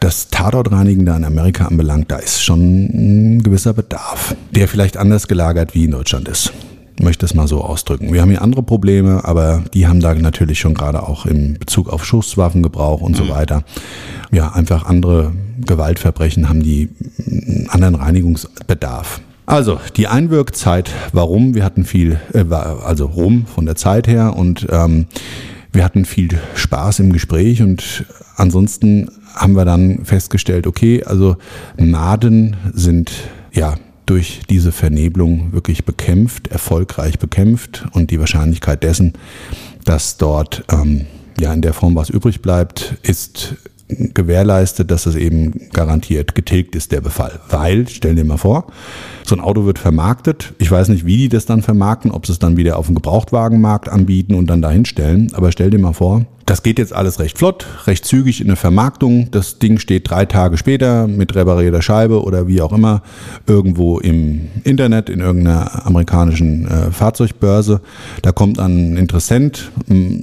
das 0.00 0.28
Tatortreinigen 0.28 1.06
da 1.06 1.16
in 1.16 1.24
Amerika 1.24 1.66
anbelangt, 1.66 2.10
da 2.10 2.16
ist 2.16 2.42
schon 2.42 3.36
ein 3.36 3.42
gewisser 3.42 3.72
Bedarf, 3.72 4.34
der 4.50 4.68
vielleicht 4.68 4.96
anders 4.96 5.28
gelagert 5.28 5.74
wie 5.74 5.84
in 5.84 5.90
Deutschland 5.90 6.28
ist 6.28 6.52
möchte 7.00 7.26
es 7.26 7.34
mal 7.34 7.46
so 7.46 7.62
ausdrücken. 7.62 8.12
Wir 8.12 8.22
haben 8.22 8.30
hier 8.30 8.42
andere 8.42 8.62
Probleme, 8.62 9.24
aber 9.24 9.64
die 9.74 9.86
haben 9.86 10.00
da 10.00 10.14
natürlich 10.14 10.60
schon 10.60 10.74
gerade 10.74 11.02
auch 11.02 11.26
im 11.26 11.54
Bezug 11.54 11.88
auf 11.88 12.04
Schusswaffengebrauch 12.04 13.00
und 13.00 13.12
mhm. 13.12 13.24
so 13.24 13.28
weiter. 13.28 13.62
Ja, 14.32 14.52
einfach 14.52 14.86
andere 14.86 15.32
Gewaltverbrechen 15.60 16.48
haben 16.48 16.62
die 16.62 16.88
einen 17.26 17.68
anderen 17.70 17.94
Reinigungsbedarf. 17.96 19.20
Also 19.46 19.78
die 19.96 20.08
Einwirkzeit, 20.08 20.90
warum? 21.12 21.54
Wir 21.54 21.64
hatten 21.64 21.84
viel, 21.84 22.18
äh, 22.32 22.44
also 22.52 23.06
rum 23.06 23.46
von 23.46 23.64
der 23.64 23.76
Zeit 23.76 24.08
her 24.08 24.34
und 24.36 24.66
ähm, 24.70 25.06
wir 25.72 25.84
hatten 25.84 26.04
viel 26.04 26.30
Spaß 26.54 26.98
im 27.00 27.12
Gespräch 27.12 27.62
und 27.62 28.04
ansonsten 28.36 29.10
haben 29.34 29.54
wir 29.54 29.64
dann 29.64 30.04
festgestellt, 30.04 30.66
okay, 30.66 31.04
also 31.04 31.36
Maden 31.76 32.56
sind 32.72 33.12
ja 33.52 33.74
durch 34.06 34.40
diese 34.48 34.72
Vernebelung 34.72 35.52
wirklich 35.52 35.84
bekämpft, 35.84 36.48
erfolgreich 36.48 37.18
bekämpft 37.18 37.86
und 37.92 38.10
die 38.10 38.20
Wahrscheinlichkeit 38.20 38.82
dessen, 38.82 39.14
dass 39.84 40.16
dort 40.16 40.64
ähm, 40.72 41.06
ja 41.38 41.52
in 41.52 41.62
der 41.62 41.74
Form 41.74 41.96
was 41.96 42.08
übrig 42.08 42.40
bleibt, 42.40 42.96
ist 43.02 43.56
gewährleistet, 43.88 44.90
dass 44.90 45.06
es 45.06 45.14
eben 45.14 45.68
garantiert 45.72 46.34
getilgt 46.34 46.74
ist, 46.74 46.92
der 46.92 47.00
Befall. 47.00 47.40
Weil, 47.48 47.88
stell 47.88 48.14
dir 48.14 48.24
mal 48.24 48.38
vor, 48.38 48.66
so 49.28 49.36
ein 49.36 49.40
Auto 49.40 49.64
wird 49.64 49.78
vermarktet. 49.78 50.54
Ich 50.58 50.70
weiß 50.70 50.88
nicht, 50.88 51.06
wie 51.06 51.16
die 51.16 51.28
das 51.28 51.46
dann 51.46 51.62
vermarkten, 51.62 52.10
ob 52.10 52.26
sie 52.26 52.32
es 52.32 52.38
dann 52.38 52.56
wieder 52.56 52.78
auf 52.78 52.86
dem 52.86 52.94
Gebrauchtwagenmarkt 52.94 53.88
anbieten 53.88 54.34
und 54.34 54.48
dann 54.48 54.62
dahin 54.62 54.84
stellen. 54.84 55.32
Aber 55.34 55.52
stell 55.52 55.70
dir 55.70 55.78
mal 55.78 55.92
vor, 55.92 56.26
das 56.46 56.62
geht 56.62 56.78
jetzt 56.78 56.92
alles 56.92 57.18
recht 57.18 57.38
flott, 57.38 57.66
recht 57.88 58.04
zügig 58.04 58.40
in 58.40 58.46
der 58.46 58.56
Vermarktung. 58.56 59.32
Das 59.32 59.58
Ding 59.58 59.78
steht 59.78 60.08
drei 60.08 60.26
Tage 60.26 60.56
später 60.56 61.08
mit 61.08 61.34
reparierter 61.34 61.82
Scheibe 61.82 62.22
oder 62.22 62.46
wie 62.46 62.62
auch 62.62 62.72
immer 62.72 63.02
irgendwo 63.48 63.98
im 63.98 64.48
Internet, 64.62 65.10
in 65.10 65.18
irgendeiner 65.18 65.84
amerikanischen 65.84 66.68
äh, 66.68 66.92
Fahrzeugbörse. 66.92 67.80
Da 68.22 68.30
kommt 68.30 68.60
ein 68.60 68.96
Interessent, 68.96 69.72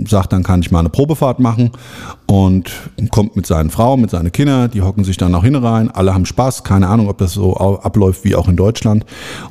sagt, 0.08 0.32
dann 0.32 0.44
kann 0.44 0.62
ich 0.62 0.72
mal 0.72 0.80
eine 0.80 0.90
Probefahrt 0.90 1.42
machen 1.42 1.72
und 2.26 2.72
kommt 3.12 3.36
mit 3.36 3.46
seinen 3.46 3.70
Frauen, 3.70 4.00
mit 4.00 4.10
seinen 4.10 4.32
Kindern, 4.32 4.72
die 4.72 4.82
hocken 4.82 5.04
sich 5.04 5.18
dann 5.18 5.36
auch 5.36 5.44
hin 5.44 5.56
rein. 5.56 5.92
Alle 5.92 6.14
haben 6.14 6.26
Spaß, 6.26 6.64
keine 6.64 6.88
Ahnung, 6.88 7.10
ob 7.10 7.18
das 7.18 7.34
so 7.34 7.58
abläuft 7.58 8.24
wie 8.24 8.36
auch 8.36 8.48
in 8.48 8.56
Deutschland. 8.56 8.93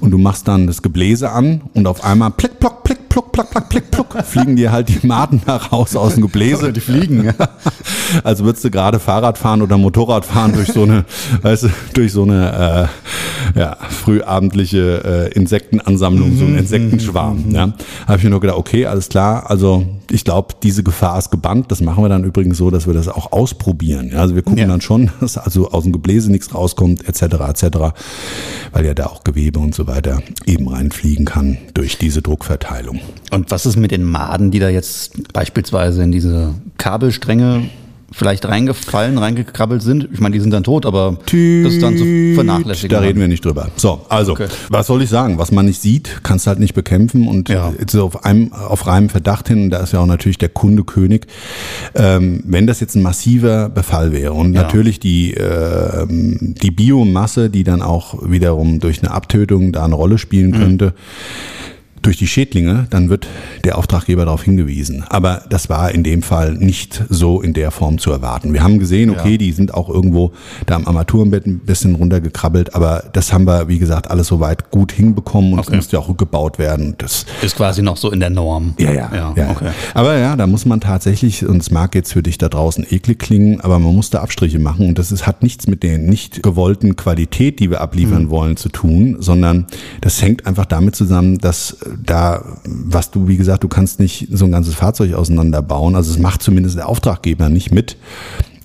Und 0.01 0.11
du 0.11 0.19
machst 0.19 0.49
dann 0.49 0.67
das 0.67 0.83
Gebläse 0.83 1.31
an 1.31 1.63
und 1.75 1.87
auf 1.87 2.05
einmal 2.05 2.31
plick, 2.31 2.61
plock, 2.61 2.85
plick, 2.85 3.02
pluck, 3.13 3.31
pluck, 3.31 3.51
pluck, 3.51 3.69
plick, 3.69 3.91
pluck, 3.91 4.25
fliegen 4.25 4.57
dir 4.57 4.73
halt 4.73 4.89
die 4.89 5.07
Maden 5.07 5.43
nach 5.47 5.71
raus 5.71 5.95
aus 5.97 6.15
dem 6.15 6.23
Gebläse. 6.23 6.73
die 6.73 6.81
fliegen. 6.81 7.25
Ja. 7.25 7.35
Also 8.25 8.45
würdest 8.45 8.63
du 8.63 8.71
gerade 8.71 8.99
Fahrrad 8.99 9.39
fahren 9.39 9.63
oder 9.63 9.79
Motorrad 9.79 10.27
fahren 10.27 10.53
durch 10.53 10.69
so 10.69 10.83
eine, 10.83 11.07
weißt 11.41 11.63
du, 11.63 11.69
durch 11.95 12.13
so 12.13 12.25
eine 12.25 12.91
äh, 13.55 13.59
ja, 13.59 13.77
frühabendliche 13.89 15.31
äh, 15.33 15.35
Insektenansammlung, 15.35 16.37
so 16.37 16.45
ein 16.45 16.53
mhm. 16.53 16.59
Insektenschwarm. 16.59 17.51
Ja. 17.53 17.73
Habe 18.07 18.19
ich 18.19 18.25
mir 18.25 18.31
nur 18.31 18.41
gedacht, 18.41 18.59
okay, 18.59 18.85
alles 18.85 19.09
klar. 19.09 19.49
Also 19.49 19.87
ich 20.11 20.25
glaube, 20.25 20.55
diese 20.63 20.83
Gefahr 20.83 21.19
ist 21.19 21.31
gebannt. 21.31 21.71
Das 21.71 21.81
machen 21.81 22.05
wir 22.05 22.09
dann 22.09 22.25
übrigens 22.25 22.59
so, 22.59 22.71
dass 22.71 22.87
wir 22.87 22.95
das 22.95 23.09
auch 23.09 23.33
ausprobieren. 23.33 24.11
Ja, 24.13 24.19
also 24.19 24.35
wir 24.35 24.43
gucken 24.43 24.59
ja. 24.59 24.67
dann 24.67 24.83
schon, 24.83 25.11
dass 25.21 25.39
also 25.39 25.71
aus 25.71 25.85
dem 25.85 25.93
Gebläse 25.93 26.31
nichts 26.31 26.55
rauskommt, 26.55 27.09
etc. 27.09 27.23
etc. 27.49 27.79
Weil 28.73 28.85
ja 28.85 28.95
da 28.95 29.07
auch 29.07 29.25
Gewebe 29.25 29.59
und 29.59 29.75
so 29.75 29.87
weiter 29.87 30.23
eben 30.45 30.69
reinfliegen 30.69 31.25
kann 31.25 31.57
durch 31.75 31.97
diese 31.97 32.21
Druckverteilung. 32.21 33.01
Und 33.31 33.51
was 33.51 33.67
ist 33.67 33.77
mit 33.77 33.91
den 33.91 34.05
Maden, 34.05 34.51
die 34.51 34.59
da 34.59 34.69
jetzt 34.69 35.33
beispielsweise 35.33 36.03
in 36.03 36.13
diese 36.13 36.55
Kabelstränge 36.79 37.69
vielleicht 38.13 38.45
reingefallen, 38.45 39.19
reingekrabbelt 39.19 39.83
sind. 39.83 40.09
Ich 40.13 40.21
meine, 40.21 40.35
die 40.35 40.41
sind 40.41 40.53
dann 40.53 40.65
tot, 40.65 40.87
aber 40.87 41.19
Tüt, 41.27 41.67
das 41.67 41.75
ist 41.75 41.83
dann 41.83 41.97
zu 41.97 42.35
vernachlässigen. 42.35 42.91
Da 42.91 43.01
reden 43.01 43.21
wir 43.21 43.29
nicht 43.29 43.45
drüber. 43.45 43.69
So, 43.77 44.03
also, 44.09 44.33
okay. 44.33 44.49
was 44.69 44.87
soll 44.87 45.03
ich 45.03 45.11
sagen? 45.11 45.39
Was 45.39 45.51
man 45.51 45.67
nicht 45.67 45.81
sieht, 45.81 46.21
kannst 46.23 46.47
du 46.47 46.51
halt 46.51 46.61
nicht 46.61 46.75
bekämpfen 46.75 47.29
und 47.29 47.49
ja. 47.49 47.73
jetzt 47.79 47.97
auf 47.97 48.25
einem, 48.25 48.53
auf 48.53 48.87
reinem 48.87 49.09
Verdacht 49.09 49.49
hin, 49.49 49.71
da 49.71 49.79
ist 49.79 49.93
ja 49.93 50.01
auch 50.01 50.07
natürlich 50.07 50.39
der 50.39 50.51
Kunde 50.51 50.85
König, 50.85 51.27
ähm, 51.95 52.43
wenn 52.47 52.67
das 52.67 52.81
jetzt 52.81 52.95
ein 52.95 53.03
massiver 53.03 53.69
Befall 53.69 54.13
wäre 54.13 54.33
und 54.33 54.53
ja. 54.53 54.63
natürlich 54.63 55.01
die, 55.01 55.35
äh, 55.35 56.07
die 56.09 56.71
Biomasse, 56.71 57.51
die 57.51 57.65
dann 57.65 57.83
auch 57.83 58.19
wiederum 58.29 58.81
durch 58.81 59.03
eine 59.03 59.13
Abtötung 59.13 59.73
da 59.73 59.85
eine 59.85 59.95
Rolle 59.95 60.19
spielen 60.19 60.51
mhm. 60.51 60.59
könnte, 60.59 60.95
durch 62.03 62.17
die 62.17 62.27
Schädlinge, 62.27 62.87
dann 62.91 63.09
wird 63.09 63.27
der 63.65 63.79
Auftraggeber 63.79 64.25
darauf 64.25 64.43
hingewiesen. 64.43 65.05
Aber 65.09 65.43
das 65.49 65.69
war 65.69 65.93
in 65.93 66.03
dem 66.03 66.23
Fall 66.23 66.55
nicht 66.55 67.05
so 67.09 67.41
in 67.41 67.53
der 67.53 67.71
Form 67.71 67.99
zu 67.99 68.11
erwarten. 68.11 68.53
Wir 68.53 68.63
haben 68.63 68.79
gesehen, 68.79 69.11
okay, 69.11 69.33
ja. 69.33 69.39
die 69.39 69.53
sind 69.53 69.75
auch 69.75 69.89
irgendwo 69.89 70.33
da 70.67 70.77
am 70.77 70.87
Armaturenbett 70.87 71.47
ein 71.47 71.61
bisschen 71.61 71.95
runtergekrabbelt, 71.95 72.75
aber 72.75 73.05
das 73.13 73.33
haben 73.33 73.47
wir, 73.47 73.69
wie 73.69 73.79
gesagt, 73.79 74.11
alles 74.11 74.27
soweit 74.27 74.71
gut 74.71 74.93
hinbekommen 74.93 75.55
und 75.55 75.61
es 75.61 75.71
musste 75.71 75.99
auch 75.99 76.09
rückgebaut 76.09 76.59
werden. 76.59 76.95
Das 76.99 77.25
ist 77.43 77.57
quasi 77.57 77.83
noch 77.83 77.97
so 77.97 78.11
in 78.11 78.21
der 78.21 78.31
Norm. 78.31 78.75
Ja, 78.79 78.93
ja. 78.93 79.11
ja, 79.15 79.35
ja. 79.37 79.51
Okay. 79.51 79.71
Aber 79.95 80.19
ja, 80.19 80.37
da 80.37 80.47
muss 80.47 80.67
man 80.67 80.81
tatsächlich, 80.81 81.47
und 81.47 81.59
es 81.59 81.71
mag 81.71 81.95
jetzt 81.95 82.13
für 82.13 82.23
dich 82.23 82.39
da 82.39 82.49
draußen 82.49 82.85
eklig 82.91 83.19
klingen, 83.19 83.61
aber 83.61 83.79
man 83.79 83.95
muss 83.95 84.11
da 84.11 84.21
Abstriche 84.21 84.59
machen 84.59 84.89
und 84.89 84.99
das 84.99 85.13
ist, 85.13 85.27
hat 85.27 85.43
nichts 85.43 85.67
mit 85.67 85.83
der 85.83 85.99
nicht 85.99 86.43
gewollten 86.43 86.97
Qualität, 86.97 87.61
die 87.61 87.71
wir 87.71 87.81
abliefern 87.81 88.25
mhm. 88.25 88.31
wollen, 88.31 88.57
zu 88.57 88.69
tun, 88.69 89.17
sondern 89.21 89.67
das 90.01 90.21
hängt 90.21 90.47
einfach 90.47 90.67
damit 90.67 90.97
zusammen, 90.97 91.39
dass 91.39 91.77
da, 92.05 92.45
was 92.65 93.11
du, 93.11 93.29
wie 93.29 93.37
gesagt, 93.37 93.65
du 93.65 93.69
kannst 93.69 94.01
nicht 94.01 94.29
so 94.31 94.45
ein 94.45 94.53
ganzes 94.53 94.75
Fahrzeug 94.75 95.15
auseinanderbauen. 95.15 95.97
Also 95.97 96.11
es 96.11 96.19
macht 96.19 96.43
zumindest 96.43 96.77
der 96.77 96.89
Auftraggeber 96.89 97.49
nicht 97.49 97.73
mit 97.73 97.97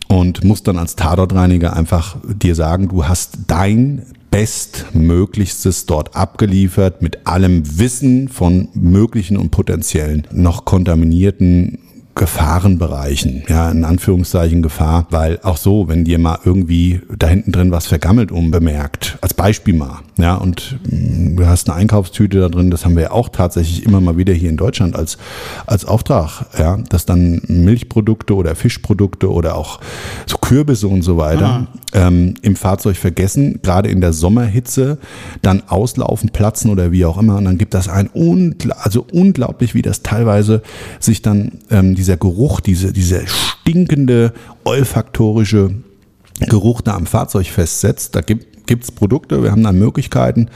und 0.08 0.44
muss 0.44 0.64
dann 0.64 0.78
als 0.78 0.96
Tatortreiniger 0.96 1.76
einfach 1.76 2.18
dir 2.24 2.56
sagen, 2.56 2.88
du 2.90 3.06
hast 3.06 3.40
dein 3.48 4.06
Bestmöglichstes 4.32 5.86
dort 5.86 6.16
abgeliefert 6.16 7.02
mit 7.02 7.26
allem 7.28 7.80
Wissen 7.80 8.28
von 8.28 8.68
möglichen 8.74 9.38
und 9.38 9.52
potenziellen 9.52 10.28
noch 10.32 10.66
kontaminierten 10.66 11.80
Gefahrenbereichen, 12.18 13.44
ja, 13.48 13.70
in 13.70 13.84
Anführungszeichen 13.84 14.62
Gefahr, 14.62 15.06
weil 15.12 15.40
auch 15.44 15.58
so, 15.58 15.88
wenn 15.88 16.04
dir 16.04 16.18
mal 16.18 16.40
irgendwie 16.44 17.02
da 17.16 17.28
hinten 17.28 17.52
drin 17.52 17.72
was 17.72 17.86
vergammelt 17.86 18.32
unbemerkt, 18.32 19.18
als 19.22 19.34
Beispiel 19.34 19.76
mal, 19.76 20.00
ja, 20.18 20.36
und 20.36 20.80
mm, 20.90 21.38
du 21.38 21.46
hast 21.46 21.70
eine 21.70 21.78
Einkaufstüte 21.78 22.40
da 22.40 22.50
drin, 22.50 22.72
das 22.72 22.86
haben 22.86 22.96
wir 22.96 23.04
ja 23.04 23.12
auch 23.12 23.30
tatsächlich 23.30 23.86
immer 23.86 24.02
mal 24.02 24.18
wieder 24.18 24.34
hier 24.34 24.50
in 24.50 24.58
Deutschland 24.58 24.96
als, 24.96 25.18
als 25.68 25.86
Auftrag, 25.86 26.46
ja, 26.58 26.78
dass 26.90 27.06
dann 27.06 27.42
Milchprodukte 27.48 28.36
oder 28.36 28.56
Fischprodukte 28.56 29.32
oder 29.32 29.56
auch 29.56 29.80
so 30.26 30.37
Kürbisse 30.48 30.88
und 30.88 31.04
so 31.04 31.18
weiter 31.18 31.68
ähm, 31.94 32.34
im 32.42 32.56
Fahrzeug 32.56 32.98
vergessen, 32.98 33.60
gerade 33.62 33.90
in 33.90 34.02
der 34.02 34.14
Sommerhitze, 34.14 34.98
dann 35.44 35.62
auslaufen, 35.68 36.30
platzen 36.30 36.72
oder 36.72 36.92
wie 36.92 37.06
auch 37.06 37.18
immer, 37.18 37.38
und 37.38 37.46
dann 37.46 37.58
gibt 37.58 37.74
das 37.76 37.88
ein, 37.88 38.08
ungl 38.08 38.72
also 38.72 39.06
unglaublich, 39.12 39.76
wie 39.76 39.82
das 39.84 40.02
teilweise 40.02 40.64
sich 41.00 41.22
dann 41.22 41.60
ähm, 41.70 41.96
diese 41.96 42.08
dieser 42.08 42.18
Geruch, 42.18 42.62
diese, 42.62 42.94
dieser 42.94 43.28
stinkende 43.28 44.32
olfaktorische 44.64 45.72
Geruch 46.40 46.80
da 46.80 46.96
am 46.96 47.06
Fahrzeug 47.06 47.48
festsetzt. 47.48 48.16
Da 48.16 48.22
gibt 48.22 48.84
es 48.84 48.92
Produkte, 48.92 49.44
wir 49.44 49.52
haben 49.52 49.64
da 49.64 49.74
Möglichkeiten. 49.74 50.50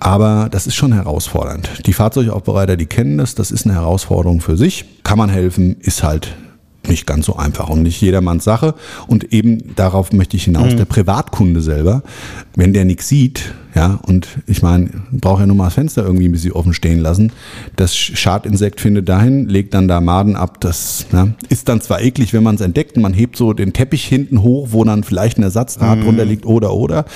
Aber 0.00 0.48
das 0.50 0.66
ist 0.66 0.74
schon 0.74 0.94
herausfordernd. 0.94 1.68
Die 1.84 1.92
Fahrzeugaufbereiter, 1.92 2.78
die 2.78 2.86
kennen 2.86 3.18
das, 3.18 3.34
das 3.34 3.50
ist 3.50 3.66
eine 3.66 3.74
Herausforderung 3.74 4.40
für 4.40 4.56
sich. 4.56 4.86
Kann 5.04 5.18
man 5.18 5.28
helfen, 5.28 5.76
ist 5.80 6.02
halt 6.02 6.34
nicht 6.88 7.06
ganz 7.06 7.26
so 7.26 7.36
einfach 7.36 7.68
und 7.68 7.82
nicht 7.82 8.00
jedermanns 8.00 8.44
Sache. 8.44 8.74
Und 9.06 9.32
eben 9.32 9.74
darauf 9.76 10.12
möchte 10.12 10.36
ich 10.36 10.44
hinaus, 10.44 10.72
mhm. 10.72 10.78
der 10.78 10.84
Privatkunde 10.84 11.60
selber, 11.60 12.02
wenn 12.56 12.72
der 12.72 12.84
nichts 12.84 13.08
sieht, 13.08 13.52
ja, 13.74 13.98
und 14.06 14.28
ich 14.46 14.60
meine, 14.62 14.90
braucht 15.12 15.40
ja 15.40 15.46
nur 15.46 15.56
mal 15.56 15.64
das 15.64 15.74
Fenster 15.74 16.04
irgendwie 16.04 16.28
ein 16.28 16.32
bisschen 16.32 16.52
offen 16.52 16.74
stehen 16.74 16.98
lassen. 16.98 17.32
Das 17.76 17.96
Schadinsekt 17.96 18.82
findet 18.82 19.08
dahin, 19.08 19.48
legt 19.48 19.72
dann 19.72 19.88
da 19.88 20.02
Maden 20.02 20.36
ab. 20.36 20.60
Das 20.60 21.06
ne, 21.10 21.34
ist 21.48 21.70
dann 21.70 21.80
zwar 21.80 22.02
eklig, 22.02 22.34
wenn 22.34 22.42
man 22.42 22.56
es 22.56 22.60
entdeckt 22.60 22.96
und 22.96 23.02
man 23.02 23.14
hebt 23.14 23.36
so 23.36 23.54
den 23.54 23.72
Teppich 23.72 24.04
hinten 24.04 24.42
hoch, 24.42 24.68
wo 24.72 24.84
dann 24.84 25.04
vielleicht 25.04 25.38
ein 25.38 25.42
Ersatzrad 25.42 25.98
mhm. 25.98 26.02
drunter 26.02 26.24
liegt 26.26 26.44
oder 26.44 26.74
oder. 26.74 27.06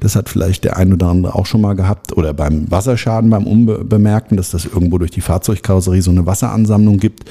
Das 0.00 0.16
hat 0.16 0.30
vielleicht 0.30 0.64
der 0.64 0.78
ein 0.78 0.94
oder 0.94 1.08
andere 1.08 1.34
auch 1.34 1.44
schon 1.44 1.60
mal 1.60 1.74
gehabt. 1.74 2.16
Oder 2.16 2.32
beim 2.32 2.70
Wasserschaden, 2.70 3.28
beim 3.28 3.46
Unbemerkten, 3.46 4.38
dass 4.38 4.50
das 4.50 4.64
irgendwo 4.64 4.96
durch 4.96 5.10
die 5.10 5.20
Fahrzeugkarosserie 5.20 6.00
so 6.00 6.10
eine 6.10 6.24
Wasseransammlung 6.24 6.98
gibt. 6.98 7.28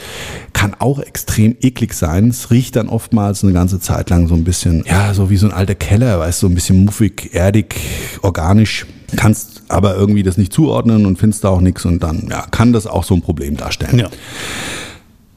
Kann 0.58 0.74
auch 0.80 1.00
extrem 1.00 1.56
eklig 1.62 1.94
sein. 1.94 2.30
Es 2.30 2.50
riecht 2.50 2.76
dann 2.76 2.90
oftmals 2.90 3.44
eine 3.44 3.54
ganze 3.54 3.80
Zeit 3.80 4.10
lang 4.10 4.28
so 4.28 4.34
ein 4.34 4.44
bisschen, 4.44 4.84
ja, 4.88 5.14
so 5.14 5.30
wie 5.30 5.38
so 5.38 5.46
ein 5.46 5.54
alter 5.54 5.76
Keller, 5.76 6.20
weißt 6.20 6.42
du, 6.42 6.48
so 6.48 6.52
ein 6.52 6.56
bisschen 6.56 6.84
muffig, 6.84 7.30
erdig, 7.34 7.76
organisch 8.24 8.88
kannst 9.16 9.64
aber 9.70 9.96
irgendwie 9.96 10.24
das 10.24 10.38
nicht 10.38 10.52
zuordnen 10.52 11.06
und 11.06 11.18
findest 11.18 11.44
da 11.44 11.50
auch 11.50 11.62
nichts 11.62 11.86
und 11.86 12.04
dann 12.04 12.28
ja, 12.30 12.46
kann 12.52 12.74
das 12.74 12.88
auch 12.88 13.04
so 13.04 13.14
ein 13.14 13.22
Problem 13.22 13.56
darstellen. 13.56 14.00
Ja. 14.00 14.10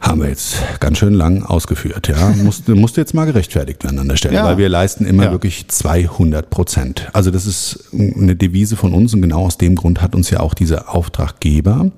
Haben 0.01 0.23
wir 0.23 0.31
jetzt 0.31 0.57
ganz 0.81 0.97
schön 0.97 1.13
lang 1.13 1.43
ausgeführt, 1.43 2.09
ja. 2.09 2.31
musste, 2.43 2.75
musste 2.75 3.03
jetzt 3.03 3.13
mal 3.13 3.27
gerechtfertigt 3.27 3.85
werden 3.85 3.99
an 3.99 4.09
der 4.09 4.17
Stelle, 4.17 4.37
ja. 4.37 4.45
weil 4.45 4.57
wir 4.57 4.71
leisten 4.71 5.05
immer 5.05 5.25
ja. 5.25 5.31
wirklich 5.31 5.69
200 5.69 6.49
Prozent. 6.49 7.11
Also 7.13 7.31
das 7.31 7.47
ist 7.47 7.91
eine 7.93 8.35
Devise 8.35 8.77
von 8.77 8.95
uns 8.95 9.13
und 9.13 9.21
genau 9.21 9.45
aus 9.45 9.59
dem 9.59 9.77
Grund 9.77 10.01
hat 10.01 10.15
uns 10.15 10.31
ja 10.31 10.41
auch 10.41 10.55
dieser 10.55 10.95
Auftraggeber 10.95 11.91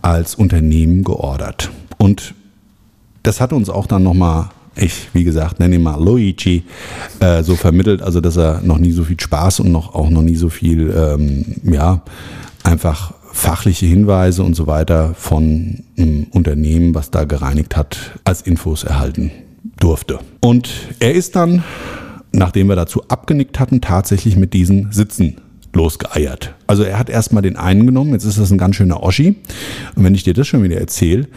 als 0.00 0.36
Unternehmen 0.36 1.02
geordert. 1.02 1.70
Und 1.98 2.34
das 3.22 3.40
hat 3.40 3.52
uns 3.52 3.68
auch 3.68 3.86
dann 3.86 4.02
nochmal 4.02 4.50
ich, 4.80 5.08
wie 5.12 5.24
gesagt, 5.24 5.60
nenne 5.60 5.76
ihn 5.76 5.82
mal 5.82 6.02
Luigi, 6.02 6.64
äh, 7.20 7.42
so 7.42 7.56
vermittelt, 7.56 8.02
also 8.02 8.20
dass 8.20 8.36
er 8.36 8.60
noch 8.62 8.78
nie 8.78 8.92
so 8.92 9.04
viel 9.04 9.18
Spaß 9.18 9.60
und 9.60 9.72
noch 9.72 9.94
auch 9.94 10.10
noch 10.10 10.22
nie 10.22 10.36
so 10.36 10.48
viel, 10.48 10.94
ähm, 10.96 11.44
ja, 11.64 12.02
einfach 12.62 13.12
fachliche 13.32 13.86
Hinweise 13.86 14.42
und 14.42 14.54
so 14.54 14.66
weiter 14.66 15.14
von 15.14 15.84
einem 15.96 16.26
Unternehmen, 16.30 16.94
was 16.94 17.10
da 17.10 17.24
gereinigt 17.24 17.76
hat, 17.76 18.18
als 18.24 18.42
Infos 18.42 18.84
erhalten 18.84 19.30
durfte. 19.78 20.18
Und 20.40 20.70
er 20.98 21.14
ist 21.14 21.36
dann, 21.36 21.62
nachdem 22.32 22.68
wir 22.68 22.76
dazu 22.76 23.02
abgenickt 23.08 23.60
hatten, 23.60 23.80
tatsächlich 23.80 24.36
mit 24.36 24.54
diesen 24.54 24.92
Sitzen 24.92 25.36
losgeeiert. 25.74 26.54
Also 26.66 26.82
er 26.82 26.98
hat 26.98 27.10
erstmal 27.10 27.42
den 27.42 27.56
einen 27.56 27.86
genommen, 27.86 28.12
jetzt 28.12 28.24
ist 28.24 28.38
das 28.38 28.50
ein 28.50 28.58
ganz 28.58 28.76
schöner 28.76 29.02
Oschi. 29.02 29.36
Und 29.94 30.04
wenn 30.04 30.14
ich 30.14 30.24
dir 30.24 30.34
das 30.34 30.46
schon 30.46 30.62
wieder 30.62 30.76
erzähle, 30.76 31.28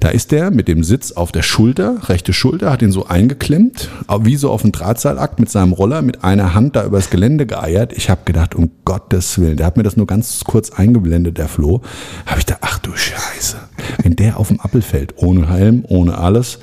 da 0.00 0.08
ist 0.08 0.30
der 0.30 0.50
mit 0.50 0.68
dem 0.68 0.84
Sitz 0.84 1.12
auf 1.12 1.32
der 1.32 1.42
Schulter, 1.42 2.08
rechte 2.08 2.32
Schulter, 2.32 2.70
hat 2.70 2.82
ihn 2.82 2.92
so 2.92 3.06
eingeklemmt, 3.06 3.90
wie 4.20 4.36
so 4.36 4.50
auf 4.50 4.62
dem 4.62 4.72
Drahtseilakt 4.72 5.40
mit 5.40 5.50
seinem 5.50 5.72
Roller 5.72 6.02
mit 6.02 6.22
einer 6.22 6.54
Hand 6.54 6.76
da 6.76 6.84
übers 6.84 7.10
Gelände 7.10 7.46
geeiert. 7.46 7.92
Ich 7.92 8.08
habe 8.08 8.20
gedacht, 8.24 8.54
um 8.54 8.70
Gottes 8.84 9.38
Willen, 9.38 9.56
der 9.56 9.66
hat 9.66 9.76
mir 9.76 9.82
das 9.82 9.96
nur 9.96 10.06
ganz 10.06 10.44
kurz 10.44 10.70
eingeblendet, 10.70 11.38
der 11.38 11.48
Floh. 11.48 11.82
Habe 12.26 12.38
ich 12.38 12.46
da, 12.46 12.58
ach 12.60 12.78
du 12.78 12.94
Scheiße. 12.94 13.56
Wenn 14.02 14.14
der 14.16 14.38
auf 14.38 14.48
dem 14.48 14.60
Appel 14.60 14.82
fällt, 14.82 15.14
ohne 15.16 15.50
Helm, 15.50 15.84
ohne 15.88 16.18
alles, 16.18 16.60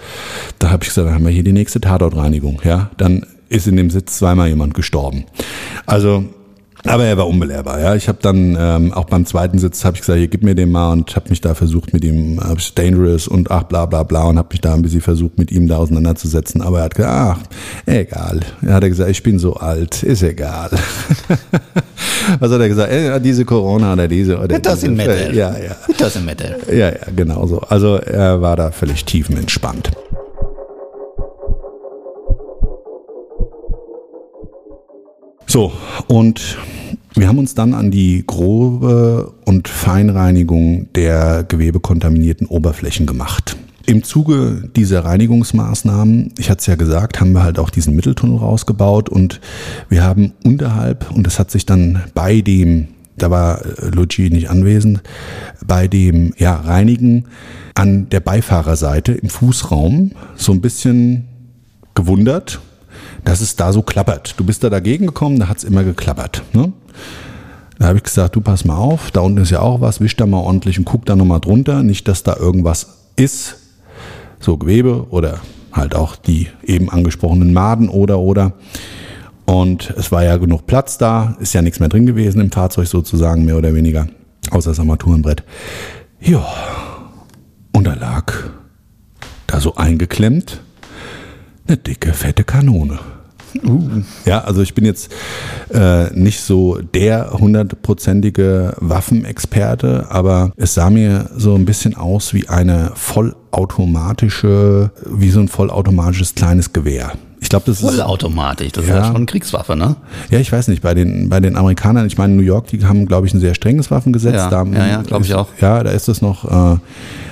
da 0.59 0.69
habe 0.71 0.83
ich 0.83 0.89
gesagt, 0.89 1.07
dann 1.07 1.15
haben 1.15 1.25
wir 1.25 1.31
hier 1.31 1.43
die 1.43 1.53
nächste 1.53 1.81
Tatortreinigung. 1.81 2.61
Ja, 2.63 2.91
dann 2.97 3.25
ist 3.49 3.67
in 3.67 3.75
dem 3.75 3.89
Sitz 3.89 4.17
zweimal 4.17 4.47
jemand 4.47 4.73
gestorben. 4.73 5.25
Also 5.85 6.25
aber 6.85 7.05
er 7.05 7.17
war 7.17 7.27
unbelehrbar, 7.27 7.79
ja. 7.79 7.95
Ich 7.95 8.07
habe 8.07 8.19
dann 8.21 8.57
ähm, 8.59 8.93
auch 8.93 9.05
beim 9.05 9.25
zweiten 9.25 9.59
Sitz 9.59 9.83
habe 9.85 9.95
ich 9.95 10.01
gesagt, 10.01 10.19
hier 10.19 10.27
gib 10.27 10.43
mir 10.43 10.55
den 10.55 10.71
mal 10.71 10.91
und 10.91 11.15
habe 11.15 11.29
mich 11.29 11.41
da 11.41 11.55
versucht 11.55 11.93
mit 11.93 12.03
ihm, 12.03 12.39
hab 12.39 12.57
ich 12.59 12.73
dangerous 12.73 13.27
und 13.27 13.51
ach 13.51 13.63
bla 13.63 13.85
bla 13.85 14.03
bla 14.03 14.25
und 14.25 14.37
habe 14.37 14.49
mich 14.51 14.61
da 14.61 14.73
ein 14.73 14.81
bisschen 14.81 15.01
versucht 15.01 15.37
mit 15.37 15.51
ihm 15.51 15.67
da 15.67 15.77
auseinanderzusetzen. 15.77 16.61
Aber 16.61 16.79
er 16.79 16.85
hat 16.85 16.95
gesagt, 16.95 17.13
ach, 17.13 17.39
egal. 17.85 18.39
Er 18.65 18.73
hat 18.75 18.83
gesagt, 18.83 19.09
ich 19.09 19.23
bin 19.23 19.39
so 19.39 19.55
alt, 19.55 20.03
ist 20.03 20.23
egal. 20.23 20.69
Was 22.39 22.51
hat 22.51 22.61
er 22.61 22.67
gesagt? 22.69 22.91
Äh, 22.91 23.19
diese 23.19 23.45
Corona 23.45 23.93
oder 23.93 24.07
diese 24.07 24.37
oder 24.37 24.55
It 24.55 24.67
doesn't 24.67 24.95
matter. 24.95 25.33
Ja, 25.33 25.55
ja. 25.57 25.75
It 25.87 26.01
doesn't 26.01 26.21
matter. 26.21 26.55
Ja, 26.71 26.89
ja, 26.89 26.97
genau 27.15 27.45
so. 27.47 27.59
Also 27.59 27.95
er 27.95 28.41
war 28.41 28.55
da 28.55 28.71
völlig 28.71 29.05
tiefenentspannt. 29.05 29.91
So, 35.47 35.71
und 36.07 36.57
wir 37.15 37.27
haben 37.27 37.39
uns 37.39 37.55
dann 37.55 37.73
an 37.73 37.91
die 37.91 38.23
grobe 38.25 39.33
und 39.45 39.67
Feinreinigung 39.67 40.91
der 40.93 41.43
gewebekontaminierten 41.47 42.47
Oberflächen 42.47 43.05
gemacht. 43.05 43.55
Im 43.85 44.03
Zuge 44.03 44.69
dieser 44.75 45.05
Reinigungsmaßnahmen, 45.05 46.33
ich 46.37 46.49
hatte 46.49 46.59
es 46.59 46.65
ja 46.65 46.75
gesagt, 46.75 47.21
haben 47.21 47.33
wir 47.33 47.43
halt 47.43 47.59
auch 47.59 47.69
diesen 47.69 47.95
Mitteltunnel 47.95 48.37
rausgebaut 48.37 49.09
und 49.09 49.39
wir 49.89 50.03
haben 50.03 50.33
unterhalb, 50.43 51.11
und 51.11 51.25
das 51.25 51.39
hat 51.39 51.51
sich 51.51 51.65
dann 51.65 52.03
bei 52.15 52.41
dem, 52.41 52.87
da 53.15 53.29
war 53.29 53.63
äh, 53.63 53.89
Luigi 53.89 54.29
nicht 54.29 54.49
anwesend, 54.49 55.01
bei 55.65 55.87
dem 55.87 56.33
ja, 56.37 56.55
Reinigen 56.55 57.25
an 57.75 58.09
der 58.09 58.21
Beifahrerseite 58.21 59.13
im 59.13 59.29
Fußraum 59.29 60.11
so 60.35 60.51
ein 60.51 60.61
bisschen 60.61 61.25
gewundert, 61.93 62.59
dass 63.23 63.41
es 63.41 63.55
da 63.55 63.71
so 63.71 63.83
klappert. 63.83 64.33
Du 64.37 64.43
bist 64.43 64.63
da 64.63 64.69
dagegen 64.69 65.05
gekommen, 65.05 65.39
da 65.39 65.47
hat 65.47 65.57
es 65.57 65.63
immer 65.63 65.83
geklappert. 65.83 66.43
Ne? 66.53 66.73
Da 67.77 67.87
habe 67.87 67.97
ich 67.97 68.03
gesagt, 68.03 68.35
du 68.35 68.41
pass 68.41 68.63
mal 68.63 68.77
auf, 68.77 69.11
da 69.11 69.21
unten 69.21 69.41
ist 69.41 69.51
ja 69.51 69.59
auch 69.59 69.81
was, 69.81 69.99
wisch 69.99 70.15
da 70.15 70.25
mal 70.25 70.39
ordentlich 70.39 70.79
und 70.79 70.85
guck 70.85 71.05
da 71.05 71.15
nochmal 71.15 71.41
drunter. 71.41 71.83
Nicht, 71.83 72.07
dass 72.07 72.23
da 72.23 72.37
irgendwas 72.37 72.87
ist, 73.15 73.57
so 74.39 74.57
Gewebe 74.57 75.07
oder 75.09 75.39
halt 75.73 75.95
auch 75.95 76.15
die 76.15 76.47
eben 76.63 76.89
angesprochenen 76.89 77.51
Maden 77.53 77.89
oder 77.89 78.19
oder. 78.19 78.53
Und 79.45 79.93
es 79.97 80.11
war 80.11 80.23
ja 80.23 80.37
genug 80.37 80.65
Platz 80.65 80.97
da, 80.97 81.35
ist 81.39 81.53
ja 81.53 81.61
nichts 81.61 81.79
mehr 81.79 81.89
drin 81.89 82.05
gewesen 82.05 82.41
im 82.41 82.51
Fahrzeug 82.51 82.87
sozusagen, 82.87 83.45
mehr 83.45 83.57
oder 83.57 83.73
weniger, 83.73 84.07
außer 84.51 84.71
das 84.71 84.79
Armaturenbrett. 84.79 85.43
Ja, 86.19 86.45
und 87.73 87.85
da 87.85 87.93
lag 87.93 88.33
da 89.47 89.59
so 89.59 89.75
eingeklemmt 89.75 90.61
eine 91.67 91.77
dicke, 91.77 92.13
fette 92.13 92.43
Kanone. 92.43 92.99
Uh. 93.63 94.01
Ja, 94.25 94.41
also 94.41 94.61
ich 94.61 94.73
bin 94.73 94.85
jetzt 94.85 95.11
äh, 95.73 96.09
nicht 96.13 96.41
so 96.41 96.79
der 96.93 97.31
hundertprozentige 97.31 98.75
Waffenexperte, 98.79 100.07
aber 100.09 100.51
es 100.57 100.73
sah 100.73 100.89
mir 100.89 101.29
so 101.35 101.55
ein 101.55 101.65
bisschen 101.65 101.95
aus 101.95 102.33
wie 102.33 102.49
eine 102.49 102.91
vollautomatische, 102.95 104.91
wie 105.05 105.29
so 105.29 105.39
ein 105.39 105.47
vollautomatisches 105.47 106.35
kleines 106.35 106.73
Gewehr. 106.73 107.13
Glaube, 107.55 107.71
das 107.71 107.81
ist 107.81 107.89
vollautomatisch. 107.89 108.73
Das 108.73 108.85
ja, 108.85 108.95
ist 108.95 108.99
ja 108.99 109.05
schon 109.05 109.15
eine 109.15 109.25
Kriegswaffe, 109.27 109.77
ne? 109.77 109.95
Ja, 110.29 110.39
ich 110.39 110.51
weiß 110.51 110.67
nicht. 110.67 110.81
Bei 110.81 110.93
den 110.93 111.29
bei 111.29 111.39
den 111.39 111.55
Amerikanern, 111.55 112.05
ich 112.05 112.17
meine 112.17 112.33
New 112.33 112.43
York, 112.43 112.67
die 112.67 112.83
haben, 112.83 113.05
glaube 113.05 113.27
ich, 113.27 113.33
ein 113.33 113.39
sehr 113.39 113.55
strenges 113.55 113.91
Waffengesetz. 113.91 114.35
Ja, 114.35 114.49
da, 114.49 114.65
ja, 114.65 114.87
ja 114.87 115.01
glaube 115.03 115.23
ich 115.23 115.33
auch. 115.33 115.47
Ja, 115.61 115.81
da 115.81 115.91
ist 115.91 116.09
es 116.09 116.21
noch 116.21 116.73
äh, 116.73 116.77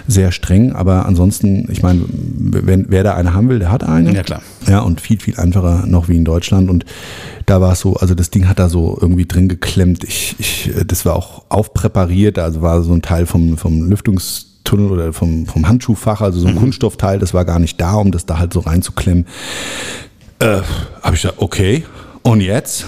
sehr 0.08 0.32
streng. 0.32 0.72
Aber 0.72 1.06
ansonsten, 1.06 1.70
ich 1.70 1.84
meine, 1.84 2.04
wenn 2.08 2.86
wer 2.88 3.04
da 3.04 3.16
eine 3.16 3.34
haben 3.34 3.50
will, 3.50 3.60
der 3.60 3.70
hat 3.70 3.84
eine. 3.84 4.14
Ja 4.14 4.24
klar. 4.24 4.42
Ja 4.66 4.80
und 4.80 5.02
viel 5.02 5.20
viel 5.20 5.38
einfacher 5.38 5.86
noch 5.88 6.08
wie 6.08 6.16
in 6.16 6.24
Deutschland. 6.24 6.70
Und 6.70 6.86
da 7.46 7.60
war 7.60 7.74
es 7.74 7.82
so, 7.82 7.96
also 7.96 8.16
das 8.16 8.30
Ding 8.30 8.48
hat 8.48 8.60
da 8.60 8.70
so 8.70 8.98
irgendwie 9.02 9.26
drin 9.26 9.50
geklemmt. 9.50 10.06
Ich, 10.06 10.36
ich, 10.40 10.72
das 10.88 11.06
war 11.06 11.18
auch 11.18 11.44
aufpräpariert. 11.50 12.40
Also 12.40 12.62
war 12.62 12.82
so 12.82 12.94
ein 12.94 13.02
Teil 13.02 13.26
vom 13.26 13.58
vom 13.58 13.90
Lüftungs 13.90 14.54
Tunnel 14.64 14.92
oder 14.92 15.14
vom, 15.14 15.46
vom 15.46 15.68
Handschuhfach, 15.68 16.22
also 16.22 16.40
so 16.40 16.48
ein 16.48 16.56
mhm. 16.56 16.60
Kunststoffteil, 16.60 17.20
das 17.20 17.34
war 17.34 17.44
gar 17.46 17.60
nicht 17.60 17.80
da, 17.82 17.96
um 17.96 18.12
das 18.12 18.26
da 18.26 18.40
halt 18.40 18.54
so 18.54 18.62
reinzuklemmen. 18.62 19.26
Äh, 20.44 20.62
Habe 21.02 21.16
ich 21.16 21.22
gesagt, 21.22 21.42
okay. 21.42 21.86
Und 22.22 22.42
jetzt? 22.42 22.86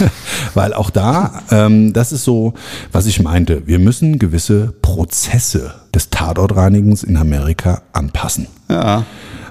Weil 0.54 0.74
auch 0.74 0.90
da, 0.90 1.42
ähm, 1.50 1.92
das 1.92 2.12
ist 2.12 2.24
so, 2.24 2.54
was 2.92 3.06
ich 3.06 3.22
meinte, 3.22 3.66
wir 3.66 3.78
müssen 3.78 4.18
gewisse 4.18 4.74
Prozesse 4.82 5.74
des 5.94 6.10
Tatortreinigens 6.10 7.04
in 7.04 7.16
Amerika 7.16 7.82
anpassen. 7.92 8.46
Ja. 8.68 9.04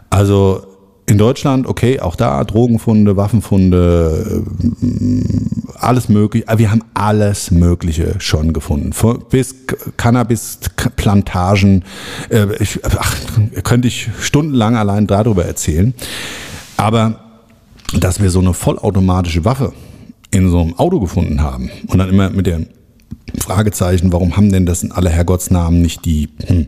Also 0.09 0.63
in 1.07 1.17
Deutschland, 1.17 1.65
okay, 1.67 1.99
auch 1.99 2.15
da 2.15 2.43
Drogenfunde, 2.43 3.17
Waffenfunde, 3.17 4.43
äh, 4.81 5.77
alles 5.79 6.09
mögliche. 6.09 6.45
Wir 6.57 6.69
haben 6.69 6.83
alles 6.93 7.49
Mögliche 7.49 8.15
schon 8.19 8.53
gefunden. 8.53 8.91
Bis 9.29 9.55
Cannabis-Plantagen. 9.97 11.85
Äh, 12.29 12.47
ach, 12.83 13.15
könnte 13.63 13.87
ich 13.87 14.09
stundenlang 14.19 14.75
allein 14.75 15.07
darüber 15.07 15.45
erzählen. 15.45 15.93
Aber 16.75 17.26
dass 17.93 18.21
wir 18.21 18.29
so 18.29 18.39
eine 18.39 18.53
vollautomatische 18.53 19.45
Waffe 19.45 19.73
in 20.31 20.49
so 20.49 20.59
einem 20.61 20.77
Auto 20.77 20.99
gefunden 20.99 21.41
haben. 21.41 21.69
Und 21.87 21.99
dann 21.99 22.09
immer 22.09 22.29
mit 22.29 22.45
dem 22.45 22.67
Fragezeichen, 23.39 24.11
warum 24.11 24.35
haben 24.35 24.51
denn 24.51 24.65
das 24.65 24.83
in 24.83 24.91
aller 24.91 25.09
Herrgottsnamen 25.09 25.81
nicht 25.81 26.05
die 26.05 26.29
hm, 26.45 26.67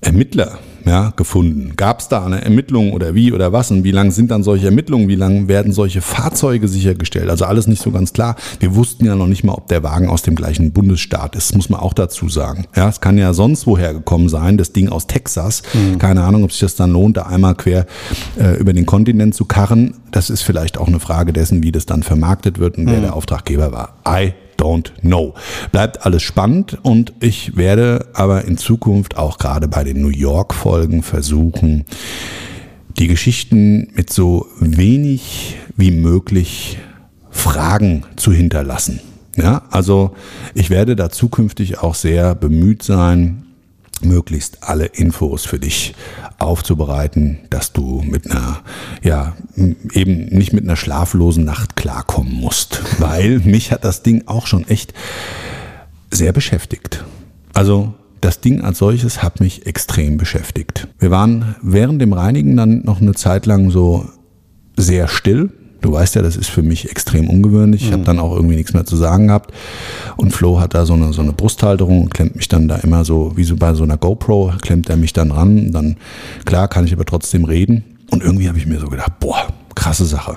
Ermittler 0.00 0.58
ja, 0.84 1.12
gefunden. 1.16 1.72
Gab 1.76 2.00
es 2.00 2.08
da 2.08 2.24
eine 2.24 2.44
Ermittlung 2.44 2.92
oder 2.92 3.14
wie 3.14 3.32
oder 3.32 3.52
was? 3.52 3.70
Und 3.70 3.84
wie 3.84 3.90
lang 3.90 4.10
sind 4.10 4.30
dann 4.30 4.42
solche 4.42 4.66
Ermittlungen? 4.66 5.08
Wie 5.08 5.14
lang 5.14 5.48
werden 5.48 5.72
solche 5.72 6.00
Fahrzeuge 6.00 6.68
sichergestellt? 6.68 7.30
Also 7.30 7.44
alles 7.44 7.66
nicht 7.66 7.82
so 7.82 7.90
ganz 7.90 8.12
klar. 8.12 8.36
Wir 8.60 8.74
wussten 8.74 9.06
ja 9.06 9.14
noch 9.14 9.26
nicht 9.26 9.44
mal, 9.44 9.54
ob 9.54 9.68
der 9.68 9.82
Wagen 9.82 10.08
aus 10.08 10.22
dem 10.22 10.34
gleichen 10.34 10.72
Bundesstaat 10.72 11.36
ist, 11.36 11.54
muss 11.56 11.68
man 11.70 11.80
auch 11.80 11.94
dazu 11.94 12.28
sagen. 12.28 12.66
Ja, 12.76 12.88
es 12.88 13.00
kann 13.00 13.18
ja 13.18 13.32
sonst 13.32 13.66
woher 13.66 13.94
gekommen 13.94 14.28
sein, 14.28 14.58
das 14.58 14.72
Ding 14.72 14.88
aus 14.88 15.06
Texas. 15.06 15.62
Mhm. 15.72 15.98
Keine 15.98 16.22
Ahnung, 16.22 16.44
ob 16.44 16.52
sich 16.52 16.60
das 16.60 16.76
dann 16.76 16.92
lohnt, 16.92 17.16
da 17.16 17.22
einmal 17.22 17.54
quer 17.54 17.86
äh, 18.38 18.56
über 18.58 18.72
den 18.72 18.86
Kontinent 18.86 19.34
zu 19.34 19.44
karren. 19.44 19.94
Das 20.10 20.30
ist 20.30 20.42
vielleicht 20.42 20.78
auch 20.78 20.88
eine 20.88 21.00
Frage 21.00 21.32
dessen, 21.32 21.62
wie 21.62 21.72
das 21.72 21.86
dann 21.86 22.02
vermarktet 22.02 22.58
wird 22.58 22.78
und 22.78 22.84
mhm. 22.84 22.90
wer 22.90 23.00
der 23.00 23.14
Auftraggeber 23.14 23.72
war. 23.72 23.96
I 24.06 24.34
don't 24.58 24.92
know. 25.00 25.34
Bleibt 25.72 26.04
alles 26.04 26.22
spannend 26.22 26.78
und 26.82 27.12
ich 27.20 27.56
werde 27.56 28.08
aber 28.14 28.44
in 28.44 28.56
Zukunft 28.56 29.16
auch 29.16 29.38
gerade 29.38 29.68
bei 29.68 29.84
den 29.84 30.00
New 30.00 30.08
York 30.08 30.54
Folgen 30.54 31.02
versuchen, 31.02 31.84
die 32.98 33.08
Geschichten 33.08 33.88
mit 33.94 34.12
so 34.12 34.46
wenig 34.60 35.56
wie 35.76 35.90
möglich 35.90 36.78
Fragen 37.30 38.04
zu 38.16 38.32
hinterlassen. 38.32 39.00
Ja, 39.36 39.62
also 39.70 40.14
ich 40.54 40.70
werde 40.70 40.94
da 40.94 41.10
zukünftig 41.10 41.78
auch 41.78 41.96
sehr 41.96 42.34
bemüht 42.34 42.82
sein, 42.84 43.43
möglichst 44.04 44.62
alle 44.62 44.86
Infos 44.86 45.44
für 45.44 45.58
dich 45.58 45.94
aufzubereiten, 46.38 47.40
dass 47.50 47.72
du 47.72 48.02
mit 48.02 48.30
einer, 48.30 48.60
ja, 49.02 49.34
eben 49.56 50.26
nicht 50.26 50.52
mit 50.52 50.64
einer 50.64 50.76
schlaflosen 50.76 51.44
Nacht 51.44 51.76
klarkommen 51.76 52.34
musst. 52.34 52.82
Weil 52.98 53.40
mich 53.40 53.72
hat 53.72 53.84
das 53.84 54.02
Ding 54.02 54.24
auch 54.26 54.46
schon 54.46 54.66
echt 54.68 54.94
sehr 56.10 56.32
beschäftigt. 56.32 57.04
Also 57.52 57.94
das 58.20 58.40
Ding 58.40 58.62
als 58.62 58.78
solches 58.78 59.22
hat 59.22 59.40
mich 59.40 59.66
extrem 59.66 60.16
beschäftigt. 60.16 60.88
Wir 60.98 61.10
waren 61.10 61.56
während 61.62 62.00
dem 62.00 62.12
Reinigen 62.12 62.56
dann 62.56 62.82
noch 62.84 63.00
eine 63.00 63.14
Zeit 63.14 63.46
lang 63.46 63.70
so 63.70 64.08
sehr 64.76 65.08
still, 65.08 65.50
Du 65.84 65.92
weißt 65.92 66.14
ja, 66.14 66.22
das 66.22 66.36
ist 66.36 66.48
für 66.48 66.62
mich 66.62 66.90
extrem 66.90 67.28
ungewöhnlich. 67.28 67.82
Ich 67.82 67.88
mhm. 67.90 67.92
habe 67.92 68.04
dann 68.04 68.18
auch 68.18 68.34
irgendwie 68.34 68.56
nichts 68.56 68.72
mehr 68.72 68.86
zu 68.86 68.96
sagen 68.96 69.26
gehabt. 69.26 69.52
Und 70.16 70.32
Flo 70.32 70.58
hat 70.58 70.72
da 70.72 70.86
so 70.86 70.94
eine, 70.94 71.12
so 71.12 71.20
eine 71.20 71.34
Brusthalterung 71.34 72.04
und 72.04 72.14
klemmt 72.14 72.36
mich 72.36 72.48
dann 72.48 72.68
da 72.68 72.76
immer 72.76 73.04
so, 73.04 73.32
wie 73.36 73.44
so 73.44 73.56
bei 73.56 73.74
so 73.74 73.82
einer 73.82 73.98
GoPro, 73.98 74.54
klemmt 74.62 74.88
er 74.88 74.96
mich 74.96 75.12
dann 75.12 75.30
ran. 75.30 75.72
Dann, 75.72 75.98
klar, 76.46 76.68
kann 76.68 76.86
ich 76.86 76.94
aber 76.94 77.04
trotzdem 77.04 77.44
reden. 77.44 77.84
Und 78.10 78.22
irgendwie 78.22 78.48
habe 78.48 78.56
ich 78.56 78.64
mir 78.64 78.80
so 78.80 78.86
gedacht, 78.86 79.20
boah, 79.20 79.48
krasse 79.74 80.06
Sache. 80.06 80.36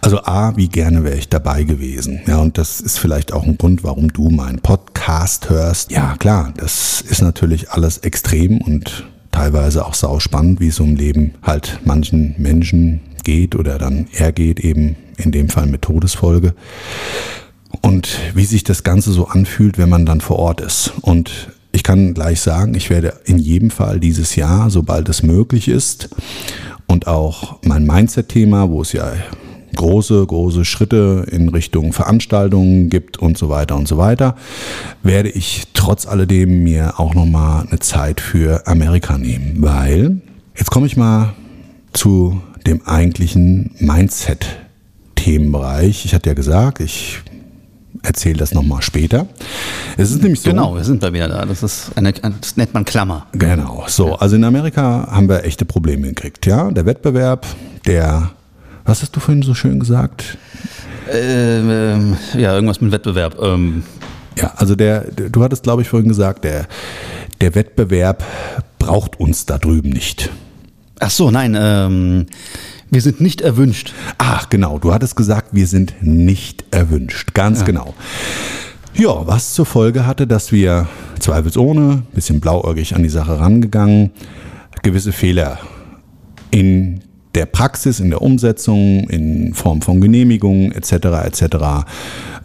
Also 0.00 0.22
A, 0.22 0.56
wie 0.56 0.68
gerne 0.68 1.02
wäre 1.02 1.16
ich 1.16 1.28
dabei 1.28 1.64
gewesen. 1.64 2.20
Ja, 2.28 2.38
und 2.38 2.56
das 2.56 2.80
ist 2.80 3.00
vielleicht 3.00 3.32
auch 3.32 3.42
ein 3.42 3.58
Grund, 3.58 3.82
warum 3.82 4.12
du 4.12 4.30
meinen 4.30 4.60
Podcast 4.60 5.50
hörst. 5.50 5.90
Ja, 5.90 6.14
klar, 6.20 6.54
das 6.56 7.00
ist 7.00 7.20
natürlich 7.20 7.72
alles 7.72 7.98
extrem 7.98 8.60
und 8.60 9.08
teilweise 9.32 9.86
auch 9.86 9.94
sau 9.94 10.20
spannend, 10.20 10.60
wie 10.60 10.68
es 10.68 10.78
um 10.78 10.94
Leben 10.94 11.34
halt 11.42 11.80
manchen 11.84 12.36
Menschen 12.38 13.00
geht 13.24 13.56
oder 13.56 13.78
dann 13.78 14.06
er 14.12 14.32
geht, 14.32 14.60
eben 14.60 14.96
in 15.16 15.32
dem 15.32 15.48
Fall 15.48 15.66
mit 15.66 15.82
Todesfolge. 15.82 16.54
Und 17.82 18.18
wie 18.34 18.44
sich 18.44 18.64
das 18.64 18.84
Ganze 18.84 19.12
so 19.12 19.26
anfühlt, 19.26 19.78
wenn 19.78 19.88
man 19.88 20.06
dann 20.06 20.20
vor 20.20 20.38
Ort 20.38 20.60
ist. 20.60 20.92
Und 21.00 21.50
ich 21.72 21.82
kann 21.82 22.14
gleich 22.14 22.40
sagen, 22.40 22.74
ich 22.74 22.88
werde 22.88 23.14
in 23.24 23.38
jedem 23.38 23.70
Fall 23.70 23.98
dieses 23.98 24.36
Jahr, 24.36 24.70
sobald 24.70 25.08
es 25.08 25.22
möglich 25.22 25.68
ist, 25.68 26.08
und 26.86 27.06
auch 27.06 27.58
mein 27.62 27.86
Mindset-Thema, 27.86 28.70
wo 28.70 28.82
es 28.82 28.92
ja 28.92 29.12
große, 29.74 30.24
große 30.24 30.64
Schritte 30.64 31.26
in 31.30 31.48
Richtung 31.48 31.92
Veranstaltungen 31.92 32.88
gibt 32.90 33.18
und 33.18 33.36
so 33.36 33.48
weiter 33.48 33.76
und 33.76 33.88
so 33.88 33.98
weiter, 33.98 34.36
werde 35.02 35.30
ich 35.30 35.64
trotz 35.74 36.06
alledem 36.06 36.62
mir 36.62 37.00
auch 37.00 37.14
nochmal 37.14 37.66
eine 37.68 37.80
Zeit 37.80 38.20
für 38.20 38.66
Amerika 38.66 39.18
nehmen, 39.18 39.56
weil 39.58 40.20
jetzt 40.56 40.70
komme 40.70 40.86
ich 40.86 40.96
mal 40.96 41.34
zu 41.92 42.40
dem 42.66 42.86
eigentlichen 42.86 43.70
Mindset-Themenbereich. 43.78 46.04
Ich 46.04 46.14
hatte 46.14 46.30
ja 46.30 46.34
gesagt, 46.34 46.80
ich 46.80 47.22
erzähle 48.02 48.38
das 48.38 48.52
nochmal 48.52 48.82
später. 48.82 49.26
Es 49.96 50.10
ist 50.10 50.22
nämlich 50.22 50.40
so. 50.40 50.50
Genau, 50.50 50.74
wir 50.74 50.84
sind 50.84 51.02
da 51.02 51.12
wieder 51.12 51.28
da. 51.28 51.46
Das 51.46 51.62
ist 51.62 51.92
eine, 51.96 52.12
das 52.12 52.56
nennt 52.56 52.74
man 52.74 52.84
Klammer. 52.84 53.26
Genau. 53.32 53.84
So, 53.86 54.16
also 54.16 54.36
in 54.36 54.44
Amerika 54.44 55.08
haben 55.10 55.28
wir 55.28 55.44
echte 55.44 55.64
Probleme 55.64 56.08
gekriegt. 56.08 56.46
Ja, 56.46 56.70
der 56.70 56.86
Wettbewerb, 56.86 57.46
der, 57.86 58.30
was 58.84 59.02
hast 59.02 59.16
du 59.16 59.20
vorhin 59.20 59.42
so 59.42 59.54
schön 59.54 59.80
gesagt? 59.80 60.36
Ähm, 61.10 62.16
ja, 62.36 62.54
irgendwas 62.54 62.80
mit 62.80 62.92
Wettbewerb. 62.92 63.36
Ähm. 63.40 63.84
Ja, 64.36 64.52
also 64.56 64.74
der, 64.74 65.02
du 65.12 65.44
hattest, 65.44 65.62
glaube 65.62 65.82
ich, 65.82 65.88
vorhin 65.88 66.08
gesagt, 66.08 66.44
der, 66.44 66.66
der 67.40 67.54
Wettbewerb 67.54 68.24
braucht 68.78 69.20
uns 69.20 69.46
da 69.46 69.58
drüben 69.58 69.90
nicht. 69.90 70.30
Ach 71.00 71.10
so, 71.10 71.30
nein, 71.30 71.56
ähm, 71.58 72.26
wir 72.90 73.00
sind 73.00 73.20
nicht 73.20 73.40
erwünscht. 73.40 73.92
Ach, 74.18 74.48
genau, 74.48 74.78
du 74.78 74.92
hattest 74.92 75.16
gesagt, 75.16 75.48
wir 75.52 75.66
sind 75.66 75.94
nicht 76.00 76.64
erwünscht. 76.70 77.34
Ganz 77.34 77.60
ja. 77.60 77.66
genau. 77.66 77.94
Ja, 78.94 79.26
was 79.26 79.54
zur 79.54 79.66
Folge 79.66 80.06
hatte, 80.06 80.26
dass 80.26 80.52
wir 80.52 80.88
zweifelsohne, 81.18 82.04
bisschen 82.14 82.40
blauäugig 82.40 82.94
an 82.94 83.02
die 83.02 83.08
Sache 83.08 83.40
rangegangen, 83.40 84.12
gewisse 84.82 85.10
Fehler 85.10 85.58
in 86.52 87.00
der 87.34 87.46
Praxis, 87.46 87.98
in 87.98 88.10
der 88.10 88.22
Umsetzung, 88.22 89.08
in 89.10 89.54
Form 89.54 89.82
von 89.82 90.00
Genehmigungen 90.00 90.70
etc. 90.70 90.92
etc. 91.24 91.56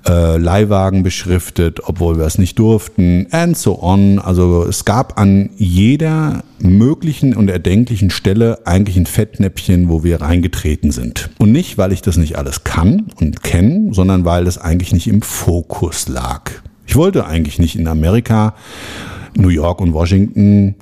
Äh, 0.08 0.38
Leihwagen 0.38 1.04
beschriftet, 1.04 1.82
obwohl 1.84 2.18
wir 2.18 2.26
es 2.26 2.38
nicht 2.38 2.58
durften, 2.58 3.28
and 3.32 3.58
so 3.58 3.84
on. 3.84 4.20
Also 4.20 4.64
es 4.64 4.86
gab 4.86 5.20
an 5.20 5.50
jeder 5.58 6.44
möglichen 6.60 7.36
und 7.36 7.50
erdenklichen 7.50 8.10
Stelle 8.10 8.60
eigentlich 8.66 8.96
ein 8.96 9.06
Fettnäpfchen, 9.06 9.90
wo 9.90 10.04
wir 10.04 10.22
reingetreten 10.22 10.92
sind. 10.92 11.30
Und 11.38 11.52
nicht, 11.52 11.78
weil 11.78 11.92
ich 11.92 12.02
das 12.02 12.16
nicht 12.16 12.38
alles 12.38 12.64
kann 12.64 13.08
und 13.20 13.44
kenne, 13.44 13.94
sondern 13.94 14.24
weil 14.24 14.48
es 14.48 14.58
eigentlich 14.58 14.94
nicht 14.94 15.08
im 15.08 15.22
Fokus 15.22 16.08
lag. 16.08 16.52
Ich 16.88 16.96
wollte 16.96 17.26
eigentlich 17.26 17.60
nicht 17.60 17.76
in 17.76 17.88
Amerika, 17.88 18.56
New 19.36 19.50
York 19.50 19.82
und 19.82 19.94
Washington 19.94 20.76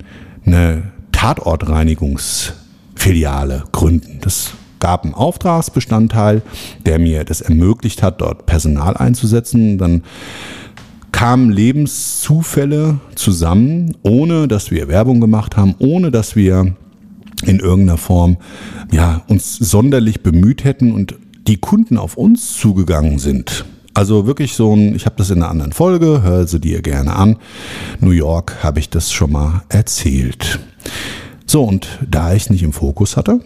eine 0.46 0.92
Tatortreinigungs 1.12 2.54
Filiale 2.96 3.64
gründen. 3.72 4.20
Das 4.22 4.52
gab 4.80 5.04
einen 5.04 5.14
Auftragsbestandteil, 5.14 6.42
der 6.86 7.00
mir 7.00 7.24
das 7.24 7.42
ermöglicht 7.42 8.04
hat, 8.04 8.22
dort 8.22 8.46
Personal 8.46 8.96
einzusetzen. 8.98 9.78
Dann 9.78 10.04
kamen 11.12 11.52
Lebenszufälle 11.52 13.00
zusammen, 13.16 13.96
ohne 14.04 14.48
dass 14.48 14.72
wir 14.72 14.88
Werbung 14.88 15.20
gemacht 15.20 15.58
haben, 15.58 15.76
ohne 15.80 16.12
dass 16.12 16.36
wir 16.36 16.76
in 17.46 17.60
irgendeiner 17.60 17.98
Form 17.98 18.38
ja, 18.92 19.24
uns 19.28 19.58
sonderlich 19.58 20.22
bemüht 20.22 20.64
hätten 20.64 20.92
und 20.92 21.16
die 21.48 21.58
Kunden 21.58 21.98
auf 21.98 22.18
uns 22.18 22.58
zugegangen 22.58 23.20
sind. 23.20 23.66
Also 23.94 24.28
wirklich 24.28 24.54
so 24.54 24.76
ein, 24.76 24.96
ich 24.96 25.06
habe 25.06 25.16
das 25.18 25.32
in 25.32 25.38
einer 25.38 25.50
anderen 25.50 25.72
Folge, 25.72 26.22
hör 26.22 26.46
sie 26.46 26.60
dir 26.60 26.82
gerne 26.84 27.16
an. 27.16 27.38
New 28.00 28.12
York 28.12 28.58
habe 28.62 28.80
ich 28.80 28.90
das 28.90 29.12
schon 29.12 29.32
mal 29.32 29.64
erzählt. 29.70 30.60
So, 31.48 31.64
und 31.64 31.88
da 32.08 32.34
ich 32.34 32.50
nicht 32.50 32.62
im 32.62 32.74
Fokus 32.74 33.18
hatte, 33.18 33.40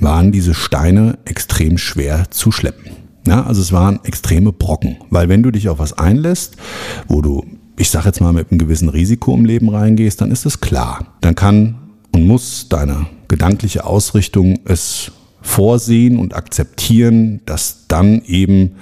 waren 0.00 0.32
diese 0.32 0.54
Steine 0.54 1.18
extrem 1.24 1.78
schwer 1.78 2.30
zu 2.30 2.52
schleppen. 2.52 2.92
Ja, 3.26 3.44
also 3.44 3.60
es 3.60 3.72
waren 3.72 4.00
extreme 4.04 4.52
Brocken, 4.52 4.96
weil 5.10 5.28
wenn 5.28 5.42
du 5.42 5.50
dich 5.50 5.68
auf 5.68 5.78
was 5.78 5.92
einlässt, 5.92 6.56
wo 7.08 7.20
du, 7.20 7.44
ich 7.76 7.90
sag 7.90 8.06
jetzt 8.06 8.20
mal, 8.20 8.32
mit 8.32 8.50
einem 8.50 8.58
gewissen 8.58 8.88
Risiko 8.88 9.34
im 9.34 9.44
Leben 9.44 9.68
reingehst, 9.68 10.20
dann 10.20 10.30
ist 10.30 10.46
es 10.46 10.60
klar. 10.60 11.14
Dann 11.20 11.34
kann 11.34 11.76
und 12.12 12.26
muss 12.26 12.68
deine 12.68 13.06
gedankliche 13.28 13.84
Ausrichtung 13.84 14.60
es 14.64 15.12
vorsehen 15.48 16.18
und 16.18 16.36
akzeptieren, 16.36 17.40
dass 17.46 17.86
dann 17.88 18.22
eben 18.26 18.72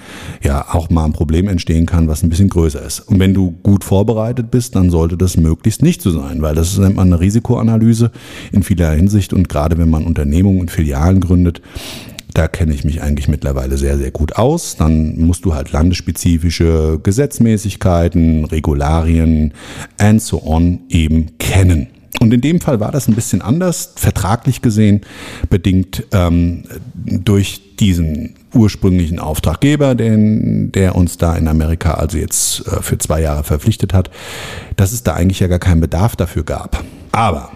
ja 0.42 0.66
auch 0.74 0.90
mal 0.90 1.04
ein 1.04 1.12
Problem 1.12 1.48
entstehen 1.48 1.86
kann, 1.86 2.08
was 2.08 2.22
ein 2.22 2.28
bisschen 2.28 2.48
größer 2.48 2.82
ist. 2.82 3.00
Und 3.00 3.20
wenn 3.20 3.32
du 3.34 3.54
gut 3.62 3.84
vorbereitet 3.84 4.50
bist, 4.50 4.74
dann 4.74 4.90
sollte 4.90 5.16
das 5.16 5.36
möglichst 5.36 5.80
nicht 5.80 6.02
so 6.02 6.10
sein, 6.10 6.42
weil 6.42 6.56
das 6.56 6.76
nennt 6.76 6.96
man 6.96 7.06
eine 7.06 7.20
Risikoanalyse 7.20 8.10
in 8.50 8.64
vieler 8.64 8.90
Hinsicht 8.90 9.32
und 9.32 9.48
gerade 9.48 9.78
wenn 9.78 9.88
man 9.88 10.04
Unternehmungen 10.04 10.60
und 10.60 10.70
Filialen 10.72 11.20
gründet, 11.20 11.62
da 12.34 12.48
kenne 12.48 12.74
ich 12.74 12.84
mich 12.84 13.00
eigentlich 13.00 13.28
mittlerweile 13.28 13.78
sehr, 13.78 13.96
sehr 13.96 14.10
gut 14.10 14.36
aus. 14.36 14.76
Dann 14.76 15.18
musst 15.18 15.46
du 15.46 15.54
halt 15.54 15.72
landesspezifische 15.72 17.00
Gesetzmäßigkeiten, 17.02 18.44
Regularien 18.44 19.54
and 19.96 20.20
so 20.20 20.42
on 20.44 20.80
eben 20.90 21.38
kennen. 21.38 21.86
Und 22.20 22.32
in 22.32 22.40
dem 22.40 22.60
Fall 22.60 22.80
war 22.80 22.92
das 22.92 23.08
ein 23.08 23.14
bisschen 23.14 23.42
anders, 23.42 23.92
vertraglich 23.96 24.62
gesehen, 24.62 25.02
bedingt 25.50 26.04
ähm, 26.12 26.64
durch 26.94 27.76
diesen 27.76 28.34
ursprünglichen 28.54 29.18
Auftraggeber, 29.18 29.94
den, 29.94 30.72
der 30.72 30.96
uns 30.96 31.18
da 31.18 31.36
in 31.36 31.46
Amerika 31.46 31.94
also 31.94 32.18
jetzt 32.18 32.66
äh, 32.66 32.82
für 32.82 32.98
zwei 32.98 33.20
Jahre 33.20 33.44
verpflichtet 33.44 33.92
hat, 33.92 34.10
dass 34.76 34.92
es 34.92 35.02
da 35.02 35.14
eigentlich 35.14 35.40
ja 35.40 35.46
gar 35.46 35.58
keinen 35.58 35.80
Bedarf 35.80 36.16
dafür 36.16 36.44
gab. 36.44 36.82
Aber 37.12 37.50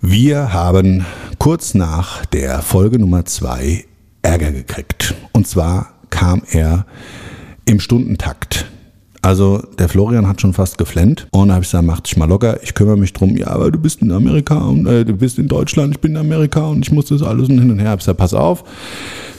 wir 0.00 0.52
haben 0.52 1.06
kurz 1.38 1.74
nach 1.74 2.26
der 2.26 2.62
Folge 2.62 2.98
Nummer 2.98 3.24
zwei 3.24 3.84
Ärger 4.22 4.52
gekriegt. 4.52 5.14
Und 5.32 5.46
zwar 5.46 5.94
kam 6.10 6.42
er 6.50 6.86
im 7.64 7.80
Stundentakt 7.80 8.66
Also 9.24 9.62
der 9.78 9.88
Florian 9.88 10.28
hat 10.28 10.42
schon 10.42 10.52
fast 10.52 10.76
geflennt 10.76 11.28
und 11.30 11.48
da 11.48 11.54
habe 11.54 11.64
ich 11.64 11.70
gesagt, 11.70 11.86
mach 11.86 12.00
dich 12.00 12.18
mal 12.18 12.28
locker, 12.28 12.62
ich 12.62 12.74
kümmere 12.74 12.98
mich 12.98 13.14
drum. 13.14 13.38
Ja, 13.38 13.46
aber 13.46 13.70
du 13.70 13.78
bist 13.78 14.02
in 14.02 14.12
Amerika 14.12 14.58
und 14.58 14.86
äh, 14.86 15.02
du 15.02 15.14
bist 15.16 15.38
in 15.38 15.48
Deutschland, 15.48 15.94
ich 15.94 16.00
bin 16.00 16.10
in 16.10 16.18
Amerika 16.18 16.66
und 16.66 16.84
ich 16.84 16.92
muss 16.92 17.06
das 17.06 17.22
alles 17.22 17.46
hin 17.46 17.70
und 17.70 17.78
her. 17.78 17.94
Ich 17.94 18.00
gesagt, 18.00 18.18
pass 18.18 18.34
auf. 18.34 18.64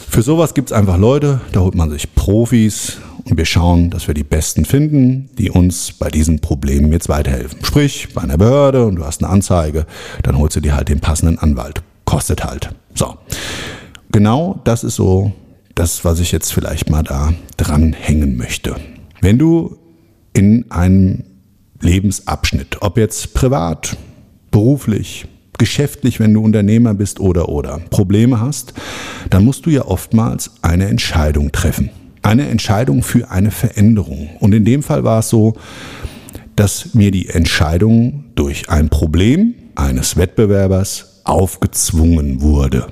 Für 0.10 0.24
sowas 0.24 0.56
gibt 0.56 0.72
es 0.72 0.74
einfach 0.74 0.98
Leute, 0.98 1.40
da 1.52 1.60
holt 1.60 1.76
man 1.76 1.92
sich 1.92 2.16
Profis 2.16 2.98
und 3.26 3.38
wir 3.38 3.46
schauen, 3.46 3.92
dass 3.92 4.08
wir 4.08 4.16
die 4.16 4.24
Besten 4.24 4.66
finden, 4.66 5.30
die 5.38 5.52
uns 5.52 5.92
bei 5.92 6.10
diesen 6.10 6.40
Problemen 6.40 6.92
jetzt 6.92 7.08
weiterhelfen. 7.08 7.64
Sprich, 7.64 8.08
bei 8.16 8.22
einer 8.22 8.40
Behörde 8.40 8.88
und 8.88 8.96
du 8.96 9.06
hast 9.06 9.24
eine 9.24 9.32
Anzeige, 9.32 9.86
dann 10.24 10.40
holst 10.40 10.56
du 10.56 10.62
dir 10.62 10.76
halt 10.76 10.90
den 10.90 11.00
passenden 11.00 11.38
Anwalt. 11.38 11.84
Kostet 12.06 12.44
halt. 12.44 12.72
So. 12.96 13.18
Genau 14.12 14.60
das 14.64 14.84
ist 14.84 14.96
so 14.96 15.32
das, 15.76 16.04
was 16.04 16.20
ich 16.20 16.32
jetzt 16.32 16.54
vielleicht 16.54 16.90
mal 16.90 17.04
da 17.04 17.34
dranhängen 17.58 18.36
möchte. 18.36 18.78
Wenn 19.26 19.40
du 19.40 19.76
in 20.34 20.70
einem 20.70 21.24
Lebensabschnitt, 21.82 22.84
ob 22.84 22.96
jetzt 23.00 23.34
privat, 23.34 23.98
beruflich, 24.52 25.26
geschäftlich, 25.58 26.20
wenn 26.20 26.32
du 26.32 26.44
Unternehmer 26.44 26.94
bist 26.94 27.20
oder 27.20 27.50
oder 27.50 27.80
Probleme 27.90 28.40
hast, 28.40 28.76
dann 29.32 29.44
musst 29.44 29.66
du 29.66 29.72
ja 29.72 29.86
oftmals 29.86 30.52
eine 30.62 30.86
Entscheidung 30.90 31.52
treffen. 31.52 31.90
Eine 32.22 32.48
Entscheidung 32.50 33.02
für 33.02 33.32
eine 33.32 33.50
Veränderung. 33.50 34.30
Und 34.42 34.54
in 34.54 34.64
dem 34.64 34.84
Fall 34.84 35.04
war 35.04 35.22
es 35.22 35.30
so, 35.30 35.56
dass 36.56 36.94
mir 36.94 37.10
die 37.10 37.30
Entscheidung 37.30 38.26
durch 38.36 38.70
ein 38.70 38.90
Problem 38.90 39.56
eines 39.74 40.18
Wettbewerbers 40.18 41.22
aufgezwungen 41.24 42.44
wurde. 42.44 42.86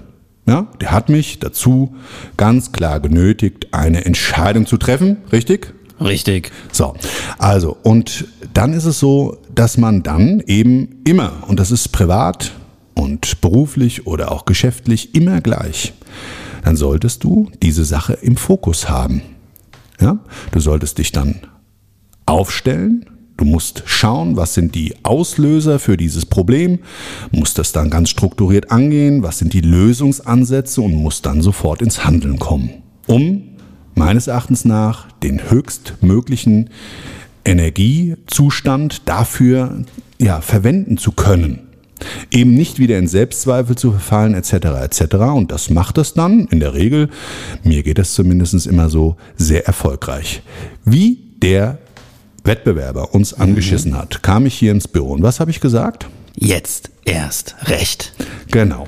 Ja, 0.47 0.67
der 0.81 0.93
hat 0.93 1.09
mich 1.09 1.37
dazu 1.37 1.95
ganz 2.37 2.71
klar 2.71 2.99
genötigt, 3.01 3.67
eine 3.71 4.03
Entscheidung 4.05 4.65
zu 4.65 4.77
treffen, 4.77 5.17
richtig? 5.31 5.75
Richtig. 6.03 6.51
So, 6.71 6.95
also, 7.37 7.77
und 7.83 8.25
dann 8.53 8.73
ist 8.73 8.85
es 8.85 8.99
so, 8.99 9.37
dass 9.53 9.77
man 9.77 10.03
dann 10.03 10.41
eben 10.45 11.01
immer, 11.05 11.43
und 11.47 11.59
das 11.59 11.71
ist 11.71 11.89
privat 11.89 12.51
und 12.93 13.41
beruflich 13.41 14.07
oder 14.07 14.31
auch 14.31 14.45
geschäftlich 14.45 15.15
immer 15.15 15.41
gleich, 15.41 15.93
dann 16.63 16.75
solltest 16.75 17.23
du 17.23 17.49
diese 17.61 17.85
Sache 17.85 18.13
im 18.13 18.37
Fokus 18.37 18.89
haben. 18.89 19.21
Ja? 19.99 20.19
Du 20.51 20.59
solltest 20.59 20.97
dich 20.97 21.11
dann 21.11 21.41
aufstellen, 22.25 23.05
Du 23.35 23.45
musst 23.45 23.83
schauen, 23.87 24.37
was 24.37 24.53
sind 24.53 24.75
die 24.75 24.93
Auslöser 25.03 25.79
für 25.79 25.97
dieses 25.97 26.25
Problem, 26.25 26.79
musst 27.31 27.57
das 27.57 27.71
dann 27.71 27.89
ganz 27.89 28.09
strukturiert 28.09 28.69
angehen, 28.69 29.23
was 29.23 29.39
sind 29.39 29.53
die 29.53 29.61
Lösungsansätze 29.61 30.81
und 30.81 30.93
musst 30.93 31.25
dann 31.25 31.41
sofort 31.41 31.81
ins 31.81 32.05
Handeln 32.05 32.37
kommen, 32.37 32.69
um 33.07 33.41
meines 33.95 34.27
Erachtens 34.27 34.65
nach 34.65 35.11
den 35.23 35.49
höchstmöglichen 35.49 36.69
Energiezustand 37.45 39.07
dafür 39.07 39.83
ja, 40.19 40.41
verwenden 40.41 40.97
zu 40.97 41.11
können. 41.11 41.59
Eben 42.31 42.53
nicht 42.53 42.79
wieder 42.79 42.97
in 42.97 43.07
Selbstzweifel 43.07 43.77
zu 43.77 43.91
verfallen, 43.91 44.33
etc. 44.33 44.53
etc. 44.81 45.15
Und 45.15 45.51
das 45.51 45.69
macht 45.69 45.97
es 45.97 46.13
dann 46.13 46.47
in 46.47 46.59
der 46.59 46.73
Regel, 46.73 47.09
mir 47.63 47.83
geht 47.83 47.99
es 47.99 48.13
zumindest 48.13 48.67
immer 48.67 48.89
so, 48.89 49.15
sehr 49.35 49.65
erfolgreich. 49.67 50.41
Wie 50.83 51.19
der 51.41 51.77
Wettbewerber 52.43 53.13
uns 53.13 53.33
angeschissen 53.33 53.97
hat, 53.97 54.21
kam 54.21 54.45
ich 54.45 54.55
hier 54.55 54.71
ins 54.71 54.87
Büro. 54.87 55.13
Und 55.13 55.23
was 55.23 55.39
habe 55.39 55.51
ich 55.51 55.59
gesagt? 55.61 56.07
Jetzt 56.35 56.91
erst 57.05 57.55
recht. 57.65 58.13
Genau. 58.51 58.87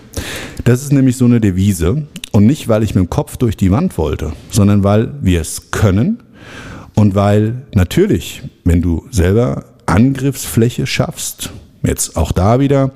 Das 0.63 0.81
ist 0.81 0.91
nämlich 0.91 1.15
so 1.15 1.25
eine 1.25 1.39
Devise. 1.39 2.07
Und 2.35 2.47
nicht, 2.47 2.67
weil 2.67 2.83
ich 2.83 2.93
mit 2.93 3.01
dem 3.01 3.09
Kopf 3.09 3.37
durch 3.37 3.55
die 3.55 3.71
Wand 3.71 3.97
wollte, 3.97 4.33
sondern 4.51 4.83
weil 4.83 5.13
wir 5.21 5.39
es 5.39 5.71
können 5.71 6.21
und 6.93 7.15
weil 7.15 7.63
natürlich, 7.73 8.41
wenn 8.65 8.81
du 8.81 9.05
selber 9.09 9.63
Angriffsfläche 9.85 10.85
schaffst, 10.85 11.51
jetzt 11.81 12.17
auch 12.17 12.33
da 12.33 12.59
wieder, 12.59 12.91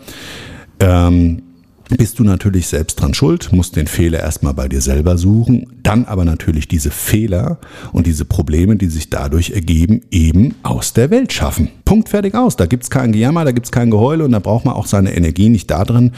ähm, 0.81 1.41
bist 1.87 2.19
du 2.19 2.25
natürlich 2.25 2.67
selbst 2.67 2.99
dran 2.99 3.13
schuld, 3.13 3.53
musst 3.53 3.77
den 3.77 3.87
Fehler 3.87 4.19
erstmal 4.19 4.53
bei 4.53 4.67
dir 4.67 4.81
selber 4.81 5.17
suchen, 5.17 5.67
dann 5.83 6.03
aber 6.03 6.25
natürlich 6.25 6.67
diese 6.67 6.91
Fehler 6.91 7.59
und 7.93 8.07
diese 8.07 8.25
Probleme, 8.25 8.75
die 8.75 8.87
sich 8.87 9.09
dadurch 9.09 9.51
ergeben, 9.51 10.01
eben 10.11 10.55
aus 10.63 10.91
der 10.91 11.11
Welt 11.11 11.31
schaffen. 11.31 11.69
Punkt 11.85 12.09
fertig 12.09 12.35
aus. 12.35 12.57
Da 12.57 12.65
gibt's 12.65 12.89
kein 12.89 13.13
Gejammer, 13.13 13.45
da 13.45 13.53
gibt's 13.53 13.71
kein 13.71 13.89
Geheule 13.89 14.25
und 14.25 14.33
da 14.33 14.39
braucht 14.39 14.65
man 14.65 14.73
auch 14.73 14.85
seine 14.85 15.15
Energie 15.15 15.47
nicht 15.47 15.71
darin 15.71 16.11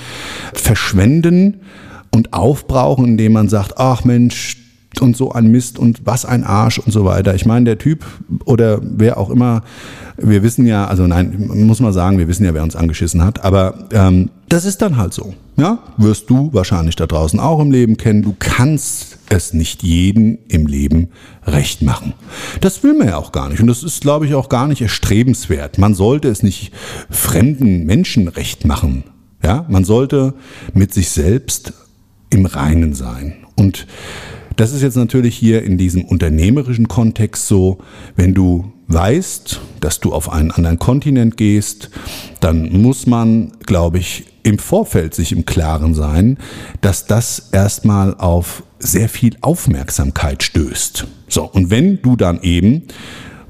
verschwenden 0.56 1.60
und 2.12 2.34
aufbrauchen, 2.34 3.06
indem 3.06 3.34
man 3.34 3.50
sagt, 3.50 3.78
ach 3.78 4.04
Mensch, 4.04 4.58
und 5.00 5.16
so 5.16 5.32
ein 5.32 5.48
Mist 5.48 5.80
und 5.80 6.06
was 6.06 6.26
ein 6.26 6.44
Arsch 6.44 6.80
und 6.80 6.92
so 6.92 7.06
weiter. 7.06 7.34
Ich 7.34 7.46
meine, 7.46 7.66
der 7.66 7.78
Typ 7.78 8.06
oder 8.46 8.80
wer 8.82 9.18
auch 9.18 9.30
immer, 9.30 9.64
wir 10.18 10.44
wissen 10.44 10.66
ja, 10.66 10.86
also 10.86 11.08
nein, 11.08 11.50
muss 11.66 11.80
man 11.80 11.94
sagen, 11.94 12.18
wir 12.18 12.28
wissen 12.28 12.44
ja, 12.44 12.54
wer 12.54 12.64
uns 12.64 12.76
angeschissen 12.76 13.24
hat, 13.24 13.44
aber 13.44 13.88
ähm, 13.94 14.30
das 14.50 14.66
ist 14.66 14.82
dann 14.82 14.98
halt 14.98 15.14
so. 15.14 15.34
Ja, 15.58 15.80
wirst 15.98 16.30
du 16.30 16.50
wahrscheinlich 16.54 16.96
da 16.96 17.08
draußen 17.08 17.40
auch 17.40 17.60
im 17.60 17.72
Leben 17.72 17.98
kennen. 17.98 18.24
Du 18.24 18.36
kannst 18.38 19.18
es 19.30 19.54
nicht 19.54 19.84
jeden 19.84 20.40
im 20.48 20.66
Leben 20.66 21.10
recht 21.46 21.82
machen. 21.82 22.14
Das 22.62 22.84
will 22.84 22.94
man 22.94 23.10
ja 23.10 23.18
auch 23.18 23.32
gar 23.32 23.50
nicht. 23.50 23.62
Und 23.62 23.68
das 23.68 23.84
ist, 23.84 24.02
glaube 24.02 24.26
ich, 24.26 24.34
auch 24.34 24.50
gar 24.50 24.68
nicht 24.68 24.82
erstrebenswert. 24.82 25.78
Man 25.78 25.94
sollte 25.94 26.30
es 26.30 26.42
nicht 26.42 26.74
fremden 27.10 27.86
Menschen 27.86 28.28
recht 28.28 28.66
machen. 28.66 29.04
Ja, 29.44 29.66
man 29.70 29.84
sollte 29.84 30.34
mit 30.74 30.94
sich 30.94 31.10
selbst 31.10 31.74
im 32.32 32.46
Reinen 32.46 32.94
sein. 32.94 33.34
Und 33.56 33.86
das 34.56 34.74
ist 34.74 34.82
jetzt 34.82 34.98
natürlich 34.98 35.36
hier 35.36 35.64
in 35.64 35.78
diesem 35.78 36.04
unternehmerischen 36.04 36.88
Kontext 36.88 37.48
so, 37.48 37.78
wenn 38.16 38.34
du 38.34 38.72
weißt, 38.88 39.62
dass 39.80 40.00
du 40.00 40.14
auf 40.14 40.32
einen 40.32 40.52
anderen 40.52 40.80
Kontinent 40.80 41.38
gehst, 41.38 41.90
dann 42.42 42.72
muss 42.82 43.08
man, 43.08 43.54
glaube 43.66 44.00
ich, 44.00 44.26
im 44.44 44.58
Vorfeld 44.58 45.14
sich 45.14 45.32
im 45.32 45.46
Klaren 45.46 45.94
sein, 45.94 46.38
dass 46.82 47.06
das 47.06 47.50
erstmal 47.52 48.16
auf 48.16 48.64
sehr 48.80 49.08
viel 49.08 49.36
Aufmerksamkeit 49.42 50.44
stößt. 50.44 51.08
So, 51.28 51.46
und 51.46 51.70
wenn 51.70 52.02
du 52.02 52.16
dann 52.16 52.42
eben, 52.42 52.84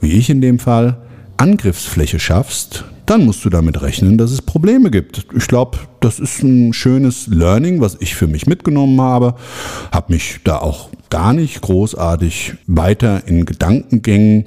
wie 0.02 0.12
ich 0.12 0.30
in 0.30 0.42
dem 0.42 0.60
Fall, 0.60 0.98
Angriffsfläche 1.38 2.20
schaffst, 2.20 2.86
dann 3.06 3.26
musst 3.26 3.44
du 3.46 3.50
damit 3.50 3.82
rechnen, 3.82 4.18
dass 4.18 4.32
es 4.32 4.42
Probleme 4.42 4.92
gibt. 4.92 5.26
Ich 5.36 5.48
glaube, 5.48 5.78
das 6.00 6.20
ist 6.20 6.44
ein 6.44 6.74
schönes 6.74 7.28
Learning, 7.28 7.82
was 7.82 7.98
ich 8.00 8.16
für 8.16 8.28
mich 8.28 8.48
mitgenommen 8.48 9.00
habe. 9.02 9.36
Habe 9.92 10.14
mich 10.14 10.40
da 10.44 10.58
auch 10.58 10.90
gar 11.10 11.34
nicht 11.34 11.62
großartig 11.62 12.54
weiter 12.68 13.28
in 13.28 13.46
Gedankengängen 13.46 14.46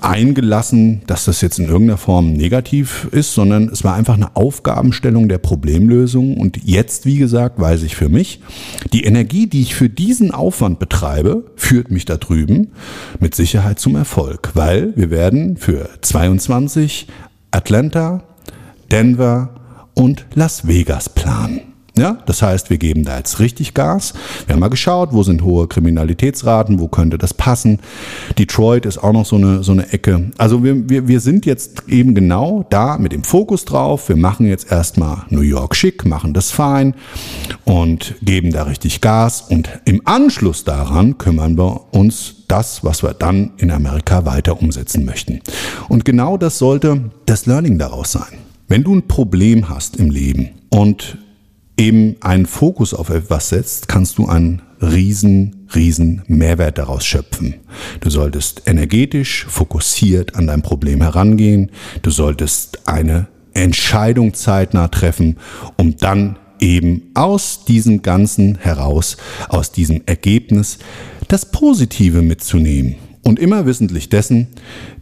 eingelassen, 0.00 1.02
dass 1.06 1.24
das 1.24 1.40
jetzt 1.40 1.58
in 1.58 1.66
irgendeiner 1.66 1.98
Form 1.98 2.32
negativ 2.32 3.08
ist, 3.10 3.34
sondern 3.34 3.68
es 3.68 3.84
war 3.84 3.94
einfach 3.94 4.14
eine 4.14 4.36
Aufgabenstellung 4.36 5.28
der 5.28 5.38
Problemlösung. 5.38 6.36
Und 6.36 6.58
jetzt, 6.64 7.06
wie 7.06 7.16
gesagt, 7.16 7.58
weiß 7.60 7.82
ich 7.82 7.96
für 7.96 8.08
mich, 8.08 8.40
die 8.92 9.04
Energie, 9.04 9.46
die 9.46 9.62
ich 9.62 9.74
für 9.74 9.88
diesen 9.88 10.30
Aufwand 10.30 10.78
betreibe, 10.78 11.44
führt 11.56 11.90
mich 11.90 12.04
da 12.04 12.16
drüben 12.16 12.68
mit 13.20 13.34
Sicherheit 13.34 13.78
zum 13.78 13.96
Erfolg, 13.96 14.50
weil 14.54 14.92
wir 14.96 15.10
werden 15.10 15.56
für 15.56 15.88
22 16.00 17.06
Atlanta, 17.50 18.22
Denver 18.90 19.50
und 19.94 20.26
Las 20.34 20.66
Vegas 20.66 21.08
planen. 21.08 21.67
Ja, 21.98 22.18
das 22.26 22.42
heißt, 22.42 22.70
wir 22.70 22.78
geben 22.78 23.04
da 23.04 23.18
jetzt 23.18 23.40
richtig 23.40 23.74
Gas. 23.74 24.14
Wir 24.46 24.54
haben 24.54 24.60
mal 24.60 24.68
geschaut, 24.68 25.12
wo 25.12 25.22
sind 25.24 25.42
hohe 25.42 25.66
Kriminalitätsraten, 25.66 26.78
wo 26.78 26.86
könnte 26.86 27.18
das 27.18 27.34
passen. 27.34 27.80
Detroit 28.38 28.86
ist 28.86 28.98
auch 28.98 29.12
noch 29.12 29.26
so 29.26 29.36
eine, 29.36 29.64
so 29.64 29.72
eine 29.72 29.92
Ecke. 29.92 30.30
Also 30.38 30.62
wir, 30.62 30.88
wir, 30.88 31.08
wir 31.08 31.20
sind 31.20 31.44
jetzt 31.44 31.88
eben 31.88 32.14
genau 32.14 32.64
da 32.70 32.98
mit 32.98 33.12
dem 33.12 33.24
Fokus 33.24 33.64
drauf. 33.64 34.08
Wir 34.08 34.16
machen 34.16 34.46
jetzt 34.46 34.70
erstmal 34.70 35.24
New 35.30 35.40
York 35.40 35.74
schick, 35.74 36.04
machen 36.06 36.34
das 36.34 36.52
fein 36.52 36.94
und 37.64 38.14
geben 38.22 38.52
da 38.52 38.62
richtig 38.62 39.00
Gas. 39.00 39.42
Und 39.48 39.68
im 39.84 40.02
Anschluss 40.04 40.64
daran 40.64 41.18
kümmern 41.18 41.58
wir 41.58 41.92
uns 41.92 42.36
das, 42.46 42.84
was 42.84 43.02
wir 43.02 43.12
dann 43.12 43.50
in 43.56 43.70
Amerika 43.70 44.24
weiter 44.24 44.62
umsetzen 44.62 45.04
möchten. 45.04 45.40
Und 45.88 46.04
genau 46.04 46.36
das 46.36 46.58
sollte 46.58 47.10
das 47.26 47.46
Learning 47.46 47.78
daraus 47.78 48.12
sein. 48.12 48.38
Wenn 48.68 48.84
du 48.84 48.94
ein 48.94 49.08
Problem 49.08 49.68
hast 49.68 49.96
im 49.96 50.10
Leben 50.10 50.50
und 50.70 51.18
eben 51.78 52.16
einen 52.20 52.46
Fokus 52.46 52.92
auf 52.92 53.08
etwas 53.08 53.48
setzt, 53.48 53.88
kannst 53.88 54.18
du 54.18 54.26
einen 54.26 54.62
riesen, 54.82 55.66
riesen 55.74 56.22
Mehrwert 56.26 56.78
daraus 56.78 57.06
schöpfen. 57.06 57.54
Du 58.00 58.10
solltest 58.10 58.62
energetisch 58.66 59.46
fokussiert 59.48 60.34
an 60.34 60.46
dein 60.46 60.62
Problem 60.62 61.00
herangehen. 61.00 61.70
Du 62.02 62.10
solltest 62.10 62.86
eine 62.86 63.28
Entscheidung 63.54 64.34
zeitnah 64.34 64.88
treffen, 64.88 65.36
um 65.76 65.96
dann 65.96 66.38
eben 66.60 67.10
aus 67.14 67.64
diesem 67.64 68.02
Ganzen 68.02 68.58
heraus, 68.58 69.16
aus 69.48 69.72
diesem 69.72 70.02
Ergebnis, 70.06 70.78
das 71.28 71.50
Positive 71.50 72.22
mitzunehmen. 72.22 72.96
Und 73.22 73.38
immer 73.38 73.66
wissentlich 73.66 74.08
dessen, 74.08 74.48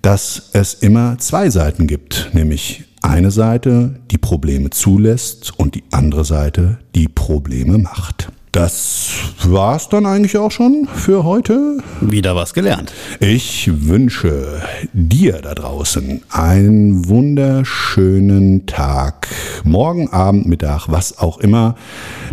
dass 0.02 0.50
es 0.52 0.74
immer 0.74 1.16
zwei 1.18 1.48
Seiten 1.48 1.86
gibt, 1.86 2.30
nämlich 2.32 2.84
eine 3.06 3.30
Seite, 3.30 4.00
die 4.10 4.18
Probleme 4.18 4.70
zulässt 4.70 5.58
und 5.58 5.74
die 5.74 5.84
andere 5.92 6.24
Seite, 6.24 6.78
die 6.94 7.08
Probleme 7.08 7.78
macht. 7.78 8.28
Das 8.50 9.10
war's 9.42 9.90
dann 9.90 10.06
eigentlich 10.06 10.38
auch 10.38 10.50
schon 10.50 10.88
für 10.92 11.24
heute. 11.24 11.78
Wieder 12.00 12.34
was 12.34 12.54
gelernt. 12.54 12.92
Ich 13.20 13.70
wünsche 13.86 14.62
dir 14.94 15.42
da 15.42 15.54
draußen 15.54 16.22
einen 16.30 17.06
wunderschönen 17.06 18.64
Tag. 18.64 19.28
Morgen, 19.62 20.08
Abend, 20.08 20.46
Mittag, 20.46 20.86
was 20.88 21.18
auch 21.18 21.38
immer 21.38 21.76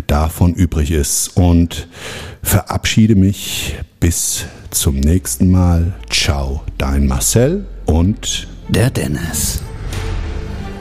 davon 0.06 0.54
übrig 0.54 0.92
ist. 0.92 1.36
Und 1.36 1.88
verabschiede 2.42 3.16
mich 3.16 3.74
bis 4.00 4.46
zum 4.70 4.96
nächsten 5.00 5.50
Mal. 5.50 5.92
Ciao, 6.08 6.62
dein 6.78 7.06
Marcel 7.06 7.66
und 7.84 8.48
Der 8.70 8.88
Dennis. 8.88 9.60